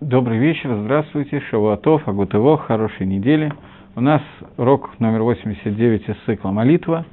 Добрый 0.00 0.38
вечер, 0.38 0.74
здравствуйте, 0.82 1.40
Шавуатов, 1.50 2.08
Агутево, 2.08 2.56
хорошей 2.56 3.04
недели. 3.04 3.52
У 3.94 4.00
нас 4.00 4.22
урок 4.56 4.98
номер 4.98 5.20
89 5.24 6.08
из 6.08 6.16
цикла 6.24 6.52
«Молитва». 6.52 7.04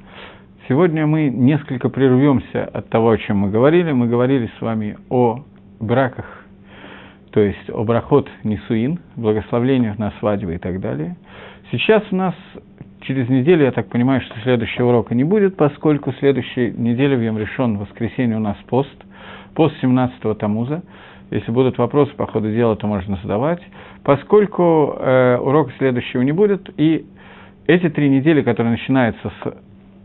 Сегодня 0.66 1.06
мы 1.06 1.28
несколько 1.28 1.90
прервемся 1.90 2.64
от 2.64 2.88
того, 2.88 3.10
о 3.10 3.18
чем 3.18 3.40
мы 3.40 3.50
говорили. 3.50 3.92
Мы 3.92 4.06
говорили 4.06 4.50
с 4.58 4.62
вами 4.62 4.96
о 5.10 5.40
браках, 5.80 6.46
то 7.30 7.40
есть 7.40 7.68
о 7.68 7.84
брахот 7.84 8.30
Нисуин, 8.42 9.00
благословлениях 9.16 9.98
на 9.98 10.10
свадьбы 10.12 10.54
и 10.54 10.58
так 10.58 10.80
далее. 10.80 11.18
Сейчас 11.70 12.02
у 12.10 12.16
нас 12.16 12.34
через 13.02 13.28
неделю, 13.28 13.64
я 13.64 13.72
так 13.72 13.90
понимаю, 13.90 14.22
что 14.22 14.40
следующего 14.40 14.88
урока 14.88 15.14
не 15.14 15.24
будет, 15.24 15.58
поскольку 15.58 16.14
следующей 16.14 16.70
неделе 16.70 17.18
в 17.18 17.22
Йом 17.22 17.36
решен 17.36 17.76
воскресенье 17.76 18.38
у 18.38 18.40
нас 18.40 18.56
пост, 18.66 18.96
пост 19.54 19.74
17-го 19.82 20.32
Тамуза. 20.32 20.82
Если 21.30 21.50
будут 21.50 21.76
вопросы 21.78 22.12
по 22.14 22.26
ходу 22.26 22.50
дела, 22.50 22.76
то 22.76 22.86
можно 22.86 23.18
задавать. 23.22 23.60
Поскольку 24.02 24.96
э, 24.98 25.38
урока 25.38 25.72
следующего 25.78 26.22
не 26.22 26.32
будет, 26.32 26.70
и 26.78 27.04
эти 27.66 27.90
три 27.90 28.08
недели, 28.08 28.42
которые 28.42 28.72
начинаются 28.72 29.30
с, 29.42 29.54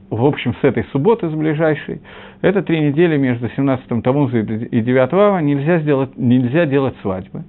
в 0.10 0.26
общем 0.26 0.54
с 0.62 0.64
этой 0.64 0.84
субботы, 0.92 1.30
с 1.30 1.34
ближайшей, 1.34 2.02
это 2.42 2.62
три 2.62 2.82
недели 2.82 3.18
между 3.18 3.48
17-м 3.48 4.02
Тамуза 4.02 4.40
и 4.40 4.82
9 4.82 5.14
Ава, 5.14 5.40
нельзя, 5.40 5.80
сделать, 5.80 6.18
нельзя 6.18 6.66
делать 6.66 6.96
свадьбы. 7.02 7.44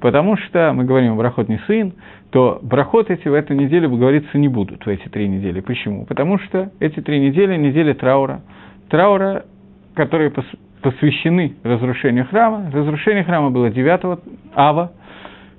Потому 0.00 0.36
что 0.36 0.72
мы 0.74 0.84
говорим 0.84 1.14
о 1.14 1.16
брахот 1.16 1.48
не 1.48 1.58
сын, 1.66 1.94
то 2.30 2.58
брахот 2.62 3.10
эти 3.10 3.28
в 3.28 3.32
эту 3.32 3.54
неделю 3.54 3.88
говориться 3.88 4.36
не 4.36 4.48
будут, 4.48 4.84
в 4.84 4.88
эти 4.88 5.08
три 5.08 5.26
недели. 5.26 5.60
Почему? 5.60 6.04
Потому 6.04 6.38
что 6.38 6.70
эти 6.80 7.00
три 7.00 7.18
недели– 7.18 7.56
недели 7.56 7.94
траура. 7.94 8.42
Траура, 8.90 9.46
которые 9.94 10.30
посвящены 10.82 11.56
разрушению 11.62 12.26
храма. 12.26 12.70
Разрушение 12.72 13.24
храма 13.24 13.50
было 13.50 13.70
9 13.70 14.20
ава, 14.54 14.92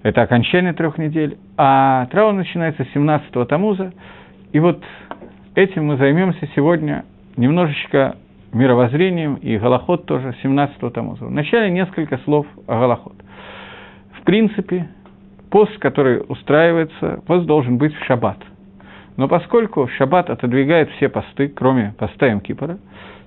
это 0.04 0.22
окончание 0.22 0.74
трех 0.74 0.98
недель, 0.98 1.38
а 1.58 2.06
траур 2.12 2.34
начинается 2.34 2.86
17-го 2.94 3.46
Тамуза. 3.46 3.94
И 4.54 4.60
вот 4.60 4.82
этим 5.56 5.86
мы 5.88 5.98
займемся 5.98 6.48
сегодня 6.56 7.04
немножечко 7.36 8.16
мировоззрением 8.54 9.36
и 9.36 9.58
Галахот 9.58 10.06
тоже 10.06 10.34
17-го 10.44 10.90
Тамуза. 10.92 11.26
Вначале 11.26 11.70
несколько 11.72 12.18
слов 12.20 12.48
о 12.68 12.80
Галахот. 12.80 13.16
В 14.20 14.24
принципе, 14.24 14.88
пост, 15.50 15.78
который 15.80 16.24
устраивается, 16.28 17.22
пост 17.26 17.46
должен 17.46 17.78
быть 17.78 17.94
в 17.94 18.06
шаббат. 18.06 18.38
Но 19.18 19.28
поскольку 19.28 19.88
шаббат 19.98 20.30
отодвигает 20.30 20.90
все 20.92 21.10
посты, 21.10 21.48
кроме 21.48 21.94
поста 21.98 22.40
Кипора, 22.40 22.78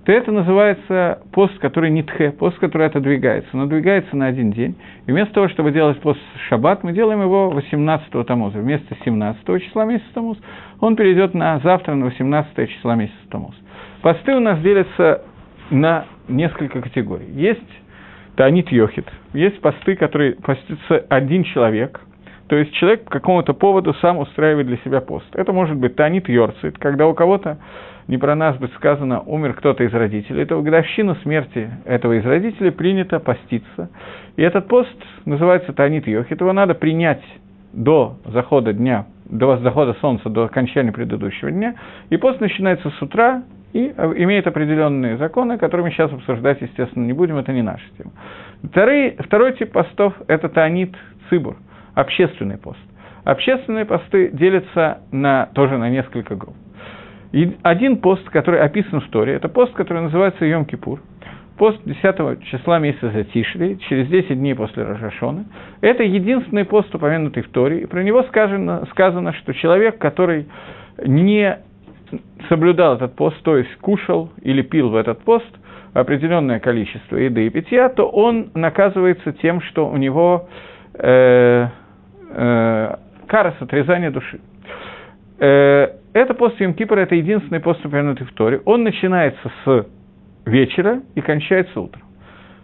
то 0.05 0.12
это 0.12 0.33
называется 0.33 1.20
пост, 1.33 1.59
который 1.59 1.91
не 1.91 2.03
тхе, 2.03 2.31
пост, 2.31 2.59
который 2.59 2.87
отодвигается, 2.87 3.51
но 3.53 3.67
двигается 3.67 4.17
на 4.17 4.27
один 4.27 4.51
день. 4.51 4.77
И 5.07 5.12
вместо 5.12 5.34
того, 5.34 5.48
чтобы 5.48 5.73
делать 5.73 6.01
пост 6.01 6.20
шаббат, 6.48 6.83
мы 6.83 6.92
делаем 6.92 7.20
его 7.20 7.53
18-го 7.55 8.25
Тамуза. 8.25 8.59
Вместо 8.59 8.97
17 9.05 9.62
числа 9.62 9.84
месяца 9.84 10.09
Тамуз 10.15 10.39
он 10.81 10.97
перейдет 10.97 11.34
на 11.34 11.59
завтра, 11.59 11.95
на 11.95 12.07
18 12.07 12.70
числа 12.70 12.95
месяца 12.95 13.19
Тамуз. 13.31 13.55
Посты 14.01 14.34
у 14.34 14.41
нас 14.41 14.59
делятся 14.61 15.23
на 15.70 16.07
несколько 16.29 16.81
категорий. 16.81 17.31
Есть 17.33 17.61
Таанит 18.37 18.73
Йохит, 18.73 19.07
есть 19.35 19.61
посты, 19.61 19.97
которые 19.97 20.33
постится 20.37 21.05
один 21.11 21.45
человек, 21.45 22.01
то 22.47 22.57
есть 22.57 22.73
человек 22.73 23.05
по 23.05 23.11
какому-то 23.11 23.53
поводу 23.53 23.95
сам 24.01 24.19
устраивает 24.19 24.67
для 24.67 24.79
себя 24.79 25.01
пост. 25.01 25.27
Это 25.35 25.53
может 25.53 25.77
быть 25.77 25.95
Таанит 25.95 26.29
Йорцит, 26.29 26.79
когда 26.79 27.07
у 27.07 27.14
кого-то 27.14 27.59
не 28.09 28.19
про 28.19 28.34
нас 28.34 28.56
быть 28.56 28.73
сказано, 28.75 29.20
умер 29.20 29.55
кто-то 29.55 29.84
из 29.84 29.93
родителей, 29.93 30.45
то 30.45 30.56
в 30.56 30.62
годовщину 30.62 31.15
смерти 31.17 31.70
этого 31.84 32.19
из 32.19 32.25
родителей 32.25 32.70
принято 32.70 33.20
поститься. 33.20 33.91
И 34.37 34.42
этот 34.42 34.69
пост 34.69 34.97
называется 35.25 35.73
Танит 35.73 36.07
Йохит. 36.07 36.41
Его 36.41 36.53
надо 36.53 36.75
принять 36.75 37.23
до 37.73 38.17
захода 38.27 38.73
дня, 38.73 39.07
до 39.27 39.57
захода 39.59 39.95
солнца, 40.01 40.29
до 40.29 40.45
окончания 40.45 40.92
предыдущего 40.92 41.51
дня. 41.51 41.75
И 42.11 42.17
пост 42.17 42.41
начинается 42.41 42.91
с 42.91 43.02
утра 43.02 43.42
и 43.73 43.86
имеет 43.89 44.47
определенные 44.47 45.17
законы, 45.17 45.58
которые 45.58 45.86
мы 45.86 45.91
сейчас 45.92 46.13
обсуждать, 46.13 46.61
естественно, 46.61 47.05
не 47.05 47.13
будем, 47.13 47.36
это 47.36 47.53
не 47.53 47.63
наша 47.63 47.85
тема. 47.97 48.11
Второй, 48.64 49.17
второй 49.19 49.53
тип 49.53 49.73
постов– 49.73 50.14
это 50.27 50.48
Танит 50.48 50.95
Цибур, 51.29 51.57
общественный 51.95 52.58
пост. 52.58 52.80
Общественные 53.24 53.85
посты 53.85 54.30
делятся 54.33 55.03
на, 55.13 55.47
тоже 55.55 55.79
на 55.79 55.91
несколько 55.91 56.35
групп. 56.35 56.57
И 57.33 57.57
один 57.63 57.98
пост, 57.98 58.29
который 58.30 58.61
описан 58.61 59.01
в 59.01 59.08
Торе, 59.11 59.35
это 59.35 59.48
пост, 59.48 59.73
который 59.74 60.02
называется 60.02 60.45
Йом-Кипур. 60.45 60.98
Пост 61.57 61.79
10 61.85 62.42
числа 62.45 62.79
месяца 62.79 63.24
Тишри, 63.24 63.79
через 63.89 64.08
10 64.08 64.39
дней 64.39 64.55
после 64.55 64.83
Рожашона. 64.83 65.45
Это 65.80 66.02
единственный 66.02 66.64
пост, 66.64 66.92
упомянутый 66.95 67.42
в 67.42 67.51
Торе. 67.51 67.83
И 67.83 67.86
про 67.86 68.02
него 68.02 68.23
сказано, 68.24 68.86
сказано, 68.91 69.33
что 69.35 69.52
человек, 69.52 69.98
который 69.98 70.48
не 71.05 71.58
соблюдал 72.48 72.96
этот 72.96 73.14
пост, 73.14 73.41
то 73.42 73.57
есть 73.57 73.74
кушал 73.77 74.30
или 74.42 74.62
пил 74.62 74.89
в 74.89 74.97
этот 74.97 75.20
пост 75.23 75.47
определенное 75.92 76.61
количество 76.61 77.17
еды 77.17 77.47
и 77.47 77.51
питья, 77.51 77.89
то 77.89 78.08
он 78.08 78.51
наказывается 78.55 79.33
тем, 79.33 79.61
что 79.61 79.89
у 79.89 79.97
него 79.97 80.48
э, 80.95 81.68
э, 82.30 82.97
кара 83.27 83.55
с 83.58 83.62
отрезания 83.62 84.11
души. 84.11 84.41
Э, 85.39 85.99
это 86.13 86.35
пост 86.35 86.61
Йом 86.61 86.75
Кипра, 86.75 87.01
это 87.01 87.15
единственный 87.15 87.61
пост, 87.61 87.85
упомянутый 87.85 88.27
в 88.27 88.33
Торе. 88.33 88.61
Он 88.65 88.83
начинается 88.83 89.51
с 89.65 89.87
вечера 90.45 91.03
и 91.15 91.21
кончается 91.21 91.81
утром. 91.81 92.03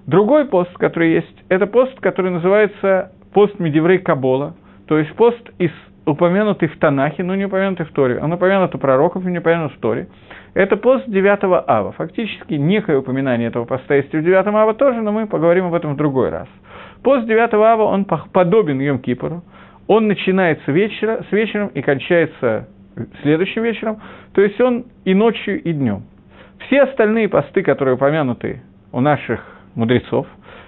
Другой 0.07 0.47
пост, 0.47 0.73
который 0.75 1.15
есть, 1.15 1.45
это 1.49 1.67
пост, 1.67 1.99
который 2.01 2.31
называется 2.31 3.13
пост 3.33 3.59
Медиврей 3.59 3.99
Кабола, 3.99 4.55
то 4.87 4.99
есть 4.99 5.13
пост 5.15 5.51
из 5.59 5.71
упомянутый 6.07 6.69
в 6.69 6.79
Танахе, 6.79 7.25
но 7.25 7.35
не 7.35 7.47
упомянутый 7.47 7.85
в 7.85 7.93
Торе. 7.93 8.21
Он 8.23 8.33
упомянут 8.33 8.75
у 8.75 8.79
пророков 8.79 9.27
и 9.27 9.31
не 9.31 9.39
упомянут 9.39 9.73
в 9.73 9.79
Торе. 9.81 10.09
Это 10.55 10.77
пост 10.77 11.05
9 11.09 11.67
ава. 11.67 11.93
Фактически 11.93 12.55
некое 12.55 12.99
упоминание 12.99 13.49
этого 13.49 13.65
поста 13.65 13.97
есть 13.97 14.13
в 14.13 14.23
9 14.23 14.47
ава 14.47 14.75
тоже, 14.75 15.03
но 15.03 15.11
мы 15.11 15.27
поговорим 15.27 15.67
об 15.67 15.75
этом 15.75 15.95
в 15.95 15.97
другой 15.97 16.31
раз. 16.31 16.49
Пост 17.03 17.27
9 17.27 17.55
ава, 17.55 17.83
он 17.83 18.05
подобен 18.05 18.81
Йом 18.81 19.01
Кипору. 19.01 19.43
Он 19.89 20.07
начинается 20.07 20.71
вечера, 20.71 21.25
с 21.29 21.33
вечером 21.33 21.69
и 21.69 21.83
кончается 21.83 22.69
следующим 23.23 23.63
вечером, 23.63 24.01
то 24.33 24.43
есть 24.43 24.61
он 24.61 24.87
и 25.05 25.15
ночью, 25.15 25.63
и 25.63 25.73
днем. 25.73 26.03
Все 26.67 26.83
остальные 26.83 27.29
посты, 27.29 27.63
которые 27.63 27.95
упомянуты 27.95 28.63
у 28.93 29.01
наших 29.01 29.45
мудрецов, 29.75 30.27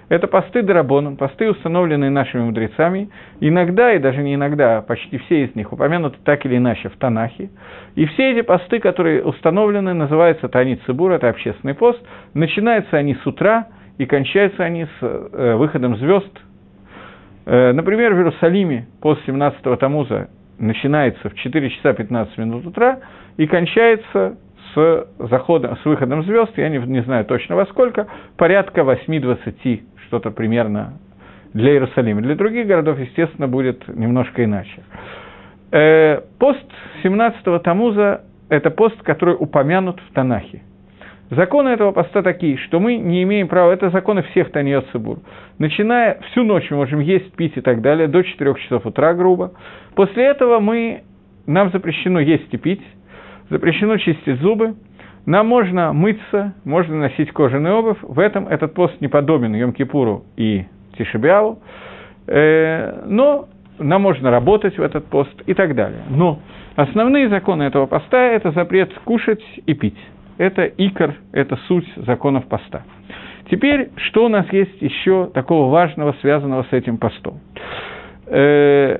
это 0.08 0.26
посты 0.26 0.62
Дарабоном, 0.62 1.16
посты, 1.16 1.50
установленные 1.50 2.10
нашими 2.10 2.42
мудрецами. 2.42 3.10
Иногда, 3.40 3.92
и 3.92 3.98
даже 3.98 4.22
не 4.22 4.34
иногда, 4.34 4.78
а 4.78 4.82
почти 4.82 5.18
все 5.18 5.44
из 5.44 5.54
них 5.54 5.72
упомянуты 5.72 6.16
так 6.24 6.46
или 6.46 6.56
иначе 6.56 6.88
в 6.88 6.96
Танахе. 6.96 7.50
И 7.94 8.06
все 8.06 8.32
эти 8.32 8.40
посты, 8.40 8.80
которые 8.80 9.22
установлены, 9.22 9.92
называются 9.92 10.48
Танит 10.48 10.80
Цибур, 10.86 11.12
это 11.12 11.28
общественный 11.28 11.74
пост. 11.74 12.00
Начинаются 12.32 12.96
они 12.96 13.16
с 13.16 13.26
утра 13.26 13.66
и 13.98 14.06
кончаются 14.06 14.64
они 14.64 14.84
с 14.84 14.88
э, 15.02 15.54
выходом 15.56 15.96
звезд. 15.96 16.32
Э, 17.44 17.72
например, 17.72 18.14
в 18.14 18.18
Иерусалиме 18.18 18.86
пост 19.02 19.20
17-го 19.28 19.76
Тамуза 19.76 20.28
начинается 20.58 21.28
в 21.28 21.34
4 21.34 21.70
часа 21.70 21.92
15 21.92 22.38
минут 22.38 22.66
утра 22.66 23.00
и 23.36 23.46
кончается 23.46 24.38
с, 24.74 25.06
заходом, 25.18 25.76
с 25.78 25.84
выходом 25.84 26.24
звезд, 26.24 26.52
я 26.56 26.68
не, 26.68 26.78
не 26.78 27.02
знаю 27.02 27.24
точно 27.24 27.56
во 27.56 27.66
сколько, 27.66 28.06
порядка 28.36 28.82
8-20, 28.82 29.82
что-то 30.06 30.30
примерно 30.30 30.94
для 31.54 31.72
Иерусалима. 31.72 32.20
Для 32.20 32.34
других 32.34 32.66
городов, 32.66 32.98
естественно, 32.98 33.48
будет 33.48 33.86
немножко 33.88 34.44
иначе. 34.44 34.82
Э, 35.70 36.20
пост 36.38 36.64
17-го 37.02 37.58
Тамуза– 37.58 38.22
это 38.48 38.70
пост, 38.70 39.00
который 39.02 39.36
упомянут 39.38 40.00
в 40.00 40.12
Танахе. 40.12 40.62
Законы 41.30 41.68
этого 41.68 41.92
поста 41.92 42.22
такие, 42.22 42.56
что 42.56 42.80
мы 42.80 42.96
не 42.96 43.22
имеем 43.22 43.48
права, 43.48 43.72
это 43.72 43.90
законы 43.90 44.22
всех 44.22 44.50
Таньот 44.50 44.86
Цибур. 44.92 45.18
Начиная 45.58 46.20
всю 46.30 46.42
ночь 46.42 46.70
мы 46.70 46.78
можем 46.78 47.00
есть, 47.00 47.34
пить 47.34 47.52
и 47.56 47.60
так 47.60 47.82
далее, 47.82 48.08
до 48.08 48.22
4 48.22 48.54
часов 48.54 48.86
утра, 48.86 49.12
грубо. 49.12 49.52
После 49.94 50.24
этого 50.24 50.58
мы, 50.58 51.02
нам 51.46 51.70
запрещено 51.70 52.18
есть 52.20 52.52
и 52.52 52.56
пить, 52.56 52.82
запрещено 53.50 53.98
чистить 53.98 54.40
зубы, 54.40 54.74
нам 55.26 55.46
можно 55.46 55.92
мыться, 55.92 56.54
можно 56.64 56.96
носить 56.96 57.30
кожаный 57.32 57.72
обувь. 57.72 57.98
В 58.00 58.18
этом 58.18 58.48
этот 58.48 58.72
пост 58.72 58.98
не 59.02 59.08
подобен 59.08 59.54
Йом-Кипуру 59.54 60.22
и 60.38 60.64
Тишебиаву. 60.96 61.58
Э, 62.26 63.02
но 63.04 63.48
нам 63.78 64.00
можно 64.00 64.30
работать 64.30 64.78
в 64.78 64.82
этот 64.82 65.04
пост 65.04 65.42
и 65.44 65.52
так 65.52 65.74
далее. 65.74 66.00
Но 66.08 66.38
основные 66.76 67.28
законы 67.28 67.64
этого 67.64 67.84
поста– 67.84 68.18
это 68.32 68.52
запрет 68.52 68.90
кушать 69.04 69.42
и 69.66 69.74
пить 69.74 69.98
это 70.38 70.64
икор, 70.64 71.14
это 71.32 71.56
суть 71.68 71.86
законов 71.96 72.46
поста. 72.46 72.82
Теперь, 73.50 73.90
что 73.96 74.24
у 74.26 74.28
нас 74.28 74.46
есть 74.52 74.80
еще 74.80 75.26
такого 75.32 75.70
важного, 75.70 76.14
связанного 76.20 76.64
с 76.64 76.72
этим 76.72 76.98
постом? 76.98 77.40
Э, 78.26 78.98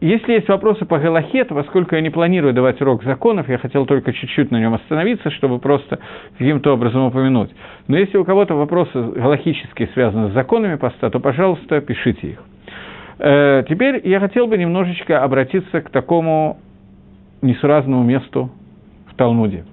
если 0.00 0.32
есть 0.32 0.48
вопросы 0.48 0.84
по 0.84 0.98
Галахе, 0.98 1.44
то 1.44 1.54
поскольку 1.54 1.94
я 1.94 2.02
не 2.02 2.10
планирую 2.10 2.52
давать 2.52 2.78
урок 2.82 3.04
законов, 3.04 3.48
я 3.48 3.56
хотел 3.56 3.86
только 3.86 4.12
чуть-чуть 4.12 4.50
на 4.50 4.60
нем 4.60 4.74
остановиться, 4.74 5.30
чтобы 5.30 5.58
просто 5.58 5.98
каким-то 6.36 6.74
образом 6.74 7.06
упомянуть. 7.06 7.50
Но 7.88 7.96
если 7.96 8.18
у 8.18 8.24
кого-то 8.24 8.54
вопросы 8.54 8.92
галахические 8.92 9.88
связаны 9.94 10.30
с 10.30 10.34
законами 10.34 10.76
поста, 10.76 11.08
то, 11.08 11.20
пожалуйста, 11.20 11.80
пишите 11.80 12.32
их. 12.32 12.44
Э, 13.18 13.64
теперь 13.66 14.06
я 14.06 14.20
хотел 14.20 14.46
бы 14.46 14.58
немножечко 14.58 15.22
обратиться 15.22 15.80
к 15.80 15.88
такому 15.88 16.58
несуразному 17.40 18.02
месту 18.02 18.50
в 19.06 19.14
Талмуде, 19.14 19.64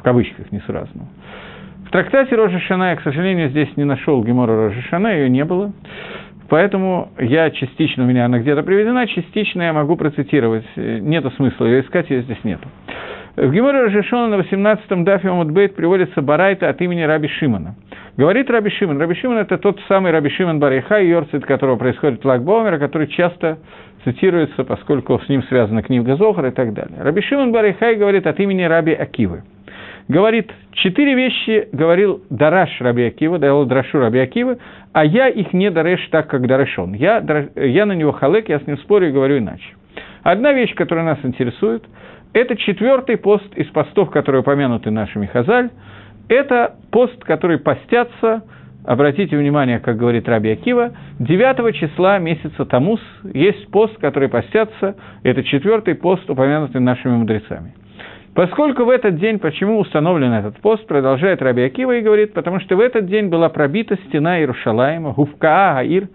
в 0.00 0.02
кавычках 0.02 0.50
несуразному. 0.50 1.08
В 1.86 1.90
трактате 1.90 2.34
Рожешана 2.34 2.90
я, 2.90 2.96
к 2.96 3.02
сожалению, 3.02 3.50
здесь 3.50 3.68
не 3.76 3.84
нашел 3.84 4.24
Гемора 4.24 4.68
Рожешана, 4.68 5.08
ее 5.08 5.28
не 5.28 5.44
было. 5.44 5.72
Поэтому 6.48 7.10
я 7.18 7.50
частично, 7.50 8.04
у 8.04 8.06
меня 8.06 8.24
она 8.24 8.38
где-то 8.38 8.62
приведена, 8.62 9.06
частично 9.06 9.62
я 9.62 9.72
могу 9.72 9.96
процитировать. 9.96 10.64
Нету 10.76 11.30
смысла 11.32 11.66
ее 11.66 11.82
искать, 11.82 12.10
ее 12.10 12.22
здесь 12.22 12.42
нету. 12.42 12.66
В 13.36 13.52
Геморе 13.52 13.82
Рош 13.82 14.02
а-Шона 14.02 14.36
на 14.36 14.40
18-м 14.40 15.04
дафе 15.04 15.30
עמוד 15.30 15.61
ב׳ 15.61 15.76
приводится 15.76 16.22
Барайта 16.22 16.68
от 16.68 16.80
имени 16.80 17.02
Раби 17.02 17.28
Шимона. 17.28 17.76
Говорит 18.16 18.50
Раби 18.50 18.70
Шимон. 18.70 18.98
Раби 18.98 19.14
Шимон– 19.14 19.38
это 19.38 19.58
тот 19.58 19.80
самый 19.86 20.10
Раби 20.12 20.30
Шимон 20.30 20.58
Бар 20.58 20.70
Йохай, 20.70 20.98
йорцайт 20.98 21.44
которого 21.46 21.76
происходит 21.76 22.24
в 22.24 22.29
Лаг 22.29 22.42
ба-Омер, 22.42 22.78
который 22.78 23.06
часто 23.06 23.58
цитируется, 24.04 24.64
поскольку 24.64 25.20
с 25.20 25.28
ним 25.28 25.42
связана 25.44 25.82
книга 25.82 26.16
Зохар 26.16 26.46
и 26.46 26.50
так 26.50 26.74
далее. 26.74 26.98
Раби 27.00 27.22
Шимон 27.22 27.52
Бар 27.52 27.66
Йохай 27.66 27.94
говорит 27.94 28.26
от 28.26 28.38
имени 28.40 28.62
Раби 28.62 28.92
Акивы. 28.92 29.42
Говорит, 30.10 30.50
четыре 30.72 31.14
вещи 31.14 31.68
говорил 31.70 32.24
דרש 32.30 32.80
Раби 32.80 33.04
Акива, 33.04 33.38
давал 33.38 33.64
Драшу 33.64 34.00
Раби 34.00 34.18
Акивы, 34.18 34.58
а 34.92 35.04
я 35.04 35.28
их 35.28 35.52
не 35.52 35.70
דורש 35.70 36.04
так, 36.10 36.26
как 36.26 36.48
דורש 36.48 36.77
он. 36.77 36.94
Я, 36.94 37.24
я 37.54 37.86
на 37.86 37.92
него 37.92 38.10
חולק, 38.10 38.48
я 38.48 38.58
с 38.58 38.66
ним 38.66 38.76
спорю 38.78 39.10
и 39.10 39.12
говорю 39.12 39.38
иначе. 39.38 39.62
Одна 40.24 40.52
вещь, 40.52 40.74
которая 40.74 41.04
нас 41.04 41.18
интересует, 41.22 41.84
это 42.32 42.56
четвертый 42.56 43.18
пост 43.18 43.54
из 43.54 43.68
постов, 43.68 44.10
которые 44.10 44.40
упомянуты 44.40 44.90
нашими 44.90 45.26
Хазаль. 45.26 45.70
Это 46.28 46.74
пост, 46.90 47.22
который 47.22 47.58
постятся, 47.58 48.42
обратите 48.84 49.36
внимание, 49.36 49.78
как 49.78 49.96
говорит 49.96 50.28
Раби 50.28 50.50
Акива, 50.50 50.90
9 51.20 51.76
числа 51.76 52.18
месяца 52.18 52.64
Тамус 52.64 53.00
есть 53.32 53.70
пост, 53.70 53.96
который 53.98 54.28
постятся, 54.28 54.96
это 55.22 55.44
четвертый 55.44 55.94
пост, 55.94 56.28
упомянутый 56.28 56.80
нашими 56.80 57.12
мудрецами. 57.12 57.74
Поскольку 58.34 58.84
в 58.84 58.90
этот 58.90 59.16
день, 59.18 59.38
почему 59.38 59.78
установлен 59.78 60.32
этот 60.32 60.60
пост, 60.60 60.86
продолжает 60.86 61.42
Раби 61.42 61.62
Акива 61.62 61.96
и 61.96 62.00
говорит, 62.00 62.32
потому 62.32 62.60
что 62.60 62.76
в 62.76 62.80
этот 62.80 63.06
день 63.06 63.28
была 63.28 63.48
пробита 63.48 63.96
стена 64.06 64.38
Иерушалаема, 64.38 65.12
Гувкаа 65.12 65.74
Гаир, 65.74 66.08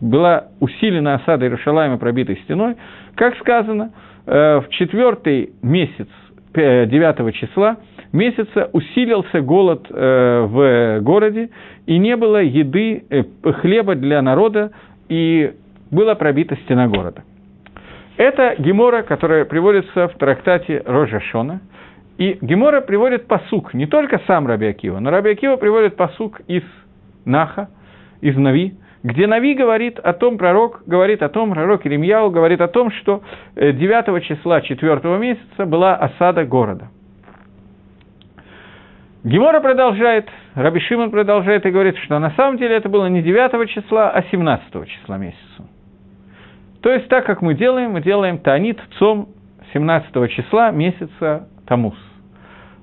была 0.00 0.44
усилена 0.60 1.16
осада 1.16 1.46
Иерушалаема 1.46 1.98
пробитой 1.98 2.36
стеной, 2.44 2.76
как 3.16 3.36
сказано, 3.38 3.90
э, 4.26 4.60
в 4.60 4.68
четвертый 4.70 5.50
месяц 5.62 6.06
9 6.54 7.34
числа 7.34 7.76
месяца 8.12 8.70
усилился 8.72 9.40
голод 9.40 9.86
э, 9.90 10.46
в 10.48 11.00
городе, 11.02 11.50
и 11.86 11.98
не 11.98 12.16
было 12.16 12.42
еды, 12.42 13.04
э, 13.10 13.24
хлеба 13.60 13.96
для 13.96 14.22
народа, 14.22 14.70
и 15.08 15.52
была 15.90 16.14
пробита 16.14 16.56
стена 16.64 16.86
города. 16.88 17.22
Это 18.18 18.56
Гемора, 18.58 19.04
которая 19.04 19.44
приводится 19.44 20.08
в 20.08 20.14
трактате 20.18 20.82
Рожа 20.84 21.20
Шона. 21.20 21.60
И 22.18 22.36
Гемора 22.40 22.80
приводит 22.80 23.28
посук, 23.28 23.74
не 23.74 23.86
только 23.86 24.20
сам 24.26 24.48
Раби 24.48 24.66
Акива, 24.66 24.98
но 24.98 25.10
Раби 25.10 25.30
Акива 25.30 25.54
приводит 25.54 25.94
посук 25.94 26.40
из 26.48 26.64
Наха, 27.24 27.68
из 28.20 28.36
Нави, 28.36 28.74
где 29.04 29.28
Нави 29.28 29.54
говорит 29.54 30.00
о 30.00 30.12
том, 30.14 30.36
пророк 30.36 30.82
говорит 30.84 31.22
о 31.22 31.28
том, 31.28 31.52
пророк 31.52 31.86
Иремьяу 31.86 32.30
говорит 32.30 32.60
о 32.60 32.66
том, 32.66 32.90
что 32.90 33.22
9 33.54 34.08
э, 34.08 34.20
числа 34.22 34.62
4 34.62 35.00
месяца 35.18 35.64
была 35.64 35.94
осада 35.94 36.44
города. 36.44 36.88
Гемора 39.22 39.60
продолжает, 39.60 40.28
Раби 40.56 40.80
Шимон 40.80 41.12
продолжает 41.12 41.64
и 41.66 41.70
говорит, 41.70 41.96
что 41.98 42.18
на 42.18 42.32
самом 42.32 42.58
деле 42.58 42.74
это 42.74 42.88
было 42.88 43.06
не 43.06 43.22
9 43.22 43.70
числа, 43.70 44.10
а 44.10 44.24
17 44.24 44.88
числа 44.88 45.18
месяца. 45.18 45.47
То 46.82 46.92
есть 46.92 47.08
так, 47.08 47.26
как 47.26 47.42
мы 47.42 47.54
делаем, 47.54 47.92
мы 47.92 48.00
делаем 48.00 48.38
Таанит 48.38 48.80
Цом 48.98 49.28
17 49.72 50.30
числа 50.30 50.70
месяца 50.70 51.48
Тамус. 51.66 51.98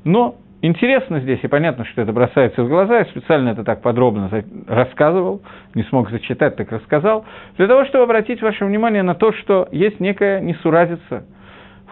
Но 0.04 0.36
интересно 0.62 1.20
здесь, 1.22 1.40
и 1.44 1.48
понятно, 1.48 1.86
что 1.86 2.02
это 2.02 2.12
бросается 2.12 2.64
в 2.64 2.68
глаза, 2.68 3.00
я 3.00 3.06
специально 3.06 3.50
это 3.50 3.64
так 3.64 3.82
подробно 3.82 4.30
рассказывал, 4.68 5.42
не 5.74 5.84
смог 5.84 6.10
зачитать, 6.10 6.56
так 6.58 6.72
рассказал, 6.72 7.26
для 7.58 7.68
того, 7.68 7.86
чтобы 7.86 8.04
обратить 8.04 8.42
ваше 8.42 8.66
внимание 8.66 9.02
на 9.02 9.16
то, 9.16 9.32
что 9.32 9.68
есть 9.72 10.00
некая 10.00 10.42
несуразица. 10.42 11.26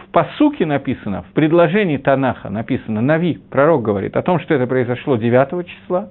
В 0.06 0.11
посуке 0.11 0.65
написано, 0.65 1.23
в 1.23 1.33
предложении 1.33 1.97
Танаха 1.97 2.49
написано, 2.49 3.01
Нави, 3.01 3.39
пророк 3.49 3.81
говорит 3.81 4.15
о 4.15 4.21
том, 4.21 4.39
что 4.39 4.53
это 4.53 4.67
произошло 4.67 5.15
9 5.15 5.67
числа, 5.67 6.09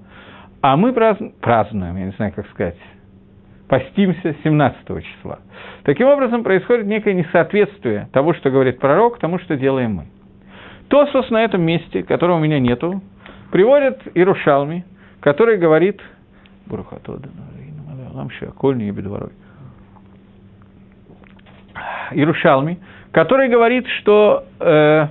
а 0.61 0.77
мы 0.77 0.93
празднуем, 0.93 1.97
я 1.97 2.07
не 2.07 2.13
знаю, 2.13 2.33
как 2.35 2.49
сказать, 2.49 2.77
постимся 3.73 4.35
17 4.45 5.03
числа. 5.03 5.39
Таким 5.85 6.07
образом, 6.07 6.45
происходит 6.45 6.85
некое 6.85 7.15
несоответствие 7.15 8.07
того, 8.13 8.35
что 8.35 8.51
говорит 8.51 8.79
пророк, 8.79 9.19
тому, 9.19 9.39
что 9.39 9.57
делаем 9.57 9.93
мы. 9.95 10.07
Тосос 10.89 11.31
на 11.31 11.43
этом 11.43 11.63
месте, 11.63 12.03
которого 12.03 12.37
у 12.37 12.41
меня 12.41 12.61
нету, 12.61 13.01
приводит 13.51 13.99
Ирушалми, 14.15 14.85
который 15.21 15.57
говорит 15.57 16.03
Ирушалми, 22.11 22.79
который 23.11 23.49
говорит, 23.49 23.87
что 24.01 24.45
э, 24.61 25.07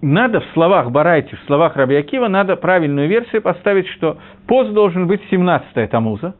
надо 0.00 0.40
в 0.40 0.46
словах 0.54 0.90
Барайти, 0.90 1.36
в 1.36 1.40
словах 1.46 1.76
Раби 1.76 1.96
Акива, 1.96 2.28
надо 2.28 2.56
правильную 2.56 3.08
версию 3.08 3.42
поставить, 3.42 3.86
что 3.88 4.18
пост 4.46 4.72
должен 4.72 5.06
быть 5.06 5.20
17-я 5.30 5.86
Тамуза. 5.88 6.34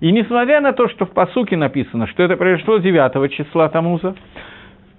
И 0.00 0.12
несмотря 0.12 0.60
на 0.60 0.72
то, 0.72 0.88
что 0.88 1.06
в 1.06 1.10
посуке 1.10 1.56
написано, 1.56 2.06
что 2.06 2.22
это 2.22 2.36
произошло 2.36 2.78
9 2.78 3.32
числа 3.32 3.68
Тамуза, 3.68 4.14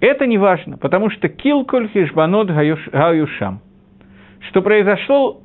это 0.00 0.26
не 0.26 0.38
важно, 0.38 0.78
потому 0.78 1.10
что 1.10 1.28
килкуль 1.28 1.88
хишбанот 1.88 2.48
гаюшам, 2.48 3.60
что 4.48 4.62
произошло, 4.62 5.40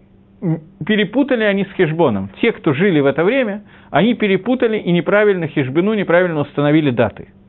перепутали 0.85 1.43
они 1.43 1.65
с 1.65 1.71
хижбоном. 1.73 2.29
Те, 2.41 2.51
кто 2.51 2.73
жили 2.73 2.99
в 2.99 3.05
это 3.05 3.23
время, 3.23 3.63
они 3.91 4.13
перепутали 4.13 4.77
и 4.77 4.91
неправильно 4.91 5.47
хижбину, 5.47 5.93
неправильно 5.93 6.39
установили 6.39 6.91
даты– 6.91 7.29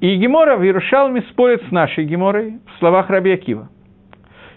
и 0.00 0.16
Гемора 0.16 0.56
в 0.56 0.64
Иерушалме 0.64 1.22
спорит 1.30 1.62
с 1.68 1.70
нашей 1.70 2.04
Геморой 2.04 2.58
в 2.66 2.78
словах 2.78 3.08
Раби 3.08 3.32
Акива. 3.32 3.68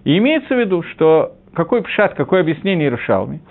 И 0.04 0.18
имеется 0.18 0.56
в 0.56 0.60
виду, 0.60 0.84
что 0.84 1.34
какой 1.54 1.82
пшат, 1.82 2.14
какое 2.14 2.42
объяснение 2.42 2.88
Иерушалме, 2.88 3.42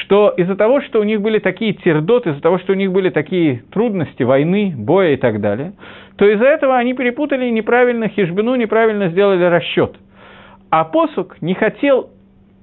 что 0.00 0.30
из-за 0.36 0.56
того, 0.56 0.80
что 0.82 1.00
у 1.00 1.04
них 1.04 1.20
были 1.20 1.38
такие 1.38 1.72
тердоты, 1.72 2.30
из-за 2.30 2.42
того, 2.42 2.58
что 2.58 2.72
у 2.72 2.76
них 2.76 2.92
были 2.92 3.10
такие 3.10 3.62
трудности, 3.72 4.22
войны, 4.22 4.74
боя 4.76 5.12
и 5.12 5.16
так 5.16 5.40
далее, 5.40 5.72
то 6.16 6.26
из-за 6.28 6.46
этого 6.46 6.76
они 6.76 6.94
перепутали 6.94 7.48
неправильно 7.50 8.08
хижбину, 8.08 8.54
неправильно 8.56 9.08
сделали 9.08 9.44
расчет. 9.44 9.96
А 10.70 10.84
посук 10.84 11.40
не 11.40 11.54
хотел 11.54 12.10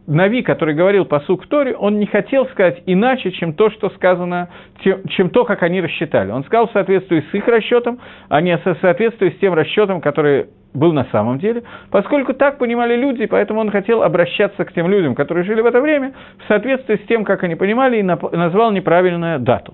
Нави, 0.05 0.41
который 0.41 0.75
говорил 0.75 1.05
по 1.05 1.19
Торе, 1.19 1.75
он 1.75 1.97
не 1.97 2.05
хотел 2.05 2.45
сказать 2.47 2.83
иначе, 2.85 3.31
чем 3.31 3.53
то, 3.53 3.69
что 3.69 3.89
сказано, 3.91 4.49
чем 4.81 5.29
то, 5.29 5.45
как 5.45 5.63
они 5.63 5.79
рассчитали. 5.79 6.31
Он 6.31 6.43
сказал 6.43 6.67
в 6.67 6.73
соответствии 6.73 7.23
с 7.31 7.33
их 7.33 7.47
расчетом, 7.47 7.99
а 8.27 8.41
не 8.41 8.57
в 8.57 8.77
соответствии 8.81 9.29
с 9.29 9.39
тем 9.39 9.53
расчетом, 9.53 10.01
который 10.01 10.47
был 10.73 10.91
на 10.91 11.05
самом 11.05 11.39
деле, 11.39 11.63
поскольку 11.89 12.33
так 12.33 12.57
понимали 12.57 12.95
люди, 12.95 13.27
поэтому 13.27 13.61
он 13.61 13.69
хотел 13.69 14.03
обращаться 14.03 14.65
к 14.65 14.73
тем 14.73 14.89
людям, 14.89 15.15
которые 15.15 15.45
жили 15.45 15.61
в 15.61 15.65
это 15.65 15.79
время, 15.79 16.13
в 16.43 16.47
соответствии 16.47 16.95
с 16.95 17.07
тем, 17.07 17.23
как 17.23 17.43
они 17.43 17.55
понимали, 17.55 17.99
и 17.99 18.03
назвал 18.03 18.71
неправильную 18.71 19.39
дату. 19.39 19.73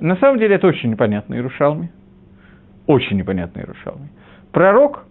На 0.00 0.16
самом 0.16 0.38
деле 0.38 0.56
это 0.56 0.66
очень 0.66 0.90
непонятно 0.90 1.34
Иерушалме. 1.34 1.90
Очень 2.86 3.18
непонятно 3.18 3.60
Иерушалме. 3.60 4.08
Пророк 4.52 5.04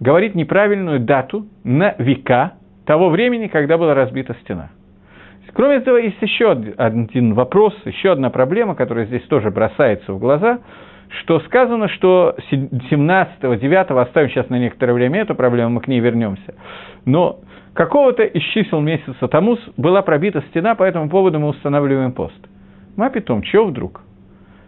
говорит 0.00 0.34
неправильную 0.34 1.00
дату 1.00 1.46
на 1.64 1.94
века– 1.98 2.54
того 2.90 3.08
времени, 3.08 3.46
когда 3.46 3.78
была 3.78 3.94
разбита 3.94 4.34
стена. 4.42 4.70
Кроме 5.52 5.76
этого, 5.76 5.96
есть 5.96 6.20
еще 6.20 6.50
один 6.50 7.34
вопрос, 7.34 7.72
еще 7.84 8.10
одна 8.10 8.30
проблема, 8.30 8.74
которая 8.74 9.06
здесь 9.06 9.22
тоже 9.28 9.52
бросается 9.52 10.12
в 10.12 10.18
глаза, 10.18 10.58
что 11.20 11.38
сказано, 11.38 11.86
что 11.86 12.34
17-го, 12.50 13.54
9 13.54 13.90
оставим 13.92 14.28
сейчас 14.30 14.48
на 14.48 14.58
некоторое 14.58 14.94
время 14.94 15.20
эту 15.20 15.36
проблему, 15.36 15.70
мы 15.70 15.82
к 15.82 15.86
ней 15.86 16.00
вернемся, 16.00 16.56
но 17.04 17.38
какого-то 17.74 18.24
из 18.24 18.42
чисел 18.54 18.80
месяца 18.80 19.28
Тамус 19.28 19.60
была 19.76 20.02
пробита 20.02 20.42
стена, 20.50 20.74
по 20.74 20.82
этому 20.82 21.08
поводу 21.08 21.38
мы 21.38 21.46
устанавливаем 21.46 22.10
пост. 22.10 22.44
Мапитом, 22.96 23.42
чего 23.42 23.66
вдруг? 23.66 24.00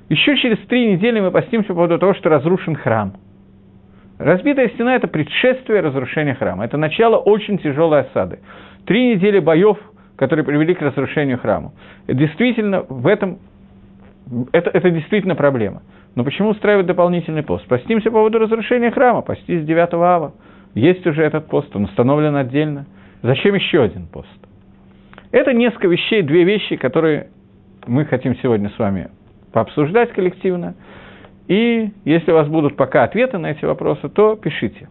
Еще 0.08 0.36
через 0.36 0.58
три 0.68 0.92
недели 0.92 1.18
мы 1.18 1.32
постимся 1.32 1.70
по 1.70 1.74
поводу 1.74 1.98
того, 1.98 2.14
что 2.14 2.28
разрушен 2.28 2.76
храм– 2.76 3.14
Разбитая 4.22 4.68
стена– 4.68 4.94
это 4.96 5.08
предшествие 5.08 5.80
разрушения 5.80 6.34
храма. 6.34 6.64
Это 6.64 6.76
начало 6.76 7.16
очень 7.16 7.58
тяжелой 7.58 8.02
осады. 8.02 8.38
Три 8.86 9.14
недели 9.14 9.40
боев, 9.40 9.78
которые 10.16 10.44
привели 10.44 10.74
к 10.74 10.82
разрушению 10.82 11.38
храма. 11.38 11.72
Действительно, 12.06 12.84
в 12.88 13.08
этом 13.08 13.38
это, 14.52 14.70
это 14.70 14.90
действительно 14.90 15.34
проблема. 15.34 15.82
Но 16.14 16.22
почему 16.22 16.50
устраивать 16.50 16.86
дополнительный 16.86 17.42
пост? 17.42 17.66
Постимся 17.66 18.10
по 18.10 18.18
поводу 18.18 18.38
разрушения 18.38 18.92
храма, 18.92 19.22
постись 19.22 19.64
9 19.64 19.94
ава. 19.94 20.34
Есть 20.74 21.04
уже 21.04 21.22
этот 21.24 21.48
пост, 21.48 21.74
он 21.74 21.84
установлен 21.84 22.36
отдельно. 22.36 22.86
Зачем 23.22 23.56
еще 23.56 23.82
один 23.82 24.06
пост? 24.06 24.28
Это 25.32 25.52
несколько 25.52 25.88
вещей, 25.88 26.22
две 26.22 26.44
вещи, 26.44 26.76
которые 26.76 27.28
мы 27.88 28.04
хотим 28.04 28.36
сегодня 28.36 28.70
с 28.70 28.78
вами 28.78 29.08
пообсуждать 29.52 30.12
коллективно. 30.12 30.74
И 31.48 31.90
если 32.04 32.30
у 32.30 32.34
вас 32.34 32.48
будут 32.48 32.76
пока 32.76 33.04
ответы 33.04 33.38
на 33.38 33.50
эти 33.50 33.64
вопросы, 33.64 34.08
то 34.08 34.36
пишите. 34.36 34.88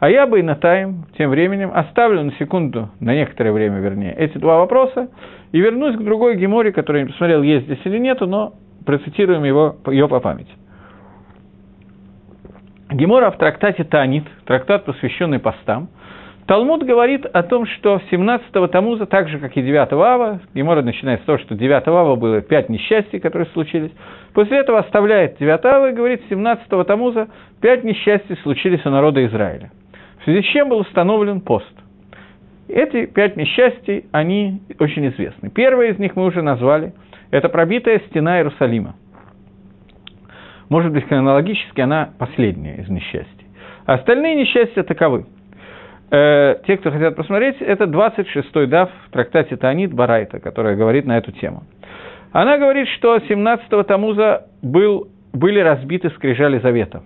А 0.00 0.08
я 0.08 0.26
бы 0.26 0.38
и 0.38 0.42
на 0.42 0.54
тайм 0.54 1.06
тем 1.16 1.30
временем 1.30 1.72
оставлю 1.74 2.22
на 2.22 2.32
секунду, 2.32 2.90
на 3.00 3.14
некоторое 3.14 3.52
время 3.52 3.80
вернее, 3.80 4.14
эти 4.14 4.38
два 4.38 4.58
вопроса 4.58 5.08
и 5.50 5.58
вернусь 5.60 5.96
к 5.96 6.04
другой 6.04 6.36
геморе, 6.36 6.72
которую 6.72 7.02
я 7.02 7.10
посмотрел, 7.10 7.42
есть 7.42 7.66
здесь 7.66 7.80
или 7.84 7.98
нету, 7.98 8.26
но 8.26 8.54
процитируем 8.86 9.42
его, 9.42 9.76
ее 9.86 10.08
по 10.08 10.20
памяти. 10.20 10.52
Гемора 12.90 13.30
в 13.30 13.36
трактате 13.36 13.84
Танит, 13.84 14.24
трактат, 14.46 14.84
посвященный 14.84 15.40
постам, 15.40 15.88
Талмуд 16.48 16.82
говорит 16.82 17.26
о 17.26 17.42
том, 17.42 17.66
что 17.66 18.00
17-го 18.10 18.68
Тамуза, 18.68 19.04
так 19.04 19.28
же, 19.28 19.38
как 19.38 19.54
и 19.58 19.60
9-го 19.60 20.00
Ава, 20.00 20.40
Гемора 20.54 20.80
начинает 20.80 21.20
с 21.20 21.24
того, 21.24 21.36
что 21.36 21.54
9-го 21.54 21.94
Ава 21.94 22.16
было 22.16 22.40
пять 22.40 22.70
несчастий, 22.70 23.20
которые 23.20 23.48
случились, 23.52 23.92
после 24.32 24.56
этого 24.56 24.78
оставляет 24.78 25.36
9 25.38 25.64
Ава 25.66 25.90
и 25.90 25.92
говорит, 25.92 26.22
17-го 26.30 26.84
Тамуза 26.84 27.28
пять 27.60 27.84
несчастий 27.84 28.34
случились 28.42 28.84
у 28.86 28.88
народа 28.90 29.26
Израиля. 29.26 29.70
В 30.20 30.24
связи 30.24 30.40
с 30.40 30.46
чем 30.46 30.70
был 30.70 30.78
установлен 30.78 31.42
пост. 31.42 31.70
Эти 32.66 33.04
пять 33.04 33.36
несчастий, 33.36 34.06
они 34.12 34.62
очень 34.80 35.06
известны. 35.08 35.50
Первое 35.50 35.92
из 35.92 35.98
них 35.98 36.16
мы 36.16 36.24
уже 36.24 36.40
назвали, 36.40 36.94
это 37.30 37.50
пробитая 37.50 38.00
стена 38.08 38.38
Иерусалима– 38.38 38.96
может 40.68 40.92
быть, 40.92 41.06
хронологически 41.08 41.80
она 41.80 42.10
последняя 42.18 42.76
из 42.76 42.88
несчастий. 42.88 43.46
Остальные 43.86 44.34
несчастья 44.34 44.82
таковы. 44.82 45.24
Э, 46.10 46.56
те, 46.66 46.78
кто 46.78 46.90
хотят 46.90 47.16
посмотреть, 47.16 47.56
это 47.60 47.84
26-й 47.84 48.66
дав 48.66 48.90
в 49.06 49.10
трактате 49.10 49.56
Таанит 49.56 49.92
Барайта, 49.92 50.40
которая 50.40 50.74
говорит 50.74 51.04
на 51.04 51.18
эту 51.18 51.32
тему. 51.32 51.64
Она 52.32 52.56
говорит, 52.58 52.88
что 52.88 53.16
17-го 53.16 53.82
Тамуза 53.82 54.46
был, 54.62 55.08
были 55.32 55.60
разбиты 55.60 56.10
скрижали 56.10 56.58
завета. 56.58 57.02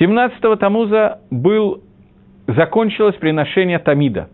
17-го 0.00 0.56
Тамуза 0.56 1.20
был, 1.30 1.82
закончилось 2.46 3.16
приношение 3.16 3.78
Тамида, 3.78 4.28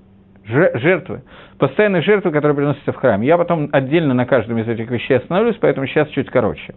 жертвы, 0.46 1.22
постоянной 1.58 2.02
жертвы, 2.02 2.30
которая 2.32 2.54
приносится 2.56 2.92
в 2.92 2.96
храме. 2.96 3.26
Я 3.26 3.36
потом 3.36 3.68
отдельно 3.72 4.14
на 4.14 4.24
каждом 4.24 4.58
из 4.58 4.68
этих 4.68 4.90
вещей 4.90 5.18
остановлюсь, 5.18 5.56
поэтому 5.60 5.86
сейчас 5.86 6.08
чуть 6.08 6.30
короче. 6.30 6.74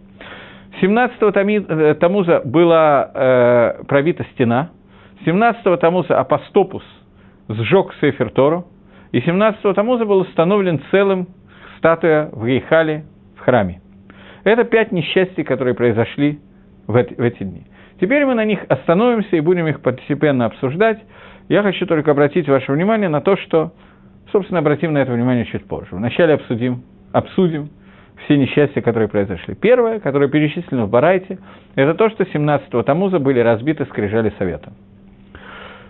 17-го 0.82 1.28
э, 1.28 1.94
Тамуза 1.94 2.42
была 2.44 3.10
э, 3.14 3.84
пробита 3.84 4.24
стена, 4.34 4.70
17-го 5.26 5.76
Тамуза 5.76 6.18
Апостопус 6.18 6.84
сжег 7.48 7.94
Сефер 8.00 8.30
Тору, 8.30 8.66
и 9.12 9.20
17-го 9.20 9.72
Тамуза 9.72 10.04
был 10.04 10.18
установлен 10.18 10.80
целым 10.90 11.28
статуя 11.78 12.28
в 12.32 12.46
Гейхале, 12.46 13.04
в 13.36 13.40
храме. 13.40 13.80
Это 14.44 14.64
пять 14.64 14.92
несчастий, 14.92 15.44
которые 15.44 15.74
произошли 15.74 16.40
в 16.86 16.96
эти, 16.96 17.14
в 17.14 17.20
эти 17.20 17.42
дни. 17.42 17.66
Теперь 18.00 18.24
мы 18.24 18.34
на 18.34 18.44
них 18.44 18.60
остановимся 18.68 19.36
и 19.36 19.40
будем 19.40 19.66
их 19.66 19.80
постепенно 19.80 20.46
обсуждать. 20.46 20.98
Я 21.48 21.62
хочу 21.62 21.86
только 21.86 22.10
обратить 22.12 22.48
ваше 22.48 22.72
внимание 22.72 23.08
на 23.08 23.20
то, 23.20 23.36
что, 23.36 23.72
собственно, 24.30 24.60
обратим 24.60 24.92
на 24.92 24.98
это 24.98 25.12
внимание 25.12 25.46
чуть 25.46 25.66
позже. 25.66 25.88
Вначале 25.92 26.34
обсудим, 26.34 26.82
обсудим 27.12 27.70
все 28.24 28.36
несчастья, 28.36 28.80
которые 28.80 29.08
произошли. 29.08 29.54
Первое, 29.54 30.00
которое 30.00 30.28
перечислено 30.28 30.86
в 30.86 30.90
Барайте, 30.90 31.38
это 31.74 31.94
то, 31.94 32.10
что 32.10 32.24
17-го 32.24 32.82
Тамуза 32.82 33.18
были 33.18 33.40
разбиты 33.40 33.84
скрижали 33.86 34.32
Совета. 34.38 34.72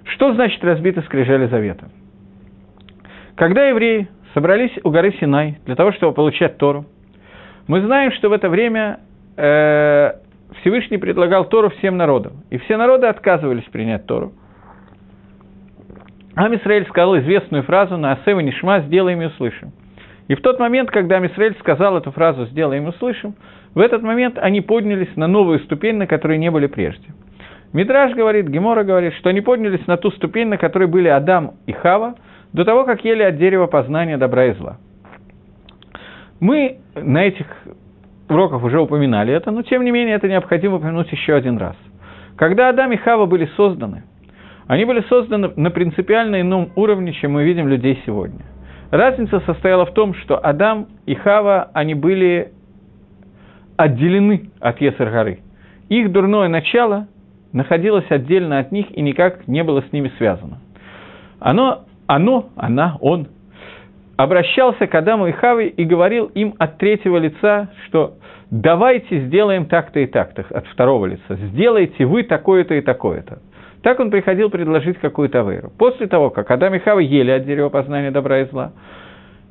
Что 0.09 0.33
значит 0.35 0.63
разбиты 0.65 1.03
скрижали 1.03 1.47
Завета? 1.47 1.89
Когда 3.37 3.69
евреи 3.69 4.09
собрались 4.35 4.73
у 4.83 4.91
горы 4.91 5.13
Синай 5.21 5.59
для 5.67 5.77
того, 5.77 5.93
чтобы 5.93 6.13
получать 6.13 6.59
Тору, 6.59 6.87
мы 7.67 7.83
знаем, 7.83 8.13
что 8.13 8.29
в 8.31 8.33
это 8.33 8.49
время 8.49 9.01
э, 9.37 10.13
Всевышний 10.61 10.99
предлагал 10.99 11.45
Тору 11.45 11.71
всем 11.71 11.97
народам, 11.97 12.45
и 12.51 12.59
все 12.59 12.77
народы 12.77 13.07
отказывались 13.07 13.65
принять 13.65 14.07
Тору. 14.07 14.33
Ам 16.35 16.55
Исраиль 16.55 16.87
сказал 16.87 17.19
известную 17.19 17.63
фразу 17.65 17.97
«На 17.97 18.13
Асева 18.13 18.41
Нишма 18.41 18.81
сделаем 18.81 19.21
и 19.23 19.27
услышим». 19.27 19.73
И 20.29 20.35
в 20.35 20.41
тот 20.41 20.59
момент, 20.59 20.91
когда 20.91 21.19
Мисраэль 21.19 21.57
сказал 21.59 21.97
эту 21.97 22.13
фразу 22.13 22.47
«сделаем 22.47 22.87
и 22.87 22.89
услышим», 22.91 23.35
в 23.75 23.81
этот 23.81 24.03
момент 24.03 24.39
они 24.39 24.61
поднялись 24.61 25.15
на 25.17 25.27
новую 25.27 25.59
ступень, 25.61 25.97
на 25.97 26.07
которой 26.07 26.39
не 26.39 26.51
были 26.51 26.67
прежде. 26.67 27.09
Мидраж 27.73 28.15
говорит, 28.15 28.49
Гемора 28.49 28.85
говорит, 28.85 29.15
что 29.15 29.31
они 29.31 29.41
поднялись 29.41 29.87
на 29.87 29.97
ту 29.97 30.11
ступень, 30.13 30.49
на 30.49 30.57
которой 30.57 30.89
были 30.89 31.09
Адам 31.09 31.55
и 31.67 31.73
Хава, 31.73 32.15
до 32.53 32.65
того, 32.65 32.85
как 32.85 33.05
ели 33.05 33.23
от 33.23 33.37
дерева 33.37 33.67
познания 33.67 34.17
добра 34.17 34.47
и 34.47 34.53
зла. 34.55 34.79
Мы 36.41 36.79
на 36.95 37.25
этих 37.25 37.47
уроках 38.29 38.63
уже 38.63 38.81
упоминали 38.81 39.35
это, 39.35 39.51
но 39.51 39.63
тем 39.63 39.85
не 39.85 39.91
менее 39.91 40.17
это 40.17 40.29
необходимо 40.29 40.77
упомянуть 40.77 41.11
еще 41.13 41.35
один 41.35 41.59
раз. 41.59 41.77
Когда 42.37 42.69
Адам 42.69 42.93
и 42.93 42.97
Хава 42.97 43.27
были 43.27 43.47
созданы, 43.57 44.05
они 44.67 44.85
были 44.85 45.01
созданы 45.09 45.53
на 45.57 45.71
принципиально 45.71 46.41
ином 46.41 46.71
уровне, 46.77 47.13
чем 47.13 47.33
мы 47.33 47.45
видим 47.45 47.69
людей 47.69 48.01
сегодня– 48.05 48.45
Разница 48.91 49.41
состояла 49.41 49.85
в 49.85 49.93
том, 49.93 50.15
что 50.15 50.39
Адам 50.39 50.87
и 51.05 51.15
Хава, 51.15 51.71
они 51.75 51.95
были 51.95 52.53
отделены 53.77 54.51
от 54.61 54.81
Ецер-горы. 54.81 55.41
Их 55.91 56.11
дурное 56.11 56.49
начало 56.49 57.07
находилось 57.53 58.11
отдельно 58.11 58.59
от 58.59 58.73
них 58.73 58.87
и 58.97 59.03
никак 59.03 59.47
не 59.49 59.63
было 59.65 59.83
с 59.83 59.93
ними 59.93 60.13
связано. 60.19 60.59
Оно, 61.41 61.85
оно, 62.07 62.49
она, 62.57 62.97
он 63.01 63.29
обращался 64.17 64.87
к 64.87 64.95
Адаму 64.95 65.29
и 65.29 65.33
Хаве 65.33 65.69
и 65.69 65.85
говорил 65.85 66.27
им 66.27 66.55
от 66.59 66.79
третьего 66.79 67.19
лица, 67.19 67.69
что 67.87 68.15
давайте 68.51 69.21
сделаем 69.27 69.67
так-то 69.67 70.01
и 70.01 70.07
так-то, 70.07 70.45
от 70.51 70.67
второго 70.67 71.07
лица, 71.07 71.37
сделайте 71.37 72.05
вы 72.05 72.25
такое-то 72.25 72.75
и 72.75 72.81
такое-то. 72.81 73.39
Так 73.83 74.01
он 74.01 74.11
приходил 74.11 74.51
предложить 74.51 74.99
какую-то 74.99 75.43
веру. 75.43 75.71
После 75.79 76.09
того, 76.09 76.31
как 76.31 76.51
Адам 76.51 76.75
и 76.75 76.79
Хава 76.81 76.99
ели 76.99 77.31
от 77.31 77.45
дерева 77.45 77.69
познания 77.69 78.11
добра 78.11 78.41
и 78.41 78.45
зла, 78.47 78.73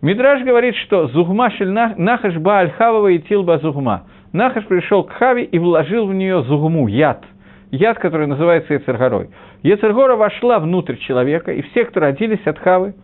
Мидраж 0.02 0.44
говорит, 0.44 0.76
что 0.76 1.08
Зугма 1.08 1.50
шель 1.52 1.72
Нахаш 1.72 2.36
ба 2.36 2.60
аль 2.60 2.72
Хавава 2.72 3.08
и 3.08 3.20
Тилба 3.20 3.58
Зугма. 3.60 4.04
Нахаш 4.32 4.66
пришел 4.66 5.04
к 5.04 5.12
Хаве 5.14 5.44
и 5.44 5.58
вложил 5.58 6.06
в 6.06 6.14
нее 6.14 6.44
Зугму, 6.44 6.88
яд. 6.88 7.24
Яд, 7.72 8.00
который 8.00 8.28
называется 8.28 8.74
Ецергорой. 8.74 9.30
Ецергора 9.64 10.16
вошла 10.16 10.60
внутрь 10.60 10.96
человека, 10.98 11.52
и 11.52 11.62
все, 11.62 11.86
кто 11.86 12.00
родились 12.00 12.46
от 12.46 12.60
Хавы, 12.60 12.96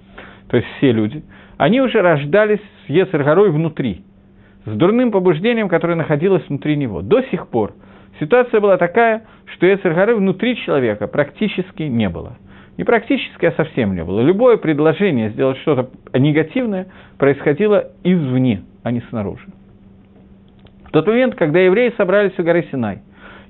то 0.50 0.58
есть 0.58 0.68
все 0.78 0.92
люди, 0.92 1.24
они 1.58 1.82
уже 1.82 2.02
рождались 2.02 2.62
с 2.86 2.90
Ецергорой 2.90 3.50
внутри, 3.52 4.04
с 4.66 4.72
дурным 4.72 5.12
побуждением, 5.12 5.70
которое 5.70 5.96
находилось 5.96 6.48
внутри 6.48 6.78
него. 6.78 7.02
До 7.02 7.22
сих 7.24 7.48
пор– 7.48 7.74
Ситуация 8.20 8.60
была 8.60 8.78
такая, 8.78 9.24
что 9.46 9.72
Эцергары 9.74 10.16
внутри 10.16 10.56
человека 10.58 11.08
практически 11.08 11.84
не 11.84 12.10
было. 12.10 12.38
Не 12.78 12.84
практически, 12.84 13.46
а 13.46 13.52
совсем 13.52 13.96
не 13.96 14.04
было. 14.04 14.22
Любое 14.22 14.58
предложение 14.58 15.30
сделать 15.30 15.58
что-то 15.60 15.90
негативное 16.18 16.88
происходило 17.18 17.92
извне, 18.04 18.64
а 18.84 18.92
не 18.92 19.02
снаружи. 19.10 19.46
В 20.86 20.92
тот 20.92 21.08
момент, 21.08 21.36
когда 21.36 21.60
евреи 21.60 21.94
собрались 21.98 22.38
у 22.38 22.44
горы 22.44 22.68
Синай 22.72 23.00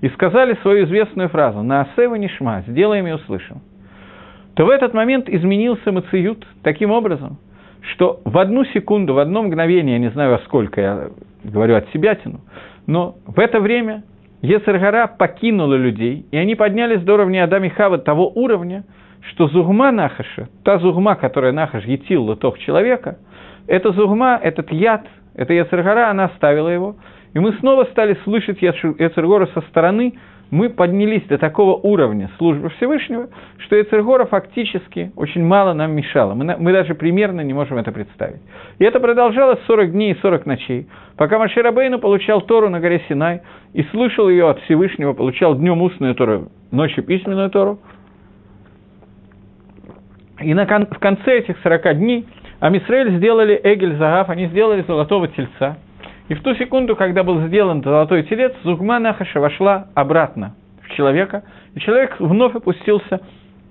и 0.03 0.10
сказали 0.10 0.55
свою 0.62 0.83
известную 0.83 1.29
фразу 1.29 1.63
«На 1.63 1.83
асева 1.83 2.15
нишма, 2.15 2.62
сделаем 2.67 3.07
и 3.07 3.13
услышим», 3.13 3.62
то 4.53 4.65
в 4.65 4.69
этот 4.69 4.93
момент 4.93 5.29
изменился 5.29 5.93
Мациют 5.93 6.45
таким 6.62 6.91
образом, 6.91 7.38
что 7.93 8.19
в 8.25 8.38
одну 8.38 8.65
секунду, 8.65 9.13
в 9.13 9.19
одно 9.19 9.43
мгновение, 9.43 9.93
я 9.93 10.00
не 10.00 10.10
знаю, 10.10 10.39
сколько 10.43 10.81
я 10.81 11.07
говорю 11.45 11.77
от 11.77 11.88
себя 11.91 12.15
тяну, 12.15 12.41
но 12.86 13.15
в 13.25 13.39
это 13.39 13.62
время 13.62 14.03
Ецергара 14.41 15.07
покинула 15.07 15.75
людей, 15.75 16.25
и 16.31 16.36
они 16.36 16.55
поднялись 16.55 17.01
до 17.01 17.13
уровня 17.13 17.45
Адама 17.45 17.67
и 17.67 17.69
Хава 17.69 17.98
того 17.98 18.29
уровня, 18.36 18.83
что 19.29 19.48
зугма 19.48 19.93
Нахаша, 19.93 20.50
та 20.65 20.79
зугма, 20.79 21.15
которая 21.15 21.53
Нахаш 21.53 21.86
етил 21.86 22.24
лотов 22.24 22.60
человека, 22.60 23.19
эта 23.67 23.93
зугма, 23.93 24.38
этот 24.43 24.69
яд, 24.74 25.07
эта 25.33 25.53
Ецергара, 25.53 26.10
она 26.10 26.25
оставила 26.25 26.67
его, 26.67 26.98
и 27.34 27.40
мы 27.40 27.54
снова 27.54 27.86
стали 27.86 28.18
слышать 28.24 28.62
Ецергора 28.62 29.48
со 29.54 29.62
стороны, 29.62 30.13
мы 30.52 30.70
поднялись 30.70 31.24
до 31.24 31.40
такого 31.40 31.75
уровня 31.75 32.30
службы 32.38 32.70
Всевышнего, 32.70 33.28
что 33.58 33.82
Эцергора 33.82 34.25
фактически 34.25 35.12
очень 35.16 35.44
мало 35.44 35.74
нам 35.74 35.94
мешало. 35.96 36.36
Мы, 36.36 36.56
мы 36.60 36.72
даже 36.72 36.94
примерно 36.94 37.42
не 37.42 37.54
можем 37.54 37.80
это 37.80 37.92
представить. 37.92 38.42
И 38.78 38.84
это 38.84 39.00
продолжалось 39.00 39.60
40 39.66 39.92
дней 39.92 40.13
и 40.13 40.20
40 40.22 40.46
ночей, 40.46 40.88
пока 41.18 41.40
Маширабейну 41.40 41.98
получал 41.98 42.42
Тору 42.42 42.70
на 42.70 42.80
горе 42.80 43.02
Синай 43.10 43.42
и 43.74 43.82
слышал 43.86 44.30
ее 44.30 44.48
от 44.48 44.60
Всевышнего, 44.62 45.13
получал 45.13 45.56
днем 45.56 45.82
устную 45.82 46.13
Тору, 46.13 46.50
ночью 46.70 47.04
письменную 47.04 47.50
Тору. 47.50 47.80
И 50.40 50.54
на, 50.54 50.66
в 50.66 51.00
конце 51.00 51.40
этих 51.40 51.58
40 51.63 51.98
дней 51.98 52.28
Амисраэль 52.60 53.18
сделали 53.18 53.60
Эгель 53.63 53.96
Загав, 53.96 54.30
они 54.30 54.46
сделали 54.48 54.84
золотого 54.84 55.28
тельца– 55.30 55.78
и 56.30 56.36
в 56.36 56.42
ту 56.42 56.56
секунду, 56.56 56.96
когда 56.96 57.24
был 57.24 57.48
сделан 57.48 57.84
золотой 57.84 58.24
телец, 58.24 58.53
Зугма 58.63 59.00
Нахаша 59.00 59.39
вошла 59.39 59.88
обратно 59.94 60.56
в 60.84 60.89
человека, 60.94 61.44
и 61.75 61.80
человек 61.80 62.15
вновь 62.20 62.56
опустился 62.56 63.22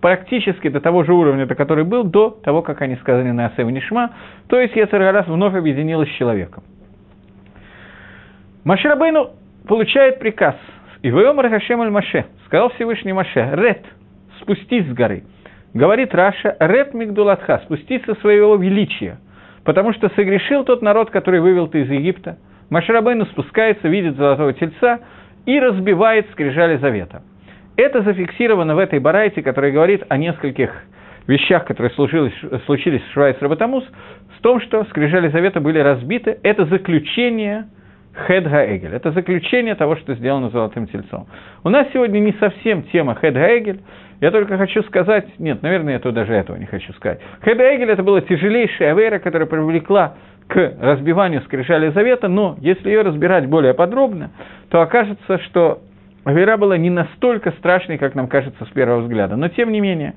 практически 0.02 0.68
до 0.68 0.80
того 0.80 1.04
же 1.04 1.14
уровня, 1.14 1.46
до 1.46 1.54
который 1.54 1.84
был 1.84 2.04
до 2.04 2.30
того, 2.30 2.60
как 2.62 2.82
они 2.82 2.96
сказали 2.96 3.30
на 3.30 3.46
Асев 3.46 3.68
Нишма, 3.68 4.10
то 4.48 4.60
есть 4.60 4.76
Ецаргарас 4.76 5.26
вновь 5.28 5.54
объединилась 5.54 6.10
с 6.10 6.16
человеком. 6.16 6.64
Маширабейну 8.64 9.30
получает 9.66 10.18
приказ. 10.18 10.56
И 11.02 11.08
Веомар 11.08 11.48
Хашем 11.48 11.80
Аль 11.80 11.90
Маше, 11.90 12.26
сказал 12.46 12.70
Всевышний 12.70 13.12
Маше, 13.12 13.50
Ред, 13.54 13.84
спустись 14.40 14.86
с 14.86 14.92
горы. 14.92 15.24
Говорит 15.74 16.14
Раша, 16.14 16.56
Ред 16.60 16.94
Мигдулатха, 16.94 17.62
спустись 17.64 18.04
со 18.04 18.14
своего 18.16 18.56
величия, 18.56 19.18
потому 19.64 19.92
что 19.92 20.08
согрешил 20.10 20.64
тот 20.64 20.82
народ, 20.82 21.10
который 21.10 21.40
вывел 21.40 21.68
ты 21.68 21.82
из 21.82 21.90
Египта. 21.90 22.38
Маширабейну 22.70 23.26
спускается, 23.26 23.88
видит 23.88 24.16
золотого 24.16 24.52
тельца 24.52 25.00
и 25.46 25.58
разбивает 25.58 26.30
скрижали 26.32 26.76
завета. 26.76 27.22
Это 27.76 28.02
зафиксировано 28.02 28.74
в 28.74 28.78
этой 28.78 28.98
барайте, 28.98 29.42
которая 29.42 29.72
говорит 29.72 30.04
о 30.08 30.16
нескольких 30.16 30.70
вещах, 31.26 31.64
которые 31.64 31.90
случились, 31.92 32.32
случились 32.66 33.02
в 33.02 33.12
Швайс 33.12 33.36
Рабатамус, 33.40 33.84
в 34.38 34.42
том, 34.42 34.60
что 34.60 34.84
скрижали 34.84 35.28
завета 35.28 35.60
были 35.60 35.78
разбиты. 35.78 36.38
Это 36.42 36.64
заключение 36.66 37.66
Хедга 38.12 38.76
Эгель. 38.76 38.94
Это 38.94 39.12
заключение 39.12 39.74
того, 39.74 39.96
что 39.96 40.14
сделано 40.14 40.50
золотым 40.50 40.86
тельцом. 40.86 41.26
У 41.64 41.70
нас 41.70 41.86
сегодня 41.92 42.18
не 42.18 42.32
совсем 42.34 42.82
тема 42.84 43.14
Хедга 43.14 43.58
Эгель. 43.58 43.80
Я 44.22 44.30
только 44.30 44.56
хочу 44.56 44.84
сказать, 44.84 45.26
нет, 45.40 45.62
наверное, 45.62 45.94
я 45.94 45.98
то 45.98 46.12
даже 46.12 46.32
этого 46.32 46.56
не 46.56 46.66
хочу 46.66 46.92
сказать. 46.92 47.18
Хедга 47.40 47.74
Эгель 47.74 47.90
это 47.90 48.04
была 48.04 48.20
тяжелейшая 48.20 48.92
авера, 48.92 49.18
которая 49.18 49.48
привлекла 49.48 50.14
к 50.46 50.74
разбиванию 50.80 51.42
скрижали 51.42 51.90
завета, 51.90 52.28
но 52.28 52.56
если 52.60 52.88
ее 52.88 53.02
разбирать 53.02 53.48
более 53.48 53.74
подробно, 53.74 54.30
то 54.70 54.80
окажется, 54.80 55.38
что 55.46 55.80
Авера 56.24 56.56
была 56.56 56.78
не 56.78 56.88
настолько 56.88 57.50
страшной, 57.58 57.98
как 57.98 58.14
нам 58.14 58.28
кажется 58.28 58.64
с 58.64 58.68
первого 58.68 59.00
взгляда. 59.00 59.34
Но 59.34 59.48
тем 59.48 59.72
не 59.72 59.80
менее, 59.80 60.14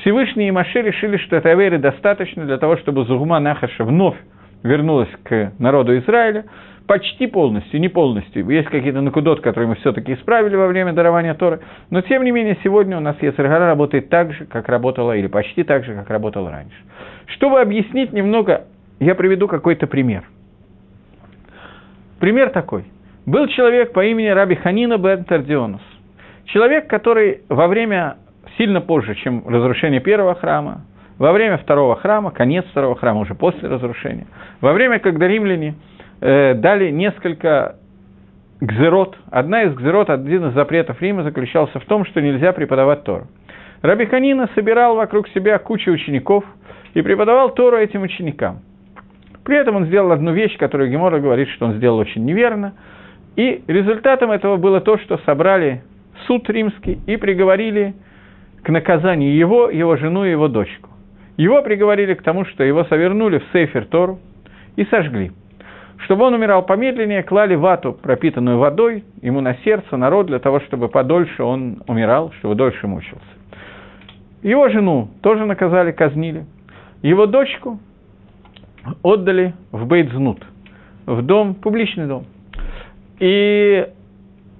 Всевышний 0.00 0.48
и 0.48 0.50
Маше 0.50 0.82
решили, 0.82 1.16
что 1.16 1.36
этой 1.36 1.52
Аверы 1.52 1.78
достаточно 1.78 2.44
для 2.44 2.58
того, 2.58 2.76
чтобы 2.76 3.06
Зугма 3.06 3.40
Нахаша 3.40 3.84
вновь 3.84 4.16
вернулась 4.64 5.08
к 5.24 5.52
народу 5.58 5.96
Израиля, 5.96 6.44
почти 6.86 7.26
полностью, 7.26 7.80
не 7.80 7.88
полностью. 7.88 8.48
Есть 8.48 8.68
какие-то 8.68 9.00
накудот, 9.00 9.40
которые 9.40 9.68
мы 9.68 9.74
все-таки 9.76 10.14
исправили 10.14 10.56
во 10.56 10.66
время 10.66 10.92
дарования 10.92 11.34
Торы, 11.34 11.60
но 11.90 12.00
тем 12.00 12.24
не 12.24 12.30
менее 12.30 12.56
сегодня 12.62 12.96
у 12.96 13.00
нас 13.00 13.16
Ецергара 13.20 13.66
работает 13.66 14.08
так 14.08 14.32
же, 14.32 14.46
как 14.46 14.68
работала, 14.68 15.16
или 15.16 15.26
почти 15.26 15.64
так 15.64 15.84
же, 15.84 15.94
как 15.94 16.08
работала 16.10 16.50
раньше. 16.50 16.76
Чтобы 17.26 17.60
объяснить 17.60 18.12
немного, 18.12 18.64
я 19.00 19.14
приведу 19.14 19.48
какой-то 19.48 19.86
пример. 19.86 20.24
Пример 22.20 22.50
такой. 22.50 22.84
Был 23.26 23.48
человек 23.48 23.92
по 23.92 24.04
имени 24.04 24.28
Раби 24.28 24.54
Ханина 24.54 24.98
бен 24.98 25.24
Тардионус. 25.24 25.82
Человек, 26.46 26.86
который 26.86 27.42
во 27.48 27.66
время, 27.66 28.16
сильно 28.56 28.80
позже, 28.80 29.16
чем 29.16 29.46
разрушение 29.48 30.00
первого 30.00 30.36
храма, 30.36 30.82
во 31.18 31.32
время 31.32 31.58
второго 31.58 31.96
храма, 31.96 32.30
конец 32.30 32.64
второго 32.66 32.94
храма, 32.94 33.20
уже 33.20 33.34
после 33.34 33.68
разрушения, 33.68 34.26
во 34.60 34.72
время, 34.72 34.98
когда 35.00 35.26
римляне 35.26 35.74
э, 36.20 36.54
дали 36.54 36.90
несколько 36.90 37.76
гзерот, 38.60 39.16
одна 39.30 39.64
из 39.64 39.74
гзерот, 39.74 40.10
один 40.10 40.48
из 40.48 40.54
запретов 40.54 41.00
Рима 41.00 41.22
заключался 41.22 41.78
в 41.78 41.84
том, 41.84 42.04
что 42.06 42.20
нельзя 42.20 42.52
преподавать 42.52 43.04
Тору. 43.04 43.26
Раби 43.82 44.06
Ханина 44.06 44.48
собирал 44.54 44.96
вокруг 44.96 45.28
себя 45.28 45.58
кучу 45.58 45.90
учеников 45.90 46.44
и 46.94 47.02
преподавал 47.02 47.50
Тору 47.50 47.76
этим 47.76 48.02
ученикам. 48.02 48.60
При 49.44 49.56
этом 49.56 49.76
он 49.76 49.86
сделал 49.86 50.10
одну 50.12 50.32
вещь, 50.32 50.56
которую 50.56 50.90
Гемора 50.90 51.20
говорит, 51.20 51.48
что 51.50 51.66
он 51.66 51.74
сделал 51.74 51.98
очень 51.98 52.24
неверно– 52.24 52.74
и 53.36 53.62
результатом 53.66 54.30
этого 54.30 54.56
было 54.56 54.80
то, 54.80 54.98
что 54.98 55.18
собрали 55.18 55.82
суд 56.26 56.48
римский 56.48 56.98
и 57.06 57.16
приговорили 57.16 57.94
к 58.62 58.70
наказанию 58.70 59.36
его, 59.36 59.70
его 59.70 59.96
жену 59.96 60.24
и 60.24 60.30
его 60.30 60.48
дочку. 60.48 60.90
Его 61.36 61.62
приговорили 61.62 62.14
к 62.14 62.22
тому, 62.22 62.46
что 62.46 62.64
его 62.64 62.84
совернули 62.84 63.38
в 63.38 63.44
Сейфер 63.52 63.84
Тору 63.86 64.18
и 64.76 64.84
сожгли. 64.86 65.32
Чтобы 65.98 66.24
он 66.24 66.34
умирал 66.34 66.64
помедленнее, 66.64 67.22
клали 67.22 67.54
вату, 67.54 67.92
пропитанную 67.92 68.58
водой, 68.58 69.04
ему 69.22 69.40
на 69.40 69.54
сердце, 69.64 69.96
на 69.96 70.10
рот, 70.10 70.26
для 70.26 70.38
того, 70.38 70.60
чтобы 70.60 70.88
подольше 70.88 71.42
он 71.42 71.82
умирал, 71.86 72.32
чтобы 72.38 72.54
дольше 72.54 72.86
мучился. 72.86 73.24
Его 74.42 74.68
жену 74.68 75.08
тоже 75.22 75.46
наказали, 75.46 75.92
казнили. 75.92 76.44
Его 77.02 77.26
дочку 77.26 77.78
отдали 79.02 79.54
в 79.72 79.86
Бейтзнут, 79.86 80.44
в 81.06 81.22
дом, 81.22 81.54
публичный 81.54 82.06
дом– 82.06 82.24
и 83.18 83.88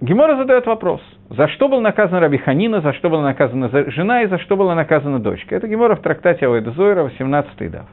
Гемора 0.01 0.37
задает 0.37 0.67
вопрос, 0.67 1.01
за 1.31 1.49
что 1.49 1.69
был 1.69 1.81
наказан 1.81 2.19
Раби 2.19 2.39
Ханина, 2.39 2.81
за 2.81 2.93
что 2.95 3.11
была 3.11 3.23
наказана 3.23 3.69
жена 3.91 4.23
и 4.23 4.27
за 4.29 4.39
что 4.39 4.57
была 4.57 4.75
наказана 4.75 5.19
дочка. 5.19 5.55
Это 5.55 5.69
Гемора 5.69 5.97
в 5.97 6.01
трактате 6.01 6.47
Авойда 6.47 6.71
Зойра, 6.73 7.03
18 7.03 7.71
дав. 7.71 7.87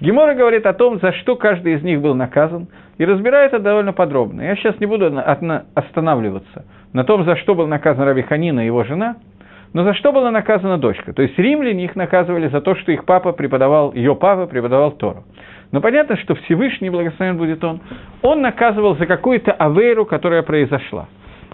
Гемора 0.00 0.34
говорит 0.34 0.66
о 0.66 0.72
том, 0.72 0.98
за 1.00 1.12
что 1.12 1.36
каждый 1.36 1.74
из 1.74 1.82
них 1.82 2.00
был 2.00 2.14
наказан, 2.14 2.68
и 2.98 3.04
разбирает 3.04 3.52
это 3.52 3.62
довольно 3.62 3.92
подробно. 3.92 4.42
Я 4.42 4.56
сейчас 4.56 4.78
не 4.80 4.86
буду 4.86 5.12
останавливаться 5.74 6.64
на 6.92 7.04
том, 7.04 7.24
за 7.24 7.36
что 7.36 7.54
был 7.54 7.66
наказан 7.66 8.04
Раби 8.04 8.22
и 8.22 8.66
его 8.66 8.84
жена, 8.84 9.16
но 9.72 9.82
за 9.82 9.94
что 9.94 10.12
была 10.12 10.30
наказана 10.30 10.78
дочка. 10.78 11.12
То 11.12 11.22
есть 11.22 11.36
римляне 11.38 11.84
их 11.84 11.96
наказывали 11.96 12.48
за 12.48 12.60
то, 12.60 12.76
что 12.76 12.92
их 12.92 13.04
папа 13.04 13.32
преподавал, 13.32 13.92
ее 13.92 14.14
папа 14.14 14.46
преподавал 14.46 14.92
Тору. 14.92 15.24
Но 15.72 15.80
понятно, 15.80 16.16
что 16.18 16.36
Всевышний, 16.36 16.90
благословен 16.90 17.36
будет 17.36 17.62
он, 17.64 17.80
он 18.22 18.40
наказывал 18.40 18.96
за 18.96 19.06
какую-то 19.06 19.50
авейру, 19.52 20.06
которая 20.06 20.42
произошла. 20.42 21.08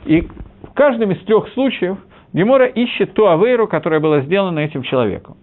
И 0.04 0.20
в 0.20 0.74
каждом 0.74 1.10
из 1.12 1.24
трех 1.24 1.48
случаев 1.54 1.96
Гемора 2.34 2.66
ищет 2.66 3.14
ту 3.14 3.26
авейру, 3.26 3.66
которая 3.66 4.00
была 4.00 4.20
сделана 4.20 4.60
этим 4.60 4.82
человеком. 4.82 5.36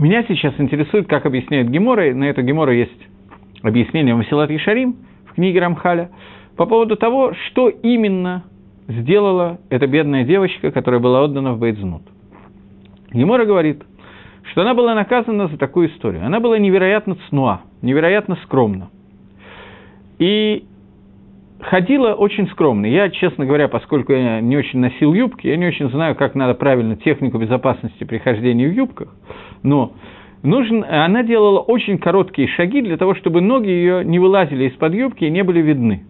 Меня 0.00 0.24
сейчас 0.26 0.54
интересует, 0.56 1.08
как 1.08 1.26
объясняет 1.26 1.68
Гемора, 1.68 2.08
и 2.08 2.14
на 2.14 2.24
это 2.24 2.40
Гемора 2.40 2.72
есть 2.72 3.06
объяснение 3.62 4.14
Масилат 4.14 4.50
Ишарим 4.50 4.96
в 5.26 5.34
книге 5.34 5.60
Рамхаля, 5.60 6.08
по 6.56 6.64
поводу 6.64 6.96
того, 6.96 7.34
что 7.34 7.68
именно 7.68 8.44
сделала 8.88 9.58
эта 9.68 9.86
бедная 9.86 10.24
девочка, 10.24 10.70
которая 10.70 11.00
была 11.00 11.22
отдана 11.24 11.52
в 11.52 11.58
Бейдзнут. 11.58 12.00
Гемора 13.12 13.44
говорит, 13.44 13.82
что 14.44 14.62
она 14.62 14.72
была 14.72 14.94
наказана 14.94 15.48
за 15.48 15.58
такую 15.58 15.90
историю. 15.90 16.24
Она 16.24 16.40
была 16.40 16.58
невероятно 16.58 17.18
цнуа, 17.28 17.60
невероятно 17.82 18.36
скромна. 18.44 18.88
И 20.18 20.64
ходила 21.62 22.14
очень 22.14 22.48
скромно. 22.48 22.86
Я, 22.86 23.10
честно 23.10 23.46
говоря, 23.46 23.68
поскольку 23.68 24.12
я 24.12 24.40
не 24.40 24.56
очень 24.56 24.80
носил 24.80 25.14
юбки, 25.14 25.46
я 25.46 25.56
не 25.56 25.66
очень 25.66 25.90
знаю, 25.90 26.14
как 26.14 26.34
надо 26.34 26.54
правильно 26.54 26.96
технику 26.96 27.38
безопасности 27.38 28.04
при 28.04 28.18
хождении 28.18 28.66
в 28.66 28.72
юбках, 28.72 29.08
но 29.62 29.92
нужен, 30.42 30.84
она 30.88 31.22
делала 31.22 31.60
очень 31.60 31.98
короткие 31.98 32.48
шаги 32.48 32.82
для 32.82 32.96
того, 32.96 33.14
чтобы 33.14 33.40
ноги 33.40 33.68
ее 33.68 34.04
не 34.04 34.18
вылазили 34.18 34.68
из-под 34.68 34.94
юбки 34.94 35.24
и 35.24 35.30
не 35.30 35.42
были 35.42 35.60
видны. 35.60 36.04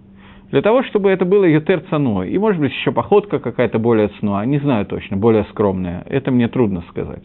Для 0.50 0.62
того, 0.62 0.82
чтобы 0.82 1.10
это 1.10 1.24
было 1.24 1.44
ютер 1.44 1.80
цаной. 1.90 2.30
И, 2.30 2.38
может 2.38 2.60
быть, 2.60 2.72
еще 2.72 2.90
походка 2.90 3.38
какая-то 3.38 3.78
более 3.78 4.08
цнуа, 4.18 4.44
не 4.44 4.58
знаю 4.58 4.84
точно, 4.84 5.16
более 5.16 5.44
скромная. 5.44 6.02
Это 6.08 6.32
мне 6.32 6.48
трудно 6.48 6.82
сказать. 6.88 7.22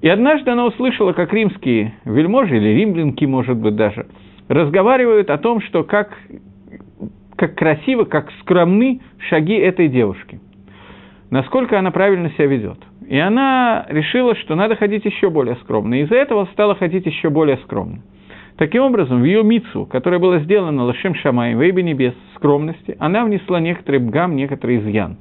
И 0.00 0.08
однажды 0.08 0.50
она 0.50 0.64
услышала, 0.64 1.12
как 1.12 1.32
римские 1.32 1.94
вельможи, 2.04 2.56
или 2.56 2.68
римлянки, 2.68 3.24
может 3.26 3.56
быть, 3.56 3.74
даже, 3.74 4.06
разговаривают 4.48 5.28
о 5.28 5.38
том, 5.38 5.60
что 5.60 5.84
как, 5.84 6.16
как 7.38 7.54
красиво, 7.54 8.04
как 8.04 8.30
скромны 8.40 9.00
шаги 9.30 9.54
этой 9.54 9.88
девушки. 9.88 10.40
Насколько 11.30 11.78
она 11.78 11.92
правильно 11.92 12.30
себя 12.30 12.46
ведет. 12.46 12.78
И 13.06 13.16
она 13.16 13.86
решила, 13.88 14.34
что 14.34 14.56
надо 14.56 14.74
ходить 14.74 15.04
еще 15.04 15.30
более 15.30 15.54
скромно. 15.56 15.94
И 15.94 16.02
из-за 16.02 16.16
этого 16.16 16.46
стала 16.52 16.74
ходить 16.74 17.06
еще 17.06 17.30
более 17.30 17.58
скромно. 17.58 18.02
Таким 18.56 18.82
образом, 18.82 19.22
в 19.22 19.24
ее 19.24 19.44
мицу, 19.44 19.86
которая 19.86 20.18
была 20.18 20.40
сделана 20.40 20.82
Лашем 20.82 21.14
Шамай, 21.14 21.54
в 21.54 21.60
Эйбе 21.60 21.84
Небес, 21.84 22.14
скромности, 22.34 22.96
она 22.98 23.24
внесла 23.24 23.60
некоторый 23.60 24.00
бгам, 24.00 24.34
некоторый 24.34 24.78
изъян. 24.78 25.16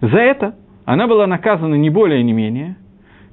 За 0.00 0.18
это 0.18 0.56
она 0.84 1.06
была 1.06 1.28
наказана 1.28 1.76
не 1.76 1.90
более, 1.90 2.24
не 2.24 2.32
менее, 2.32 2.76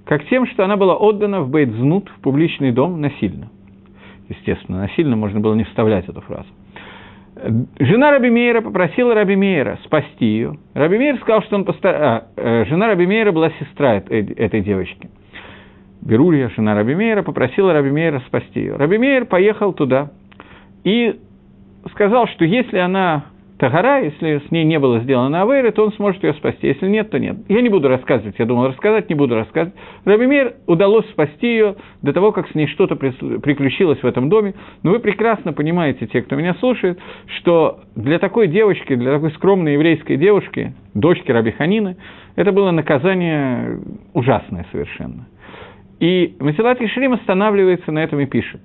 как 0.06 0.24
тем, 0.26 0.46
что 0.46 0.64
она 0.64 0.78
была 0.78 0.96
отдана 0.96 1.42
в 1.42 1.50
Бейтзнут, 1.50 2.10
в 2.10 2.22
публичный 2.22 2.72
дом, 2.72 3.02
насильно. 3.02 3.50
Естественно, 4.30 4.82
насильно 4.82 5.16
можно 5.16 5.40
было 5.40 5.56
не 5.56 5.64
вставлять 5.64 6.08
эту 6.08 6.22
фразу. 6.22 6.48
Жена 7.80 8.12
Раби 8.12 8.30
Мейера 8.30 8.62
попросила 8.62 9.14
Раби 9.14 9.36
Мейера 9.36 9.80
спасти 9.86 10.26
ее. 10.26 10.58
Раби 10.74 10.98
Мейер 10.98 11.18
сказал, 11.20 11.44
что 11.44 11.56
он 11.56 11.66
постар... 11.66 11.96
а, 11.96 12.28
э, 12.36 12.66
жена 12.66 12.88
Раби 12.88 13.06
Мейера 13.06 13.32
была 13.32 13.52
сестра 13.60 13.96
этой 13.96 14.62
девочки. 14.62 15.10
Берулья, 16.02 16.50
жена 16.56 16.74
Раби 16.76 16.96
Мейера, 16.96 17.24
попросила 17.24 17.74
Раби 17.74 17.92
Мейера 17.92 18.20
спасти 18.28 18.62
ее. 18.62 18.76
Раби 18.76 18.98
Мейер 18.98 19.26
поехал 19.26 19.74
туда 19.74 20.12
и 20.84 21.20
сказал, 21.92 22.28
что 22.28 22.46
если 22.46 22.78
она 22.78 23.26
Тагара, 23.58 24.04
если 24.04 24.40
с 24.48 24.52
ней 24.52 24.64
не 24.66 24.78
было 24.78 25.00
сделано 25.00 25.42
Авейры, 25.42 25.72
то 25.72 25.84
он 25.84 25.92
сможет 25.94 26.24
ее 26.24 26.34
спасти. 26.34 26.68
Если 26.68 26.88
нет, 26.88 27.10
то 27.10 27.18
нет. 27.18 27.38
Я 27.48 27.62
не 27.62 27.70
буду 27.70 27.88
рассказывать, 27.88 28.36
я 28.38 28.46
думал 28.46 28.68
рассказать, 28.68 29.10
не 29.10 29.16
буду 29.16 29.34
рассказывать. 29.34 29.76
Рабимир 30.06 30.56
удалось 30.68 31.10
спасти 31.10 31.48
ее 31.48 31.76
до 32.04 32.14
того, 32.14 32.32
как 32.32 32.48
с 32.50 32.56
ней 32.56 32.68
что-то 32.68 32.96
приключилось 32.96 34.00
в 34.00 34.06
этом 34.06 34.30
доме. 34.30 34.54
Но 34.84 34.92
вы 34.92 35.00
прекрасно 35.00 35.54
понимаете, 35.54 36.06
те, 36.06 36.22
кто 36.22 36.36
меня 36.36 36.54
слушает, 36.56 37.00
что 37.38 37.80
для 37.96 38.20
такой 38.20 38.48
девочки, 38.48 38.96
для 38.96 39.14
такой 39.14 39.32
скромной 39.32 39.74
еврейской 39.74 40.18
девушки, 40.18 40.74
дочки 40.94 41.32
Раби 41.32 41.52
Ханины, 41.52 41.98
это 42.36 42.52
было 42.52 42.70
наказание 42.70 43.80
ужасное 44.14 44.68
совершенно. 44.72 45.28
И 46.00 46.36
Масилат 46.40 46.80
Ишрим 46.80 47.14
останавливается 47.14 47.92
на 47.92 48.04
этом 48.04 48.20
и 48.20 48.28
пишет 48.28 48.62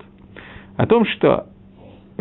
о 0.76 0.86
том, 0.86 1.06
что 1.06 1.46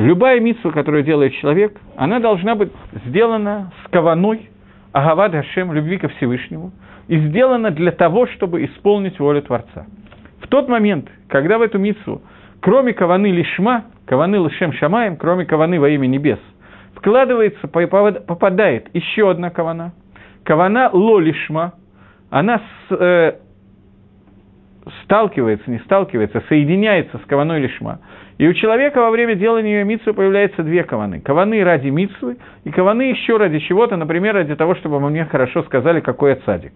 любая 0.02 0.40
митсва, 0.40 0.72
которую 0.72 1.04
делает 1.04 1.34
человек, 1.34 1.80
она 1.96 2.20
должна 2.20 2.56
быть 2.56 2.72
сделана 3.06 3.72
с 3.84 3.90
каваной, 3.90 4.50
агавад 4.92 5.32
Хашем, 5.32 5.74
любви 5.74 5.98
ко 5.98 6.10
Всевышнему, 6.10 6.72
и 7.08 7.18
сделана 7.18 7.72
для 7.72 7.92
того, 7.92 8.28
чтобы 8.28 8.66
исполнить 8.66 9.20
волю 9.20 9.42
Творца. 9.42 9.86
В 10.42 10.48
тот 10.48 10.68
момент, 10.68 11.10
когда 11.28 11.58
в 11.58 11.62
эту 11.62 11.80
митсву, 11.80 12.22
кроме 12.62 12.94
каваны 12.94 13.28
лишма, 13.28 13.86
каваны 14.06 14.36
лишем 14.36 14.74
шамаем, 14.74 15.18
кроме 15.18 15.46
каваны 15.46 15.80
во 15.80 15.90
имя 15.90 16.08
небес, 16.08 16.40
вкладывается, 16.96 17.68
попадает 17.68 18.90
еще 18.94 19.30
одна 19.30 19.50
кавана, 19.50 19.94
кавана 20.44 20.90
ло 20.92 21.20
лишма, 21.20 21.74
она 22.30 22.60
с, 22.60 22.96
э, 22.96 23.34
сталкивается, 25.04 25.70
не 25.70 25.80
сталкивается, 25.80 26.42
соединяется 26.48 27.18
с 27.18 27.22
каваной 27.28 27.60
лишма. 27.60 28.00
И 28.41 28.47
у 28.47 28.54
человека 28.54 28.99
во 28.99 29.12
время 29.12 29.36
делания 29.36 29.84
митсвы 29.84 30.13
появляются 30.13 30.63
две 30.63 30.84
каваны. 30.84 31.19
Каваны 31.19 31.63
ради 31.63 31.89
митсвы 31.89 32.38
и 32.63 32.71
каваны 32.71 33.04
еще 33.04 33.38
ради 33.38 33.60
чего-то, 33.60 33.97
например, 33.97 34.34
ради 34.34 34.56
того, 34.56 34.73
чтобы 34.73 34.99
мне 34.99 35.25
хорошо 35.25 35.62
сказали, 35.62 35.99
какой 35.99 36.32
я 36.32 36.36
цадик, 36.38 36.71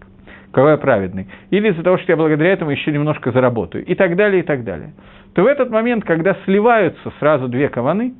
какой 0.52 0.70
я 0.70 0.76
праведный. 0.76 1.26
Или 1.50 1.70
из-за 1.70 1.82
того, 1.82 1.98
что 1.98 2.12
я 2.12 2.16
благодаря 2.16 2.52
этому 2.52 2.70
еще 2.70 2.92
немножко 2.92 3.32
заработаю. 3.32 3.84
И 3.84 3.96
так 3.96 4.14
далее, 4.14 4.44
и 4.44 4.46
так 4.46 4.62
далее. 4.62 4.92
То 5.34 5.42
в 5.42 5.46
этот 5.46 5.70
момент, 5.70 6.04
когда 6.04 6.36
сливаются 6.44 7.12
сразу 7.18 7.48
две 7.48 7.68
каваны, 7.68 8.14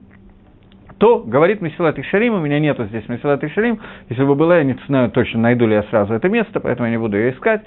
то, 0.98 1.20
говорит 1.20 1.60
Месилат 1.60 2.00
Ишарим, 2.00 2.34
у 2.34 2.40
меня 2.40 2.58
нету 2.58 2.86
здесь 2.86 3.08
Месилат 3.08 3.44
Ишарим, 3.44 3.78
если 4.08 4.24
бы 4.24 4.34
была, 4.34 4.58
я 4.58 4.64
не 4.64 4.76
знаю 4.88 5.12
точно, 5.12 5.38
найду 5.38 5.68
ли 5.68 5.74
я 5.74 5.84
сразу 5.84 6.14
это 6.14 6.28
место, 6.28 6.58
поэтому 6.58 6.88
я 6.88 6.90
не 6.90 6.98
буду 6.98 7.16
ее 7.16 7.30
искать, 7.30 7.60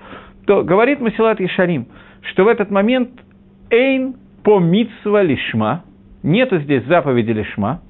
то 0.45 0.61
говорит 0.61 0.99
Месилат 0.99 1.39
Ишарим, 1.39 1.87
что 2.23 2.43
в 2.43 2.49
этот 2.49 2.69
момент 2.69 3.11
Эйн 3.69 4.15
по 4.43 4.59
митсва 4.59 5.23
лишма, 5.23 5.83
нету 6.23 6.59
здесь 6.59 6.83
заповеди 6.85 7.31
лишма, 7.31 7.81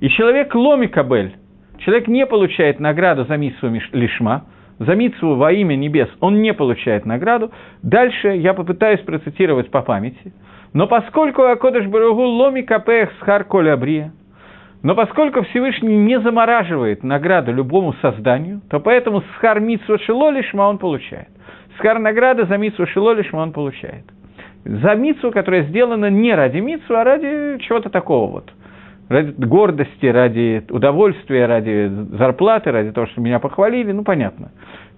и 0.00 0.08
человек 0.08 0.54
ломи 0.54 0.86
кабель, 0.86 1.34
человек 1.78 2.08
не 2.08 2.26
получает 2.26 2.80
награду 2.80 3.24
за 3.24 3.36
митсву 3.36 3.68
лишма, 3.92 4.44
за 4.78 4.94
митсву 4.94 5.34
во 5.34 5.52
имя 5.52 5.74
небес 5.74 6.08
он 6.20 6.40
не 6.40 6.54
получает 6.54 7.04
награду. 7.04 7.50
Дальше 7.82 8.28
я 8.28 8.54
попытаюсь 8.54 9.00
процитировать 9.00 9.70
по 9.70 9.82
памяти. 9.82 10.32
Но 10.72 10.86
поскольку 10.86 11.42
Акодыш 11.42 11.86
Баругу 11.86 12.22
ломи 12.22 12.60
капех 12.60 13.10
схар 13.20 13.42
коля 13.44 13.76
брия, 13.76 14.12
но 14.84 14.94
поскольку 14.94 15.42
Всевышний 15.42 15.96
не 15.96 16.20
замораживает 16.20 17.02
награду 17.02 17.52
любому 17.52 17.94
созданию, 17.94 18.60
то 18.70 18.78
поэтому 18.78 19.22
схар 19.34 19.58
митсва 19.58 19.98
шило 19.98 20.30
лишма 20.30 20.68
он 20.68 20.78
получает. 20.78 21.28
Схар 21.78 21.98
награда 21.98 22.44
за 22.44 22.56
митсву 22.56 22.86
шило 22.86 23.12
лишма 23.14 23.40
он 23.40 23.52
получает 23.52 24.04
за 24.64 24.94
мицу, 24.94 25.30
которая 25.30 25.64
сделана 25.64 26.10
не 26.10 26.34
ради 26.34 26.58
мицу, 26.58 26.96
а 26.96 27.04
ради 27.04 27.58
чего-то 27.60 27.90
такого 27.90 28.30
вот. 28.30 28.52
Ради 29.08 29.30
гордости, 29.30 30.06
ради 30.06 30.64
удовольствия, 30.68 31.46
ради 31.46 31.90
зарплаты, 32.16 32.70
ради 32.70 32.92
того, 32.92 33.06
что 33.06 33.20
меня 33.20 33.38
похвалили, 33.38 33.92
ну, 33.92 34.04
понятно. 34.04 34.50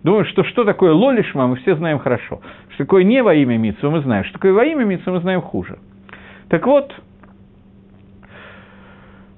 Думаю, 0.02 0.24
что 0.24 0.42
что 0.44 0.64
такое 0.64 0.92
лолишма, 0.92 1.46
мы 1.46 1.56
все 1.56 1.76
знаем 1.76 1.98
хорошо. 1.98 2.40
Что 2.74 2.84
такое 2.84 3.04
не 3.04 3.22
во 3.22 3.34
имя 3.34 3.58
Мицу, 3.58 3.90
мы 3.90 4.00
знаем. 4.00 4.24
Что 4.24 4.34
такое 4.34 4.52
во 4.52 4.64
имя 4.64 4.84
Мицу, 4.84 5.12
мы 5.12 5.20
знаем 5.20 5.42
хуже. 5.42 5.78
Так 6.48 6.66
вот, 6.66 6.92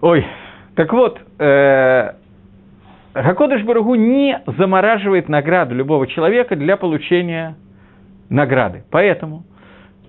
ой, 0.01 0.25
так 0.77 0.93
вот, 0.93 1.21
э, 1.39 2.13
Хакодыш 3.13 3.63
Баругу 3.65 3.95
не 3.97 4.41
замораживает 4.47 5.29
награду 5.29 5.75
любого 5.75 6.07
человека 6.07 6.57
для 6.57 6.77
получения 6.77 7.57
награды. 8.31 8.85
Поэтому 8.91 9.45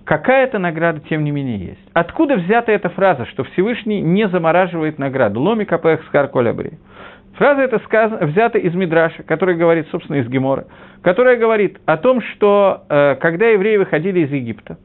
какая-то 0.04 0.58
награда, 0.58 1.00
тем 1.08 1.24
не 1.24 1.30
менее, 1.30 1.58
есть. 1.58 1.90
Откуда 1.92 2.36
взята 2.36 2.72
эта 2.72 2.88
фраза, 2.90 3.26
что 3.26 3.44
Всевышний 3.44 4.00
не 4.00 4.28
замораживает 4.28 4.98
награду? 4.98 5.40
Ломи 5.40 5.64
капех 5.64 6.04
скар 6.06 6.28
колябри. 6.28 6.72
Фраза 7.34 7.62
эта 7.62 7.78
сказана, 7.80 8.26
взята 8.26 8.58
из 8.58 8.74
Мидраша, 8.74 9.24
который 9.24 9.56
говорит, 9.56 9.88
собственно, 9.90 10.16
из 10.18 10.28
Гемора, 10.28 10.66
которая 11.02 11.36
говорит 11.36 11.78
о 11.84 11.96
том, 11.96 12.20
что 12.20 12.84
э, 12.88 13.16
когда 13.16 13.46
евреи 13.46 13.76
выходили 13.76 14.20
из 14.20 14.30
Египта, 14.30 14.78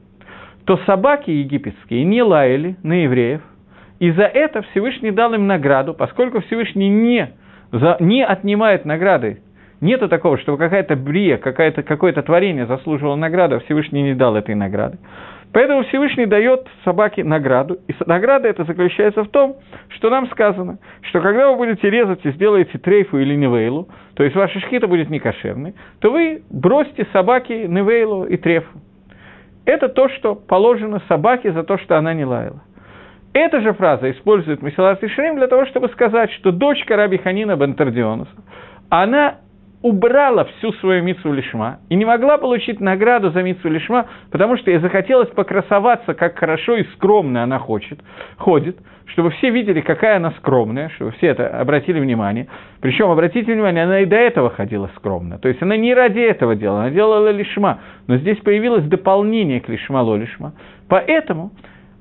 то 0.66 0.78
собаки 0.86 1.30
египетские 1.30 2.04
не 2.06 2.24
лаяли 2.24 2.76
на 2.82 3.04
евреев, 3.04 3.42
и 4.00 4.12
за 4.12 4.24
это 4.24 4.64
Всевышний 4.72 5.12
дал 5.12 5.34
им 5.34 5.46
награду, 5.46 5.94
поскольку 5.94 6.42
Всевышний 6.42 6.90
не, 6.90 7.32
за, 7.72 7.98
не 8.00 8.26
отнимает 8.26 8.86
награды 8.86 9.42
Нету 9.82 10.10
такого, 10.10 10.38
чтобы 10.38 10.58
какая-то 10.58 10.96
брия, 10.96 11.38
какое-то 11.38 11.84
какое 11.84 12.12
творение 12.14 12.66
заслуживало 12.66 13.16
награду, 13.16 13.56
а 13.56 13.60
Всевышний 13.60 14.02
не 14.02 14.14
дал 14.14 14.36
этой 14.36 14.56
награды. 14.56 14.98
Поэтому 15.52 15.84
Всевышний 15.86 16.28
дает 16.28 16.68
собаке 16.84 17.24
награду, 17.24 17.80
и 17.88 17.96
награда 18.06 18.48
это 18.48 18.66
заключается 18.66 19.24
в 19.24 19.30
том, 19.30 19.56
что 19.90 20.10
нам 20.10 20.28
сказано, 20.30 20.78
что 21.02 21.22
когда 21.22 21.50
вы 21.50 21.58
будете 21.58 21.90
резать 21.90 22.24
и 22.24 22.32
сделаете 22.32 22.78
трейфу 22.78 23.18
или 23.18 23.36
невейлу, 23.36 23.88
то 24.14 24.24
есть 24.24 24.36
ваша 24.36 24.60
шхита 24.60 24.88
будет 24.88 25.10
некошерной, 25.10 25.74
то 26.02 26.12
вы 26.12 26.44
бросьте 26.52 27.08
собаке 27.14 27.68
невейлу 27.68 28.26
и 28.26 28.38
трефу. 28.38 28.80
Это 29.66 29.90
то, 29.90 30.10
что 30.10 30.36
положено 30.36 31.02
собаке 31.08 31.52
за 31.52 31.64
то, 31.64 31.78
что 31.80 31.98
она 31.98 32.14
не 32.14 32.26
лаяла. 32.26 32.62
Эта 33.34 33.62
же 33.62 33.74
фраза 33.74 34.10
использует 34.12 34.62
Месилат 34.62 35.04
Ишрим 35.04 35.38
для 35.38 35.48
того, 35.48 35.66
чтобы 35.68 35.90
сказать, 35.90 36.32
что 36.34 36.52
дочка 36.52 36.96
Раби 36.96 37.18
Ханина 37.18 37.56
Бентардионуса, 37.56 38.32
она 38.90 39.38
убрала 39.82 40.44
всю 40.46 40.74
свою 40.74 41.04
митсу 41.04 41.32
лишма 41.32 41.80
и 41.90 41.96
не 41.96 42.04
могла 42.04 42.38
получить 42.38 42.82
награду 42.82 43.32
за 43.32 43.42
митсу 43.44 43.70
лишма, 43.70 44.08
потому 44.30 44.58
что 44.58 44.72
ей 44.72 44.80
захотелось 44.80 45.30
покрасоваться, 45.30 46.14
как 46.14 46.38
хорошо 46.38 46.76
и 46.76 46.84
скромно 46.96 47.44
она 47.44 47.60
хочет, 47.60 48.00
ходит, 48.38 48.78
чтобы 49.06 49.32
все 49.32 49.50
видели, 49.50 49.82
какая 49.82 50.18
она 50.18 50.32
скромная, 50.32 50.90
чтобы 50.90 51.12
все 51.12 51.28
это 51.28 51.48
обратили 51.60 52.00
внимание. 52.00 52.48
Причем, 52.82 53.10
обратите 53.10 53.54
внимание, 53.54 53.86
она 53.86 54.02
и 54.02 54.06
до 54.06 54.18
этого 54.18 54.50
ходила 54.50 54.90
скромно. 54.98 55.40
То 55.40 55.48
есть 55.48 55.62
она 55.62 55.78
не 55.78 55.94
ради 55.94 56.20
этого 56.20 56.56
делала, 56.56 56.82
она 56.82 56.90
делала 56.92 57.30
лишма. 57.32 57.80
Но 58.08 58.18
здесь 58.18 58.38
появилось 58.40 58.84
дополнение 58.84 59.62
к 59.62 59.70
лишма 59.70 60.04
лишма. 60.16 60.54
Поэтому 60.90 61.52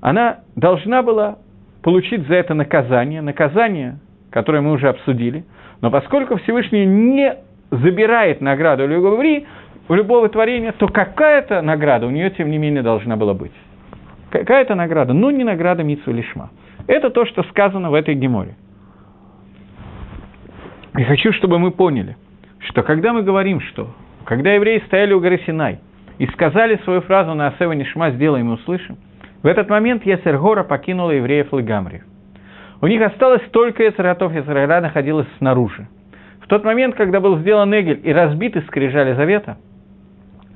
она 0.01 0.41
должна 0.57 1.03
была 1.03 1.38
получить 1.83 2.27
за 2.27 2.35
это 2.35 2.55
наказание, 2.55 3.23
наказание, 3.23 3.99
которое 4.31 4.61
мы 4.61 4.73
уже 4.73 4.88
обсудили. 4.88 5.45
Но 5.81 5.91
поскольку 5.91 6.37
Всевышний 6.38 6.85
не 6.85 7.37
забирает 7.70 8.40
награду 8.40 8.87
любви, 8.87 9.46
у 9.88 9.94
любого 9.94 10.28
творения, 10.28 10.72
то 10.72 10.87
какая-то 10.88 11.62
награда 11.62 12.07
у 12.07 12.11
нее, 12.11 12.31
тем 12.31 12.50
не 12.50 12.59
менее, 12.59 12.83
должна 12.83 13.16
была 13.16 13.35
быть. 13.35 13.52
Какая-то 14.31 14.74
награда, 14.74 15.14
но 15.14 15.31
не 15.31 15.44
награда 15.44 15.83
Митсу 15.83 16.12
Лишма. 16.12 16.50
Это 16.87 17.11
то, 17.11 17.24
что 17.24 17.42
сказано 17.44 17.90
в 17.90 17.94
этой 17.94 18.14
геморе. 18.14 18.54
И 20.96 21.02
хочу, 21.04 21.33
чтобы 21.33 21.59
мы 21.59 21.70
поняли, 21.70 22.16
что 22.59 22.83
когда 22.83 23.12
мы 23.12 23.22
говорим, 23.22 23.61
что 23.61 23.94
когда 24.24 24.52
евреи 24.52 24.83
стояли 24.87 25.14
у 25.14 25.20
горы 25.20 25.40
Синай 25.46 25.81
и 26.18 26.26
сказали 26.26 26.78
свою 26.85 27.00
фразу 27.02 27.35
на 27.35 27.48
Асева 27.48 27.72
Нишма 27.72 28.11
«сделаем 28.11 28.50
и 28.50 28.54
услышим», 28.54 28.98
в 29.42 29.46
этот 29.46 29.70
момент 29.70 30.04
Ясергора 30.04 30.64
покинула 30.64 31.12
евреев 31.12 31.52
Лагамри. 31.52 32.02
У 32.81 32.87
них 32.88 33.00
осталось 33.00 33.42
только 33.52 33.85
Яцератов, 33.85 34.35
Яцерара 34.35 34.81
находилась 34.81 35.28
снаружи– 35.38 35.88
в 36.48 36.50
тот 36.50 36.64
момент, 36.64 36.94
когда 36.94 37.20
был 37.20 37.40
сделан 37.40 37.74
Эгель 37.74 38.00
и 38.04 38.11
разбиты 38.11 38.62
скрижали 38.62 39.12
завета, 39.12 39.58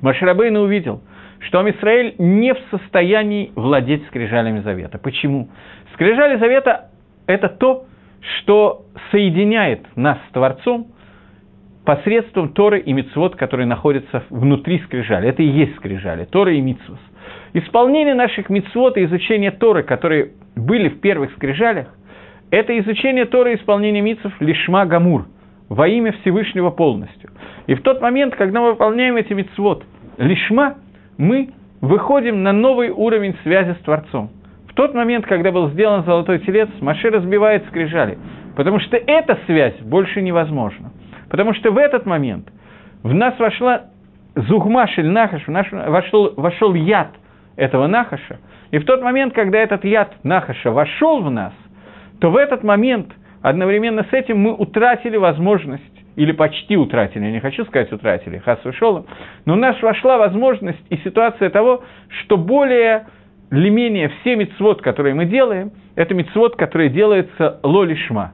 Маширабейна 0.01 0.59
увидел, 0.59 1.03
что 1.41 1.59
Амисраэль 1.59 2.15
не 2.17 2.55
в 2.55 2.57
состоянии 2.71 3.51
владеть 3.53 4.03
скрижалями 4.07 4.61
завета. 4.61 4.97
Почему? 4.97 5.49
Скрижали 5.93 6.37
завета– 6.37 6.89
это 7.27 7.47
то, 7.47 7.85
что 8.21 8.87
соединяет 9.11 9.85
нас 9.95 10.17
с 10.29 10.33
Творцом 10.33 10.87
посредством 11.85 12.53
Торы 12.53 12.79
и 12.79 12.91
Мицвод, 12.91 13.35
которые 13.35 13.67
находятся 13.67 14.23
внутри 14.31 14.79
скрижали. 14.85 15.29
Это 15.29 15.43
и 15.43 15.47
есть 15.47 15.75
скрижали, 15.75 16.25
Торы 16.25 16.57
и 16.57 16.61
Мицвод. 16.61 16.97
Исполнение 17.53 18.15
наших 18.15 18.49
Мицвод 18.49 18.97
и 18.97 19.05
изучение 19.05 19.51
Торы, 19.51 19.83
которые 19.83 20.31
были 20.55 20.89
в 20.89 21.01
первых 21.01 21.33
скрижалях, 21.33 21.95
это 22.49 22.75
изучение 22.79 23.25
Торы 23.25 23.51
и 23.51 23.57
исполнение 23.57 24.01
Мицвод 24.01 24.33
лишма 24.39 24.87
гамур– 24.87 25.27
во 25.69 25.87
имя 25.87 26.11
Всевышнего 26.21 26.69
полностью. 26.69 27.31
И 27.67 27.75
в 27.75 27.81
тот 27.81 28.01
момент, 28.01 28.35
когда 28.35 28.61
мы 28.61 28.71
выполняем 28.71 29.15
эти 29.15 29.33
мицвод 29.33 29.83
лишма, 30.17 30.75
мы 31.17 31.49
выходим 31.81 32.43
на 32.43 32.51
новый 32.51 32.89
уровень 32.89 33.35
связи 33.43 33.73
с 33.79 33.83
Творцом. 33.83 34.29
В 34.69 34.73
тот 34.73 34.93
момент, 34.93 35.25
когда 35.25 35.51
был 35.51 35.69
сделан 35.69 36.03
золотой 36.03 36.39
телец, 36.39 36.69
Маше 36.81 37.09
разбивает 37.09 37.65
скрижали, 37.67 38.17
потому 38.55 38.79
что 38.79 38.97
эта 38.97 39.37
связь 39.45 39.77
больше 39.81 40.21
невозможна. 40.21 40.91
Потому 41.29 41.53
что 41.53 41.71
в 41.71 41.77
этот 41.77 42.05
момент 42.05 42.49
в 43.03 43.13
нас 43.13 43.37
вошла 43.39 43.83
зугмашель 44.35 45.07
нахаш, 45.07 45.45
в 45.45 45.51
наш, 45.51 45.71
вошел, 45.71 46.33
вошел 46.35 46.73
яд 46.73 47.09
этого 47.55 47.87
нахаша, 47.87 48.39
и 48.71 48.79
в 48.79 48.85
тот 48.85 49.03
момент, 49.03 49.33
когда 49.33 49.59
этот 49.59 49.85
яд 49.85 50.13
нахаша 50.23 50.71
вошел 50.71 51.21
в 51.21 51.29
нас, 51.29 51.53
то 52.19 52.31
в 52.31 52.37
этот 52.37 52.63
момент– 52.63 53.11
Одновременно 53.43 54.05
с 54.09 54.13
этим 54.13 54.39
мы 54.39 54.53
утратили 54.53 55.17
возможность, 55.17 55.83
или 56.15 56.31
почти 56.31 56.77
утратили, 56.77 57.25
я 57.25 57.31
не 57.31 57.41
хочу 57.41 57.65
сказать 57.65 57.91
утратили, 57.91 58.37
хас 58.37 58.65
ушел, 58.65 59.05
но 59.45 59.53
у 59.53 59.57
нас 59.57 59.79
вошла 59.81 60.17
возможность 60.17 60.79
и 60.89 60.95
ситуация 61.03 61.49
того, 61.49 61.83
что 62.21 62.37
более 62.37 63.07
или 63.51 63.69
менее 63.69 64.09
все 64.21 64.37
мецвод, 64.37 64.81
которые 64.81 65.13
мы 65.13 65.25
делаем, 65.25 65.73
это 65.95 66.13
мицвод, 66.13 66.55
который 66.55 66.87
делается 66.87 67.59
лолишма. 67.63 68.31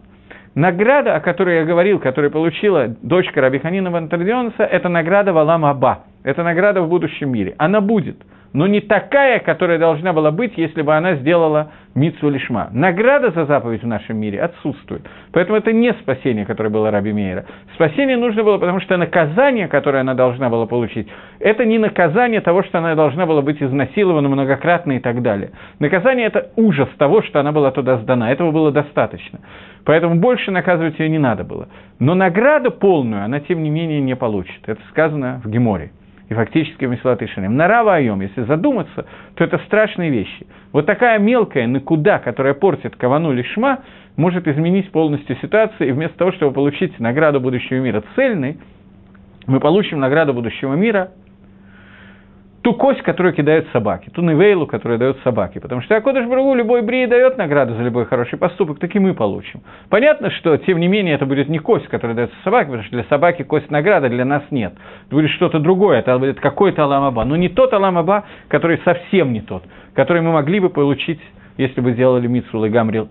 Награда, 0.53 1.15
о 1.15 1.21
которой 1.21 1.57
я 1.57 1.65
говорил, 1.65 1.97
которую 1.97 2.29
получила 2.29 2.87
дочка 3.01 3.41
Рабиханина 3.41 3.89
Вантардионса, 3.89 4.63
это 4.63 4.89
награда 4.89 5.33
Валам 5.33 5.65
Аба. 5.65 6.03
Это 6.23 6.43
награда 6.43 6.83
в 6.83 6.89
будущем 6.89 7.31
мире. 7.31 7.55
Она 7.57 7.81
будет– 7.81 8.17
но 8.53 8.67
не 8.67 8.81
такая, 8.81 9.39
которая 9.39 9.77
должна 9.77 10.13
была 10.13 10.31
быть, 10.31 10.57
если 10.57 10.81
бы 10.81 10.95
она 10.95 11.15
сделала 11.15 11.71
митсу 11.95 12.29
лишма. 12.29 12.69
Награда 12.71 13.31
за 13.31 13.45
заповедь 13.45 13.83
в 13.83 13.87
нашем 13.87 14.17
мире 14.17 14.41
отсутствует. 14.41 15.05
Поэтому 15.31 15.57
это 15.57 15.71
не 15.71 15.91
спасение, 15.93 16.45
которое 16.45 16.69
было 16.69 16.91
Раби 16.91 17.11
Мейера. 17.11 17.45
Спасение 17.75 18.17
нужно 18.17 18.43
было, 18.43 18.57
потому 18.57 18.79
что 18.79 18.97
наказание, 18.97 19.67
которое 19.67 19.99
она 20.01 20.13
должна 20.13 20.49
была 20.49 20.65
получить, 20.65 21.07
это 21.39 21.65
не 21.65 21.77
наказание 21.77 22.41
того, 22.41 22.63
что 22.63 22.79
она 22.79 22.95
должна 22.95 23.25
была 23.25 23.41
быть 23.41 23.61
изнасилована 23.61 24.29
многократно 24.29 24.93
и 24.93 24.99
так 24.99 25.21
далее. 25.21 25.51
Наказание– 25.79 26.27
это 26.27 26.51
ужас 26.55 26.89
того, 26.97 27.21
что 27.23 27.39
она 27.39 27.51
была 27.51 27.71
туда 27.71 27.97
сдана. 27.97 28.31
Этого 28.31 28.51
было 28.51 28.71
достаточно. 28.71 29.39
Поэтому 29.85 30.15
больше 30.15 30.51
наказывать 30.51 30.99
ее 30.99 31.09
не 31.09 31.19
надо 31.19 31.43
было. 31.43 31.67
Но 31.99 32.15
награду 32.15 32.71
полную 32.71 33.23
она, 33.23 33.39
тем 33.39 33.63
не 33.63 33.69
менее, 33.69 34.01
не 34.01 34.15
получит. 34.15 34.61
Это 34.67 34.81
сказано 34.91 35.41
в 35.43 35.49
Геморе 35.49 35.91
и 36.29 36.33
фактически 36.33 36.85
Месилат 36.85 37.21
Ишарим. 37.21 37.57
Нарава 37.57 37.95
Айом, 37.95 38.21
если 38.21 38.43
задуматься, 38.43 39.05
то 39.35 39.43
это 39.43 39.57
страшные 39.65 40.11
вещи. 40.11 40.45
Вот 40.71 40.85
такая 40.85 41.17
мелкая 41.19 41.67
накуда, 41.67 42.19
которая 42.19 42.53
портит 42.53 42.95
кавану 42.95 43.33
лишма, 43.33 43.79
может 44.15 44.47
изменить 44.47 44.91
полностью 44.91 45.35
ситуацию, 45.37 45.89
и 45.89 45.91
вместо 45.91 46.17
того, 46.17 46.31
чтобы 46.33 46.53
получить 46.53 46.99
награду 46.99 47.39
будущего 47.39 47.77
мира 47.77 48.03
цельной, 48.15 48.57
мы 49.47 49.59
получим 49.59 49.99
награду 49.99 50.33
будущего 50.33 50.75
мира 50.75 51.11
ту 52.61 52.73
кость, 52.73 53.01
которую 53.01 53.33
кидают 53.33 53.67
собаки, 53.71 54.09
ту 54.09 54.21
невейлу, 54.21 54.67
которую 54.67 54.99
дают 54.99 55.17
собаки. 55.23 55.59
Потому 55.59 55.81
что 55.81 55.95
Акодыш 55.95 56.25
Брагу 56.27 56.53
любой 56.55 56.81
брии 56.81 57.05
дает 57.05 57.37
награду 57.37 57.75
за 57.75 57.83
любой 57.83 58.05
хороший 58.05 58.37
поступок, 58.37 58.79
так 58.79 58.95
и 58.95 58.99
мы 58.99 59.13
получим. 59.13 59.61
Понятно, 59.89 60.29
что, 60.31 60.57
тем 60.57 60.79
не 60.79 60.87
менее, 60.87 61.15
это 61.15 61.25
будет 61.25 61.49
не 61.49 61.59
кость, 61.59 61.87
которая 61.87 62.15
дается 62.15 62.35
собаке, 62.43 62.67
потому 62.67 62.83
что 62.83 62.95
для 62.95 63.03
собаки 63.05 63.43
кость 63.43 63.71
награда, 63.71 64.09
для 64.09 64.25
нас 64.25 64.43
нет. 64.51 64.73
Это 65.07 65.15
будет 65.15 65.31
что-то 65.31 65.59
другое, 65.59 65.99
это 65.99 66.17
будет 66.17 66.39
какой-то 66.39 66.83
Аламаба. 66.83 67.23
Но 67.25 67.35
не 67.35 67.49
тот 67.49 67.73
Аламаба, 67.73 68.25
который 68.47 68.79
совсем 68.83 69.33
не 69.33 69.41
тот, 69.41 69.63
который 69.93 70.21
мы 70.21 70.31
могли 70.31 70.59
бы 70.59 70.69
получить, 70.69 71.21
если 71.57 71.81
бы 71.81 71.93
сделали 71.93 72.27
Митсу 72.27 72.59
Гамрил 72.69 73.09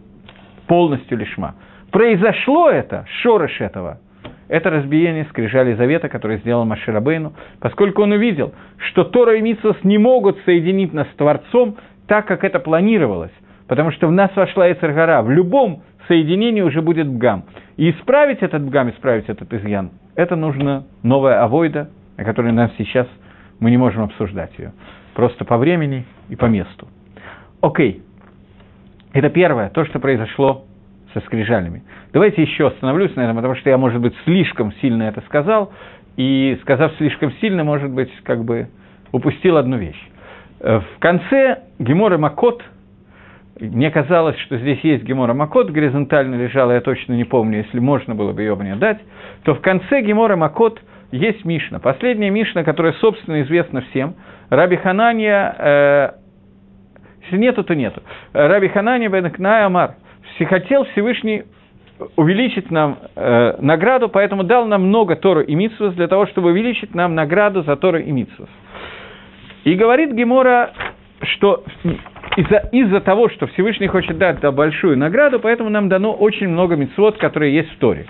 полностью 0.67 1.19
лишма. 1.19 1.55
Произошло 1.91 2.69
это, 2.69 3.07
шорыш 3.23 3.61
этого– 3.61 4.01
это 4.49 4.71
разбиение 4.71 5.27
скрижали 5.27 5.75
завета, 5.75 6.09
который 6.09 6.39
сделал 6.39 6.65
Маширабейну, 6.65 7.35
поскольку 7.61 8.03
он 8.03 8.13
увидел, 8.13 8.55
что 8.79 9.05
Тора 9.05 9.37
и 9.37 9.43
Митсус 9.43 9.77
не 9.85 9.99
могут 9.99 10.39
соединить 10.45 10.93
нас 10.93 11.07
с 11.09 11.17
Творцом 11.17 11.77
так, 12.07 12.27
как 12.27 12.45
это 12.45 12.59
планировалось, 12.59 13.33
потому 13.67 13.91
что 13.93 14.09
в 14.09 14.13
нас 14.13 14.35
вошла 14.35 14.73
Эцергара. 14.73 15.23
В 15.23 15.31
любом 15.31 15.83
соединении 16.09 16.63
уже 16.63 16.81
будет 16.81 17.07
бгам. 17.07 17.45
И 17.77 17.91
исправить 17.91 18.43
этот 18.43 18.63
бгам, 18.65 18.91
исправить 18.91 19.29
этот 19.29 19.53
изъян, 19.53 19.91
это 20.17 20.35
нужно 20.35 20.87
новая 21.03 21.43
авойда, 21.43 21.91
о 22.17 22.25
которой 22.25 22.53
нам 22.53 22.71
сейчас 22.79 23.07
мы 23.61 23.71
не 23.71 23.77
можем 23.77 24.03
обсуждать 24.03 24.51
ее. 24.59 24.73
Просто 25.15 25.45
по 25.45 25.59
времени 25.59 26.05
и 26.29 26.37
по 26.37 26.47
месту. 26.47 26.89
Окей. 27.61 28.03
Это 29.13 29.31
первое, 29.31 29.71
то, 29.71 29.85
что 29.85 30.01
произошло 30.01 30.65
со 31.15 31.21
скрижалями. 31.21 31.83
Давайте 32.13 32.43
еще 32.43 32.69
остановлюсь 32.69 33.15
на 33.17 33.23
этом, 33.23 33.37
потому 33.37 33.55
что 33.55 33.71
я, 33.71 33.79
может 33.79 34.01
быть, 34.01 34.15
слишком 34.25 34.73
сильно 34.81 35.05
это 35.05 35.21
сказал, 35.23 35.73
и, 36.17 36.59
сказав 36.63 36.93
слишком 36.97 37.33
сильно, 37.41 37.65
может 37.65 37.91
быть, 37.91 38.11
как 38.25 38.45
бы 38.45 38.69
упустил 39.13 39.57
одну 39.57 39.77
вещь. 39.79 40.01
Э, 40.61 40.81
в 40.81 40.99
конце 40.99 41.63
Гемора 41.79 42.19
Макот, 42.19 42.63
мне 43.61 43.91
казалось, 43.91 44.39
что 44.41 44.59
здесь 44.59 44.81
есть 44.81 45.05
Гемора 45.05 45.35
Макот, 45.35 45.71
горизонтально 45.71 46.35
лежала, 46.37 46.73
я 46.73 46.81
точно 46.81 47.15
не 47.15 47.25
помню, 47.25 47.59
если 47.59 47.79
можно 47.79 48.15
было 48.15 48.33
бы 48.33 48.43
ее 48.43 48.55
мне 48.57 48.77
дать, 48.77 48.99
то 49.45 49.55
в 49.55 49.61
конце 49.61 50.03
Гемора 50.03 50.37
Макот 50.37 50.81
есть 51.11 51.45
Мишна. 51.45 51.79
Последняя 51.79 52.31
Мишна, 52.31 52.65
которая, 52.65 52.93
собственно, 52.95 53.41
известна 53.43 53.81
всем. 53.91 54.15
Раби 54.51 54.77
Ханания, 54.77 55.55
э, 55.59 56.11
если 57.25 57.39
нету, 57.39 57.65
то 57.65 57.75
нету. 57.75 58.03
Раби 58.33 58.69
Ханания 58.69 59.09
бен 59.09 59.31
Кнай 59.31 59.65
Амар– 59.65 59.95
хотел 60.45 60.85
Всевышний 60.93 61.45
увеличить 62.17 62.71
нам 62.71 62.99
э, 63.17 63.57
награду, 63.61 64.09
поэтому 64.09 64.45
дал 64.45 64.67
нам 64.67 64.85
много 64.85 65.17
Тору 65.17 65.41
и 65.41 65.55
Митсвос 65.55 65.95
для 65.95 66.09
того, 66.09 66.27
чтобы 66.27 66.51
увеличить 66.51 66.95
нам 66.95 67.15
награду 67.15 67.63
за 67.63 67.77
Тору 67.77 67.99
и 67.99 68.11
Митсвос. 68.11 68.49
И 69.65 69.75
говорит 69.75 70.13
Гемора, 70.13 70.71
что 71.23 71.65
из-за 72.37 72.69
из 72.71 73.03
того, 73.03 73.29
что 73.31 73.47
Всевышний 73.49 73.89
хочет 73.89 74.17
дать 74.19 74.41
да, 74.41 74.53
большую 74.53 74.97
награду, 74.97 75.41
поэтому 75.41 75.71
нам 75.71 75.89
дано 75.89 76.13
очень 76.13 76.49
много 76.49 76.77
митцвот, 76.77 77.19
которые 77.19 77.55
есть 77.55 77.71
в 77.73 77.79
Торе. 77.79 78.07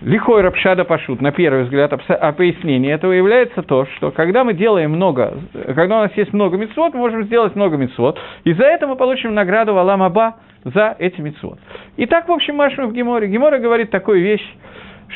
Лихой 0.00 0.42
Рапшада 0.42 0.84
Пашут, 0.84 1.20
на 1.20 1.32
первый 1.32 1.64
взгляд, 1.64 1.92
а 1.92 2.32
пояснение 2.32 2.92
этого 2.92 3.12
является 3.12 3.62
то, 3.62 3.86
что 3.96 4.10
когда 4.10 4.44
мы 4.44 4.52
делаем 4.52 4.92
много, 4.92 5.38
когда 5.52 5.98
у 5.98 6.02
нас 6.02 6.12
есть 6.14 6.32
много 6.32 6.56
митцвот, 6.58 6.92
мы 6.92 7.00
можем 7.00 7.24
сделать 7.24 7.56
много 7.56 7.76
митцвот, 7.76 8.20
и 8.44 8.52
за 8.52 8.64
это 8.64 8.86
мы 8.86 8.96
получим 8.96 9.34
награду 9.34 9.72
в 9.72 9.78
Алам 9.78 10.02
Аба 10.02 10.36
за 10.64 10.96
эти 10.98 11.20
митцвот. 11.20 11.58
И 11.96 12.06
так, 12.06 12.28
в 12.28 12.32
общем, 12.32 12.56
Машма 12.56 12.86
в 12.86 12.92
Геморе. 12.92 13.28
Гемора 13.28 13.58
говорит 13.58 13.90
такую 13.90 14.22
вещь, 14.22 14.46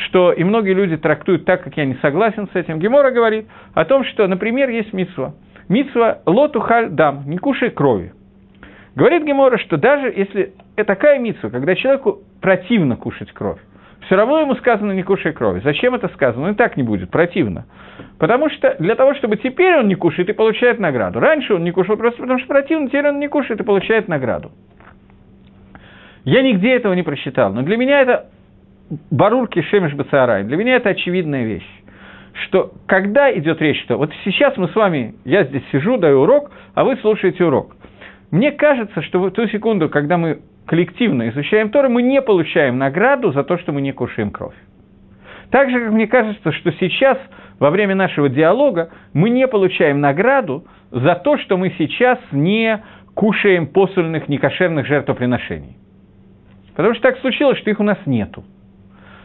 что 0.06 0.32
и 0.32 0.44
многие 0.44 0.74
люди 0.74 0.96
трактуют 0.96 1.44
так, 1.44 1.64
как 1.64 1.76
я 1.76 1.84
не 1.84 1.94
согласен 1.96 2.48
с 2.52 2.56
этим. 2.56 2.78
Гемора 2.78 3.11
говорит 3.11 3.46
о 3.74 3.84
том, 3.84 4.04
что, 4.04 4.26
например, 4.26 4.68
есть 4.68 4.92
митцва. 4.92 5.34
Митцва 5.68 6.18
лоту 6.26 6.61
халь 6.61 6.90
дам, 6.90 7.24
не 7.26 7.38
кушай 7.38 7.70
крови. 7.70 8.12
Говорит 8.94 9.24
Гемора, 9.24 9.58
что 9.58 9.76
даже 9.76 10.08
если 10.08 10.54
это 10.76 10.94
такая 10.94 11.18
митцва, 11.18 11.50
когда 11.50 11.74
человеку 11.74 12.20
противно 12.40 12.96
кушать 12.96 13.32
кровь, 13.32 13.61
все 14.06 14.16
равно 14.16 14.40
ему 14.40 14.54
сказано 14.56 14.92
не 14.92 15.02
кушай 15.02 15.32
крови. 15.32 15.61
Зачем 15.62 15.94
это 15.94 16.08
сказано? 16.08 16.46
Он 16.46 16.52
и 16.52 16.56
так 16.56 16.76
не 16.76 16.82
будет, 16.82 17.11
противно. 17.11 17.66
Потому 18.18 18.48
что 18.50 18.74
для 18.78 18.94
того, 18.94 19.14
чтобы 19.14 19.37
теперь 19.37 19.76
он 19.76 19.88
не 19.88 19.94
кушает 19.94 20.28
и 20.30 20.32
получает 20.32 20.78
награду. 20.78 21.20
Раньше 21.20 21.54
он 21.54 21.62
не 21.62 21.72
кушал 21.72 21.96
просто 21.96 22.20
потому, 22.20 22.38
что 22.38 22.48
противно, 22.48 22.88
теперь 22.88 23.08
он 23.08 23.20
не 23.20 23.28
кушает 23.28 23.61
и 23.61 23.64
получает 23.64 24.08
награду. 24.08 24.50
Я 26.28 26.42
нигде 26.42 26.74
этого 26.74 26.92
не 26.92 27.02
прочитал, 27.02 27.54
но 27.54 27.62
для 27.62 27.78
меня 27.78 28.02
это 28.02 28.26
барурки 29.10 29.62
шемеш 29.62 29.94
бацарай, 29.94 30.44
для 30.44 30.58
меня 30.58 30.76
это 30.76 30.90
очевидная 30.90 31.44
вещь 31.44 31.66
что 32.44 32.72
когда 32.86 33.36
идет 33.36 33.60
речь, 33.60 33.82
что 33.82 33.96
вот 33.96 34.12
сейчас 34.24 34.56
мы 34.56 34.68
с 34.68 34.74
вами, 34.76 35.14
я 35.24 35.42
здесь 35.44 35.62
сижу, 35.72 35.96
даю 35.96 36.20
урок, 36.20 36.52
а 36.74 36.84
вы 36.84 36.96
слушаете 36.98 37.44
урок. 37.44 37.74
Мне 38.30 38.52
кажется, 38.52 39.02
что 39.02 39.18
в 39.18 39.30
ту 39.32 39.48
секунду, 39.48 39.88
когда 39.88 40.18
мы 40.18 40.38
коллективно 40.66 41.30
изучаем 41.30 41.70
Тору, 41.70 41.88
мы 41.88 42.02
не 42.02 42.22
получаем 42.22 42.78
награду 42.78 43.32
за 43.32 43.42
то, 43.42 43.58
что 43.58 43.72
мы 43.72 43.80
не 43.80 43.90
кушаем 43.90 44.30
кровь. 44.30 44.54
Так 45.50 45.70
же, 45.70 45.80
как 45.80 45.92
мне 45.92 46.06
кажется, 46.06 46.52
что 46.52 46.70
сейчас, 46.72 47.18
во 47.58 47.70
время 47.70 47.96
нашего 47.96 48.28
диалога, 48.28 48.90
мы 49.14 49.30
не 49.30 49.48
получаем 49.48 50.00
награду 50.00 50.64
за 50.92 51.16
то, 51.16 51.38
что 51.38 51.56
мы 51.56 51.74
сейчас 51.76 52.20
не 52.30 52.84
кушаем 53.14 53.66
посольных, 53.66 54.28
некошерных 54.28 54.86
жертвоприношений. 54.86 55.76
Потому 56.78 56.94
что 56.94 57.02
так 57.02 57.18
случилось, 57.18 57.58
что 57.58 57.70
их 57.70 57.80
у 57.80 57.82
нас 57.82 57.98
нету. 58.06 58.44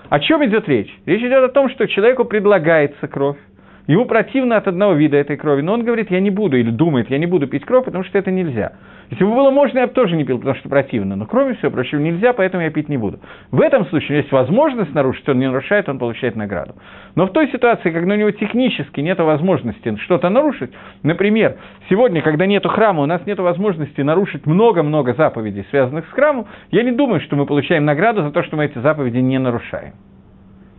О 0.10 0.20
чем 0.20 0.44
идет 0.44 0.68
речь? 0.68 0.92
Речь 1.06 1.22
идет 1.22 1.44
о 1.44 1.50
том, 1.50 1.70
что 1.70 1.88
человеку 1.88 2.26
предлагается 2.26 3.08
кровь, 3.08 3.38
Ему 3.86 4.06
противно 4.06 4.56
от 4.56 4.68
одного 4.68 4.94
вида 4.94 5.18
этой 5.18 5.36
крови, 5.36 5.62
но 5.62 5.74
он 5.74 5.84
говорит, 5.84 6.10
я 6.10 6.22
не 6.22 6.30
буду, 6.30 6.58
или 6.58 6.70
думает, 6.70 7.10
я 7.10 7.18
не 7.18 7.26
буду 7.26 7.48
пить 7.48 7.66
кровь, 7.66 7.84
потому 7.84 8.06
что 8.06 8.18
это 8.18 8.32
нельзя. 8.32 8.74
Если 9.10 9.26
бы 9.26 9.36
было 9.36 9.52
можно, 9.52 9.80
я 9.80 9.88
бы 9.88 9.94
тоже 9.94 10.16
не 10.16 10.24
пил, 10.24 10.38
потому 10.38 10.56
что 10.56 10.70
противно, 10.70 11.18
но 11.18 11.26
кроме 11.26 11.56
всего 11.56 11.70
прочего 11.70 12.00
нельзя, 12.00 12.32
поэтому 12.32 12.64
я 12.64 12.72
пить 12.72 12.88
не 12.88 12.98
буду. 12.98 13.20
В 13.52 13.60
этом 13.60 13.86
случае 13.88 14.20
есть 14.20 14.32
возможность 14.32 14.94
нарушить, 14.94 15.28
он 15.28 15.40
не 15.40 15.48
нарушает, 15.48 15.90
он 15.90 16.00
получает 16.00 16.38
награду. 16.38 16.76
Но 17.16 17.28
в 17.28 17.34
той 17.34 17.50
ситуации, 17.52 17.92
когда 17.92 18.14
у 18.14 18.18
него 18.18 18.32
технически 18.32 19.02
нет 19.02 19.20
возможности 19.20 19.98
что-то 19.98 20.30
нарушить, 20.30 20.72
например, 21.04 21.58
сегодня, 21.90 22.22
когда 22.22 22.46
нет 22.46 22.66
храма, 22.66 23.04
у 23.04 23.06
нас 23.06 23.26
нет 23.26 23.40
возможности 23.40 24.00
нарушить 24.00 24.46
много-много 24.46 25.14
заповедей, 25.14 25.66
связанных 25.72 26.08
с 26.08 26.12
храмом, 26.12 26.48
я 26.72 26.84
не 26.84 26.94
думаю, 26.94 27.20
что 27.20 27.36
мы 27.36 27.46
получаем 27.46 27.84
награду 27.84 28.24
за 28.24 28.32
то, 28.32 28.44
что 28.44 28.56
мы 28.56 28.66
эти 28.66 28.80
заповеди 28.80 29.18
не 29.18 29.40
нарушаем. 29.40 29.94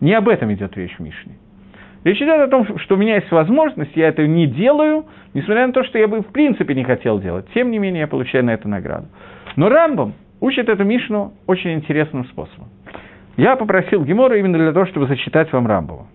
Не 0.00 0.14
об 0.14 0.28
этом 0.28 0.52
идет 0.54 0.74
речь 0.76 0.96
в 0.96 1.00
Мишне. 1.00 1.34
Речь 2.04 2.20
идет 2.20 2.38
о 2.38 2.48
том, 2.48 2.78
что 2.80 2.94
у 2.94 2.98
меня 2.98 3.16
есть 3.16 3.30
возможность, 3.30 3.96
я 3.96 4.08
это 4.08 4.26
не 4.26 4.46
делаю, 4.46 5.06
несмотря 5.32 5.66
на 5.66 5.72
то, 5.72 5.82
что 5.84 5.98
я 5.98 6.06
бы 6.06 6.20
в 6.20 6.26
принципе 6.26 6.74
не 6.74 6.84
хотел 6.84 7.18
делать. 7.18 7.46
Тем 7.54 7.70
не 7.70 7.78
менее, 7.78 8.00
я 8.00 8.06
получаю 8.06 8.44
на 8.44 8.50
это 8.50 8.68
награду. 8.68 9.06
Но 9.56 9.70
Рамбам 9.70 10.12
учит 10.40 10.68
эту 10.68 10.84
Мишну 10.84 11.32
очень 11.46 11.72
интересным 11.72 12.26
способом. 12.26 12.68
Я 13.38 13.56
попросил 13.56 14.04
Гемора 14.04 14.38
именно 14.38 14.58
для 14.58 14.72
того, 14.72 14.84
чтобы 14.86 15.06
зачитать 15.06 15.50
вам 15.52 15.66
Рамбова. 15.66 16.06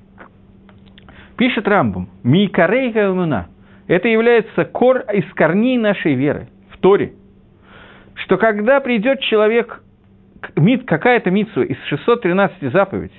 Пишет 1.37 1.67
Рамбам, 1.67 2.07
«Микарейка 2.23 3.09
луна»– 3.09 3.47
это 3.87 4.07
является 4.09 4.65
кор 4.65 4.99
из 5.11 5.25
корней 5.33 5.77
нашей 5.77 6.13
веры, 6.13 6.49
в 6.69 6.77
Торе, 6.77 7.13
что 8.13 8.37
когда 8.37 8.79
придет 8.79 9.21
человек, 9.21 9.81
какая-то 10.85 11.31
митсу 11.31 11.63
из 11.63 11.77
613 11.85 12.71
заповедей, 12.71 13.15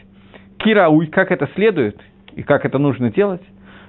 кирауй, 0.58 1.08
как 1.08 1.32
это 1.32 1.48
следует– 1.56 2.00
и 2.34 2.42
как 2.42 2.64
это 2.64 2.78
нужно 2.78 3.10
делать? 3.10 3.42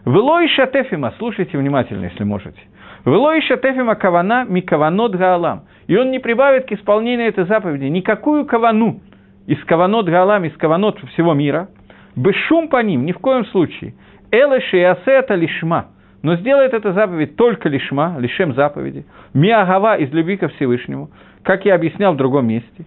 Велой 0.06 0.48
шатефима, 0.50 1.14
слушайте 1.18 1.58
внимательно, 1.58 2.06
если 2.06 2.24
можете. 2.24 2.60
Велой 3.06 3.42
шатефима 3.42 3.96
кавана 3.96 4.46
микаванот 4.48 5.16
гаалам. 5.16 5.64
и 5.88 5.96
он 5.96 6.12
не 6.12 6.20
прибавит 6.20 6.66
к 6.66 6.72
исполнению 6.72 7.28
этой 7.28 7.46
заповеди 7.46 7.86
никакую 7.86 8.46
кавану 8.46 9.02
из 9.48 9.64
каванот 9.66 10.08
галам, 10.08 10.46
из 10.46 10.56
каванот 10.58 11.00
всего 11.14 11.34
мира, 11.34 11.70
бешум 12.16 12.68
по 12.68 12.82
ним, 12.82 13.06
ни 13.06 13.12
в 13.12 13.20
коем 13.20 13.46
случае, 13.46 13.94
элэши 14.32 14.78
и 14.78 14.84
асета 14.84 15.36
лишма, 15.36 15.88
но 16.22 16.36
сделает 16.36 16.74
эту 16.74 16.94
заповедь 16.94 17.36
только 17.36 17.70
лишма, 17.70 18.16
лишем 18.20 18.54
заповеди, 18.54 19.06
миагава 19.34 19.98
из 19.98 20.12
любви 20.12 20.38
ко 20.38 20.48
Всевышнему, 20.50 21.10
как 21.44 21.66
я 21.66 21.76
объяснял 21.76 22.14
в 22.14 22.18
другом 22.18 22.48
месте, 22.48 22.86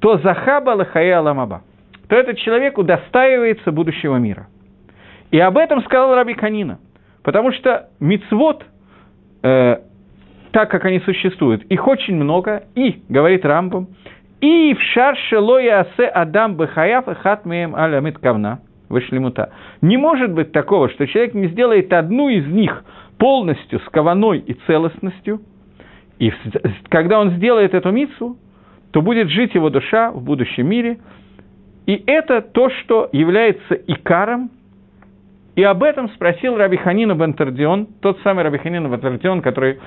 то 0.00 0.18
захаба 0.18 0.70
лахая 0.70 1.18
аламаба, 1.18 1.62
то 2.08 2.16
этот 2.16 2.38
человек 2.38 2.78
удостаивается 2.78 3.72
будущего 3.72 4.16
мира. 4.16 4.46
И 5.30 5.38
об 5.38 5.58
этом 5.58 5.82
сказал 5.84 6.14
Раби 6.14 6.34
Канина, 6.34 6.78
потому 7.22 7.52
что 7.52 7.88
мицвод, 8.00 8.64
э, 9.42 9.78
так 10.52 10.70
как 10.70 10.84
они 10.84 11.00
существуют, 11.00 11.64
их 11.64 11.86
очень 11.86 12.14
много, 12.14 12.64
и, 12.74 13.02
говорит 13.08 13.44
Рамбам, 13.44 13.88
и 14.40 14.74
в 14.74 14.80
шарше 14.92 15.38
лоя 15.38 15.80
асе 15.80 16.06
адам 16.06 16.56
бахаяф 16.56 17.08
и 17.08 17.14
хатмеем 17.14 17.74
алямит 17.74 18.18
кавна, 18.18 18.60
вышлемута. 18.88 19.52
Не 19.80 19.96
может 19.96 20.32
быть 20.32 20.52
такого, 20.52 20.88
что 20.90 21.06
человек 21.06 21.34
не 21.34 21.48
сделает 21.48 21.92
одну 21.92 22.28
из 22.28 22.46
них 22.46 22.84
полностью 23.18 23.80
с 23.80 23.84
каваной 23.90 24.38
и 24.38 24.54
целостностью, 24.66 25.40
и 26.18 26.32
когда 26.88 27.20
он 27.20 27.32
сделает 27.32 27.74
эту 27.74 27.90
мицу, 27.90 28.38
то 28.92 29.02
будет 29.02 29.28
жить 29.28 29.54
его 29.54 29.68
душа 29.68 30.10
в 30.10 30.22
будущем 30.22 30.68
мире. 30.68 30.98
И 31.86 32.02
это 32.06 32.40
то, 32.40 32.70
что 32.70 33.08
является 33.12 33.74
икаром 33.74 34.50
и 35.56 35.62
об 35.62 35.82
этом 35.82 36.08
спросил 36.10 36.56
Раби 36.56 36.76
Ханина 36.76 37.14
Бентардион, 37.14 37.88
тот 38.00 38.20
самый 38.22 38.44
Раби 38.44 38.58
Ханина 38.58 38.88
Бентардион, 38.88 39.42
который, 39.42 39.80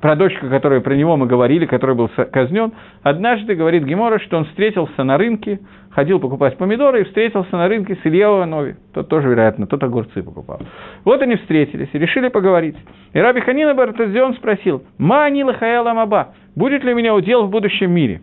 про 0.00 0.14
дочку, 0.14 0.48
которую 0.48 0.82
про 0.82 0.94
него 0.94 1.16
мы 1.16 1.26
говорили, 1.26 1.66
который 1.66 1.96
был 1.96 2.08
казнен. 2.30 2.72
Однажды, 3.02 3.54
говорит 3.54 3.84
Гемора, 3.84 4.20
что 4.20 4.36
он 4.36 4.44
встретился 4.44 5.02
на 5.02 5.18
рынке, 5.18 5.58
ходил 5.90 6.20
покупать 6.20 6.56
помидоры 6.56 7.00
и 7.00 7.04
встретился 7.04 7.56
на 7.56 7.66
рынке 7.68 7.96
с 7.96 8.06
Ильяу 8.06 8.44
Нови. 8.44 8.76
Тот 8.92 9.08
тоже, 9.08 9.28
вероятно, 9.28 9.66
тот 9.66 9.82
огурцы 9.82 10.22
покупал. 10.22 10.60
Вот 11.04 11.20
они 11.22 11.36
встретились 11.36 11.88
и 11.92 11.98
решили 11.98 12.28
поговорить. 12.28 12.76
И 13.12 13.18
Раби 13.18 13.40
Ханина 13.40 13.74
Бентардион 13.74 14.34
спросил, 14.34 14.84
«Ма 14.98 15.24
анила 15.24 15.54
хаяла 15.54 15.94
маба, 15.94 16.34
будет 16.54 16.84
ли 16.84 16.92
у 16.92 16.96
меня 16.96 17.14
удел 17.14 17.46
в 17.46 17.50
будущем 17.50 17.90
мире?» 17.90 18.20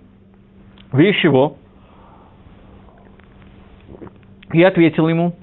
Вы 0.91 1.13
чего? 1.21 1.55
И 4.51 4.61
ответил 4.61 5.07
ему, 5.07 5.33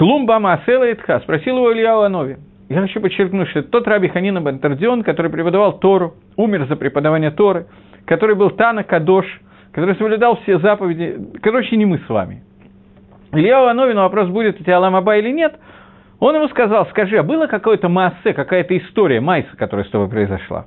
Клумба 0.00 0.38
Маасела 0.38 0.90
Итха, 0.90 1.20
спросил 1.20 1.58
его 1.58 1.74
Илья 1.74 1.94
Анови. 2.02 2.38
Я 2.70 2.80
хочу 2.80 3.02
подчеркнуть, 3.02 3.48
что 3.50 3.62
тот 3.62 3.86
Раби 3.86 4.08
Ханина 4.08 4.40
Бантардион, 4.40 5.02
который 5.02 5.30
преподавал 5.30 5.78
Тору, 5.78 6.14
умер 6.36 6.68
за 6.70 6.76
преподавание 6.76 7.30
Торы, 7.30 7.66
который 8.06 8.34
был 8.34 8.48
Тана 8.48 8.82
Кадош, 8.82 9.26
который 9.72 9.94
соблюдал 9.96 10.38
все 10.40 10.58
заповеди. 10.58 11.18
Короче, 11.42 11.76
не 11.76 11.84
мы 11.84 11.98
с 11.98 12.08
вами. 12.08 12.42
Илья 13.32 13.70
Анови 13.70 13.92
на 13.92 14.04
вопрос, 14.04 14.30
будет 14.30 14.58
у 14.58 14.64
тебя 14.64 14.78
Аламаба 14.78 15.18
или 15.18 15.32
нет, 15.32 15.58
он 16.18 16.34
ему 16.34 16.48
сказал, 16.48 16.86
скажи, 16.86 17.18
а 17.18 17.22
было 17.22 17.46
какое-то 17.46 17.90
массе, 17.90 18.32
какая-то 18.32 18.78
история 18.78 19.20
Майса, 19.20 19.54
которая 19.58 19.84
с 19.84 19.90
тобой 19.90 20.08
произошла? 20.08 20.64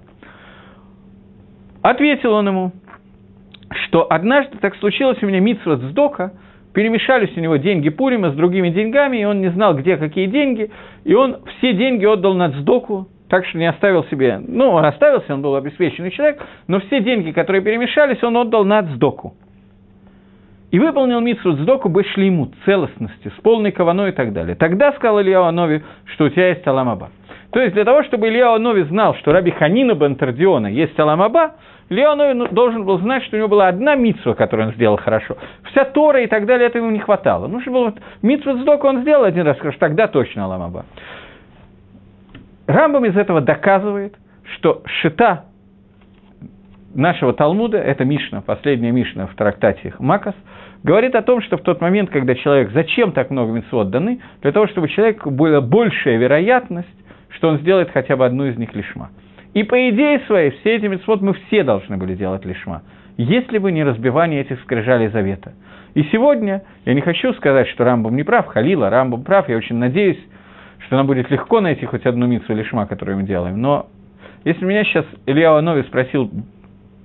Ответил 1.82 2.34
он 2.34 2.48
ему, 2.50 2.72
что 3.88 4.06
однажды 4.12 4.60
так 4.60 4.76
случилось 4.76 5.18
у 5.24 5.26
меня 5.26 5.40
митсва 5.40 5.78
Сдока, 5.78 6.34
перемешались 6.74 7.36
у 7.38 7.40
него 7.40 7.58
деньги 7.58 7.90
Пурима 7.90 8.32
с 8.32 8.36
другими 8.36 8.70
деньгами, 8.70 9.18
и 9.18 9.26
он 9.26 9.42
не 9.42 9.50
знал, 9.52 9.76
где 9.76 9.98
какие 9.98 10.28
деньги, 10.28 10.72
и 11.04 11.14
он 11.14 11.38
все 11.58 11.74
деньги 11.74 12.06
отдал 12.06 12.34
на 12.34 12.52
Цдоку, 12.52 13.08
так 13.30 13.46
что 13.46 13.58
не 13.58 13.66
оставил 13.66 14.04
себе, 14.06 14.40
ну, 14.46 14.70
он 14.70 14.86
оставился, 14.86 15.34
он 15.34 15.42
был 15.42 15.56
обеспеченный 15.56 16.12
человек, 16.12 16.42
но 16.68 16.80
все 16.82 17.02
деньги, 17.02 17.32
которые 17.32 17.62
перемешались, 17.64 18.22
он 18.24 18.38
отдал 18.38 18.66
на 18.66 18.84
Цдоку. 18.84 19.36
И 20.72 20.80
выполнил 20.80 21.20
митсу 21.20 21.56
Цдоку 21.56 21.90
ему 21.90 22.52
целостности, 22.66 23.32
с 23.38 23.42
полной 23.42 23.72
каваной 23.72 24.10
и 24.10 24.12
так 24.12 24.34
далее. 24.34 24.56
Тогда 24.56 24.92
сказал 24.94 25.22
Илья 25.22 25.48
Анови, 25.48 25.84
что 26.06 26.26
у 26.26 26.30
тебя 26.30 26.50
есть 26.50 26.66
Аламаба. 26.66 27.12
То 27.54 27.62
есть 27.62 27.76
для 27.76 27.86
того, 27.86 28.04
чтобы 28.04 28.30
Илья 28.30 28.56
Анови 28.56 28.82
знал, 28.84 29.14
что 29.16 29.32
Раби 29.32 29.52
Ханина 29.52 29.94
Бентардиона 29.94 30.68
есть 30.68 31.00
Аламаба, 31.00 31.54
Леоновин 31.90 32.48
должен 32.52 32.84
был 32.84 32.98
знать, 32.98 33.24
что 33.26 33.36
у 33.36 33.40
него 33.40 33.48
была 33.48 33.68
одна 33.68 33.94
митсва, 33.94 34.34
которую 34.34 34.70
он 34.70 34.74
сделал 34.74 34.98
хорошо. 34.98 35.38
Вся 35.66 35.86
Тора 35.86 36.24
и 36.24 36.28
так 36.28 36.48
далее, 36.48 36.68
этого 36.68 36.84
ему 36.84 36.92
не 36.92 37.00
хватало. 37.00 37.46
Ну, 37.46 37.62
что 37.62 37.70
было, 37.70 37.86
вот, 37.86 37.96
митсва 38.24 38.56
Сдока 38.56 38.88
он 38.88 39.02
сделал 39.02 39.24
один 39.24 39.46
раз, 39.46 39.60
хорошо, 39.60 39.78
тогда 39.80 40.08
точно 40.08 40.46
Аламаба. 40.46 40.86
Рамбам 42.66 43.06
из 43.06 43.16
этого 43.16 43.40
доказывает, 43.40 44.16
что 44.56 44.82
шита 45.02 45.46
нашего 46.96 47.34
Талмуда, 47.34 47.78
это 47.78 48.04
Мишна, 48.04 48.42
последняя 48.42 48.92
Мишна 48.92 49.28
в 49.28 49.36
трактате 49.36 49.94
Макас, 50.00 50.36
говорит 50.84 51.14
о 51.14 51.22
том, 51.22 51.42
что 51.42 51.58
в 51.58 51.62
тот 51.62 51.82
момент, 51.82 52.10
когда 52.10 52.34
человек, 52.34 52.72
зачем 52.72 53.12
так 53.12 53.30
много 53.30 53.52
митцвот 53.52 53.92
даны, 53.92 54.22
для 54.42 54.52
того, 54.52 54.66
чтобы 54.68 54.86
у 54.86 54.90
человека 54.90 55.30
была 55.30 55.62
большая 55.62 56.18
вероятность, 56.18 57.03
что 57.36 57.50
он 57.50 57.60
сделает 57.60 57.90
хотя 57.92 58.16
бы 58.16 58.26
одну 58.26 58.46
из 58.46 58.58
них 58.58 58.74
лишма. 58.74 59.10
И 59.54 59.64
по 59.64 59.90
идее 59.90 60.20
своей, 60.22 60.52
все 60.52 60.76
эти 60.76 60.86
митцвот 60.86 61.22
мы 61.22 61.34
все 61.34 61.64
должны 61.64 61.98
были 61.98 62.16
делать 62.16 62.44
лишма, 62.46 62.82
если 63.18 63.60
бы 63.60 63.72
не 63.72 63.84
разбивание 63.84 64.42
этих 64.42 64.60
скрижалей 64.62 65.10
завета. 65.10 65.54
И 65.94 66.04
сегодня 66.12 66.64
я 66.86 66.94
не 66.94 67.02
хочу 67.02 67.34
сказать, 67.34 67.68
что 67.70 67.84
Рамбом 67.84 68.16
не 68.16 68.24
прав, 68.24 68.48
Халила, 68.48 68.90
Рамбом 68.90 69.24
прав, 69.24 69.48
я 69.50 69.58
очень 69.58 69.76
надеюсь, 69.76 70.20
что 70.80 70.96
нам 70.96 71.06
будет 71.06 71.30
легко 71.30 71.62
найти 71.62 71.86
хоть 71.86 72.06
одну 72.06 72.26
митцву 72.26 72.56
лишма, 72.56 72.88
которую 72.88 73.18
мы 73.18 73.24
делаем. 73.24 73.62
Но 73.62 73.88
если 74.44 74.66
меня 74.66 74.84
сейчас 74.86 75.06
Илья 75.28 75.60
Нови 75.62 75.84
спросил 75.84 76.32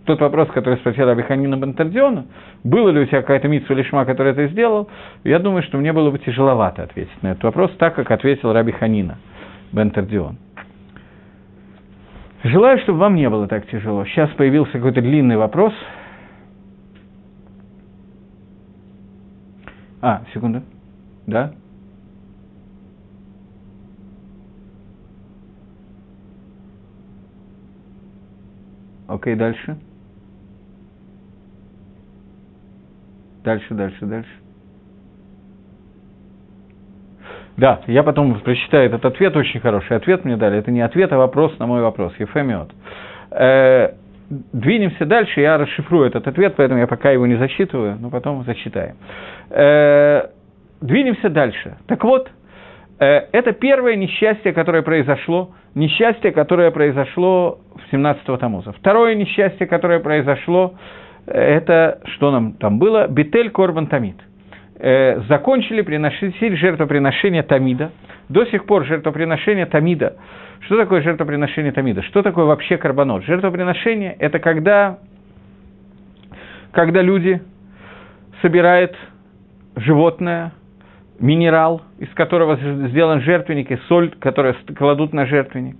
тот 0.06 0.20
вопрос, 0.22 0.48
который 0.48 0.76
спросил 0.78 1.06
Абиханина 1.06 1.58
Бантардиона, 1.58 2.24
было 2.64 2.88
ли 2.88 3.00
у 3.00 3.04
тебя 3.04 3.20
какая-то 3.20 3.46
митсу 3.46 3.74
лишма, 3.74 4.06
которая 4.06 4.32
это 4.32 4.46
сделал, 4.48 4.88
я 5.22 5.38
думаю, 5.38 5.62
что 5.62 5.76
мне 5.76 5.92
было 5.92 6.10
бы 6.10 6.18
тяжеловато 6.18 6.84
ответить 6.84 7.22
на 7.22 7.32
этот 7.32 7.44
вопрос, 7.44 7.70
так 7.78 7.94
как 7.94 8.10
ответил 8.10 8.54
Раби 8.54 8.72
Ханина 8.72 9.18
Бентардион. 9.72 10.38
Желаю, 12.44 12.78
чтобы 12.80 13.00
вам 13.00 13.16
не 13.16 13.28
было 13.28 13.48
так 13.48 13.66
тяжело. 13.66 14.04
Сейчас 14.04 14.30
появился 14.30 14.72
какой-то 14.72 15.00
длинный 15.00 15.36
вопрос. 15.36 15.74
А, 20.00 20.24
секунду. 20.32 20.62
Да? 21.26 21.52
Окей, 29.08 29.34
дальше. 29.34 29.76
Дальше, 33.42 33.74
дальше, 33.74 34.06
дальше. 34.06 34.37
Да, 37.58 37.80
я 37.88 38.04
потом 38.04 38.38
прочитаю 38.38 38.86
этот 38.86 39.04
ответ, 39.04 39.36
очень 39.36 39.58
хороший 39.58 39.96
ответ 39.96 40.24
мне 40.24 40.36
дали. 40.36 40.58
Это 40.58 40.70
не 40.70 40.80
ответ, 40.80 41.12
а 41.12 41.18
вопрос 41.18 41.58
на 41.58 41.66
мой 41.66 41.82
вопрос. 41.82 42.12
Ефемиот. 42.16 42.70
Э, 43.32 43.94
двинемся 44.28 45.04
дальше, 45.04 45.40
я 45.40 45.58
расшифрую 45.58 46.06
этот 46.06 46.28
ответ, 46.28 46.54
поэтому 46.56 46.78
я 46.78 46.86
пока 46.86 47.10
его 47.10 47.26
не 47.26 47.34
зачитываю, 47.34 47.98
но 48.00 48.10
потом 48.10 48.44
зачитаем. 48.44 48.94
Э, 49.50 50.28
двинемся 50.80 51.28
дальше. 51.30 51.78
Так 51.88 52.04
вот, 52.04 52.30
э, 53.00 53.04
это 53.32 53.50
первое 53.50 53.96
несчастье, 53.96 54.52
которое 54.52 54.82
произошло, 54.82 55.50
несчастье, 55.74 56.30
которое 56.30 56.70
произошло 56.70 57.58
в 57.74 57.92
17-го 57.92 58.36
Тамуза. 58.36 58.70
Второе 58.70 59.16
несчастье, 59.16 59.66
которое 59.66 59.98
произошло, 59.98 60.74
это, 61.26 61.98
что 62.14 62.30
нам 62.30 62.52
там 62.52 62.78
было, 62.78 63.08
Бетель 63.08 63.50
Корбан 63.50 63.88
Тамид 63.88 64.16
э, 64.78 65.20
закончили 65.28 65.82
приносить 65.82 66.36
жертвоприношение 66.58 67.42
Тамида. 67.42 67.90
До 68.28 68.44
сих 68.46 68.64
пор 68.66 68.84
жертвоприношение 68.84 69.66
Тамида. 69.66 70.16
Что 70.60 70.76
такое 70.76 71.02
жертвоприношение 71.02 71.72
Тамида? 71.72 72.02
Что 72.02 72.22
такое 72.22 72.44
вообще 72.44 72.76
карбонот? 72.76 73.24
Жертвоприношение– 73.24 74.16
это 74.18 74.38
когда, 74.38 74.98
когда 76.72 77.00
люди 77.02 77.40
собирают 78.42 78.96
животное, 79.76 80.52
минерал, 81.20 81.82
из 81.98 82.08
которого 82.10 82.56
сделан 82.88 83.20
жертвенник, 83.22 83.70
и 83.72 83.76
соль, 83.88 84.10
которую 84.20 84.54
кладут 84.76 85.12
на 85.12 85.26
жертвенник. 85.26 85.76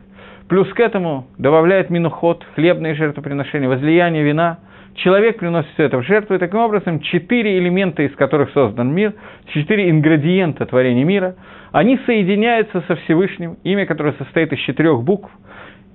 Плюс 0.49 0.69
к 0.73 0.81
этому 0.81 1.27
добавляют 1.37 1.91
минуход, 1.91 2.45
хлебные 2.55 2.95
жертвоприношения, 2.95 3.69
возлияние 3.69 4.23
вина– 4.25 4.59
человек 4.99 5.39
приносит 5.39 5.79
это 5.79 5.99
в 5.99 6.03
жертву, 6.03 6.35
и 6.35 6.39
таким 6.39 6.61
образом 6.61 7.01
четыре 7.01 7.59
элемента, 7.59 8.03
из 8.03 8.15
которых 8.15 8.51
создан 8.51 8.93
мир, 8.93 9.15
четыре 9.53 9.91
ингредиента 9.91 10.67
творения 10.67 11.05
мира, 11.05 11.37
они 11.73 11.99
соединяются 12.07 12.83
со 12.87 12.97
Всевышним, 12.97 13.57
имя 13.65 13.87
которое 13.87 14.13
состоит 14.15 14.53
из 14.53 14.59
четырех 14.61 15.03
букв. 15.03 15.31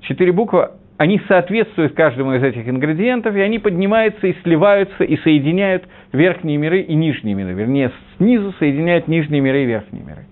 Четыре 0.02 0.32
буквы, 0.32 0.70
они 0.98 1.22
соответствуют 1.28 1.94
каждому 1.94 2.34
из 2.36 2.44
этих 2.44 2.68
ингредиентов, 2.68 3.36
и 3.36 3.42
они 3.42 3.60
поднимаются 3.60 4.28
и 4.28 4.36
сливаются, 4.44 5.04
и 5.04 5.18
соединяют 5.18 5.84
верхние 6.12 6.58
миры 6.58 6.82
и 6.82 6.94
нижние 6.94 7.36
миры. 7.36 7.54
Вернее, 7.54 7.92
снизу 8.18 8.54
соединяют 8.60 9.08
нижние 9.08 9.42
миры 9.42 9.64
и 9.64 9.66
верхние 9.66 10.04
миры. 10.04 10.26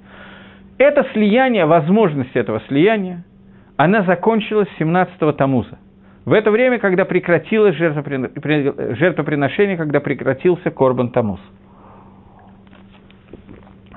Это 0.78 1.06
слияние, 1.14 1.66
возможность 1.66 2.36
этого 2.36 2.62
слияния, 2.68 3.24
она 3.78 4.04
закончилась 4.04 4.68
17-го 4.80 5.32
Тамуза. 5.32 5.78
В 6.32 6.34
это 6.34 6.50
время, 6.50 6.80
когда 6.80 7.04
прекратилось 7.04 7.76
жертвоприношение, 7.76 9.76
когда 9.76 10.00
прекратился 10.00 10.72
Корбан 10.72 11.10
Тамус. 11.10 11.42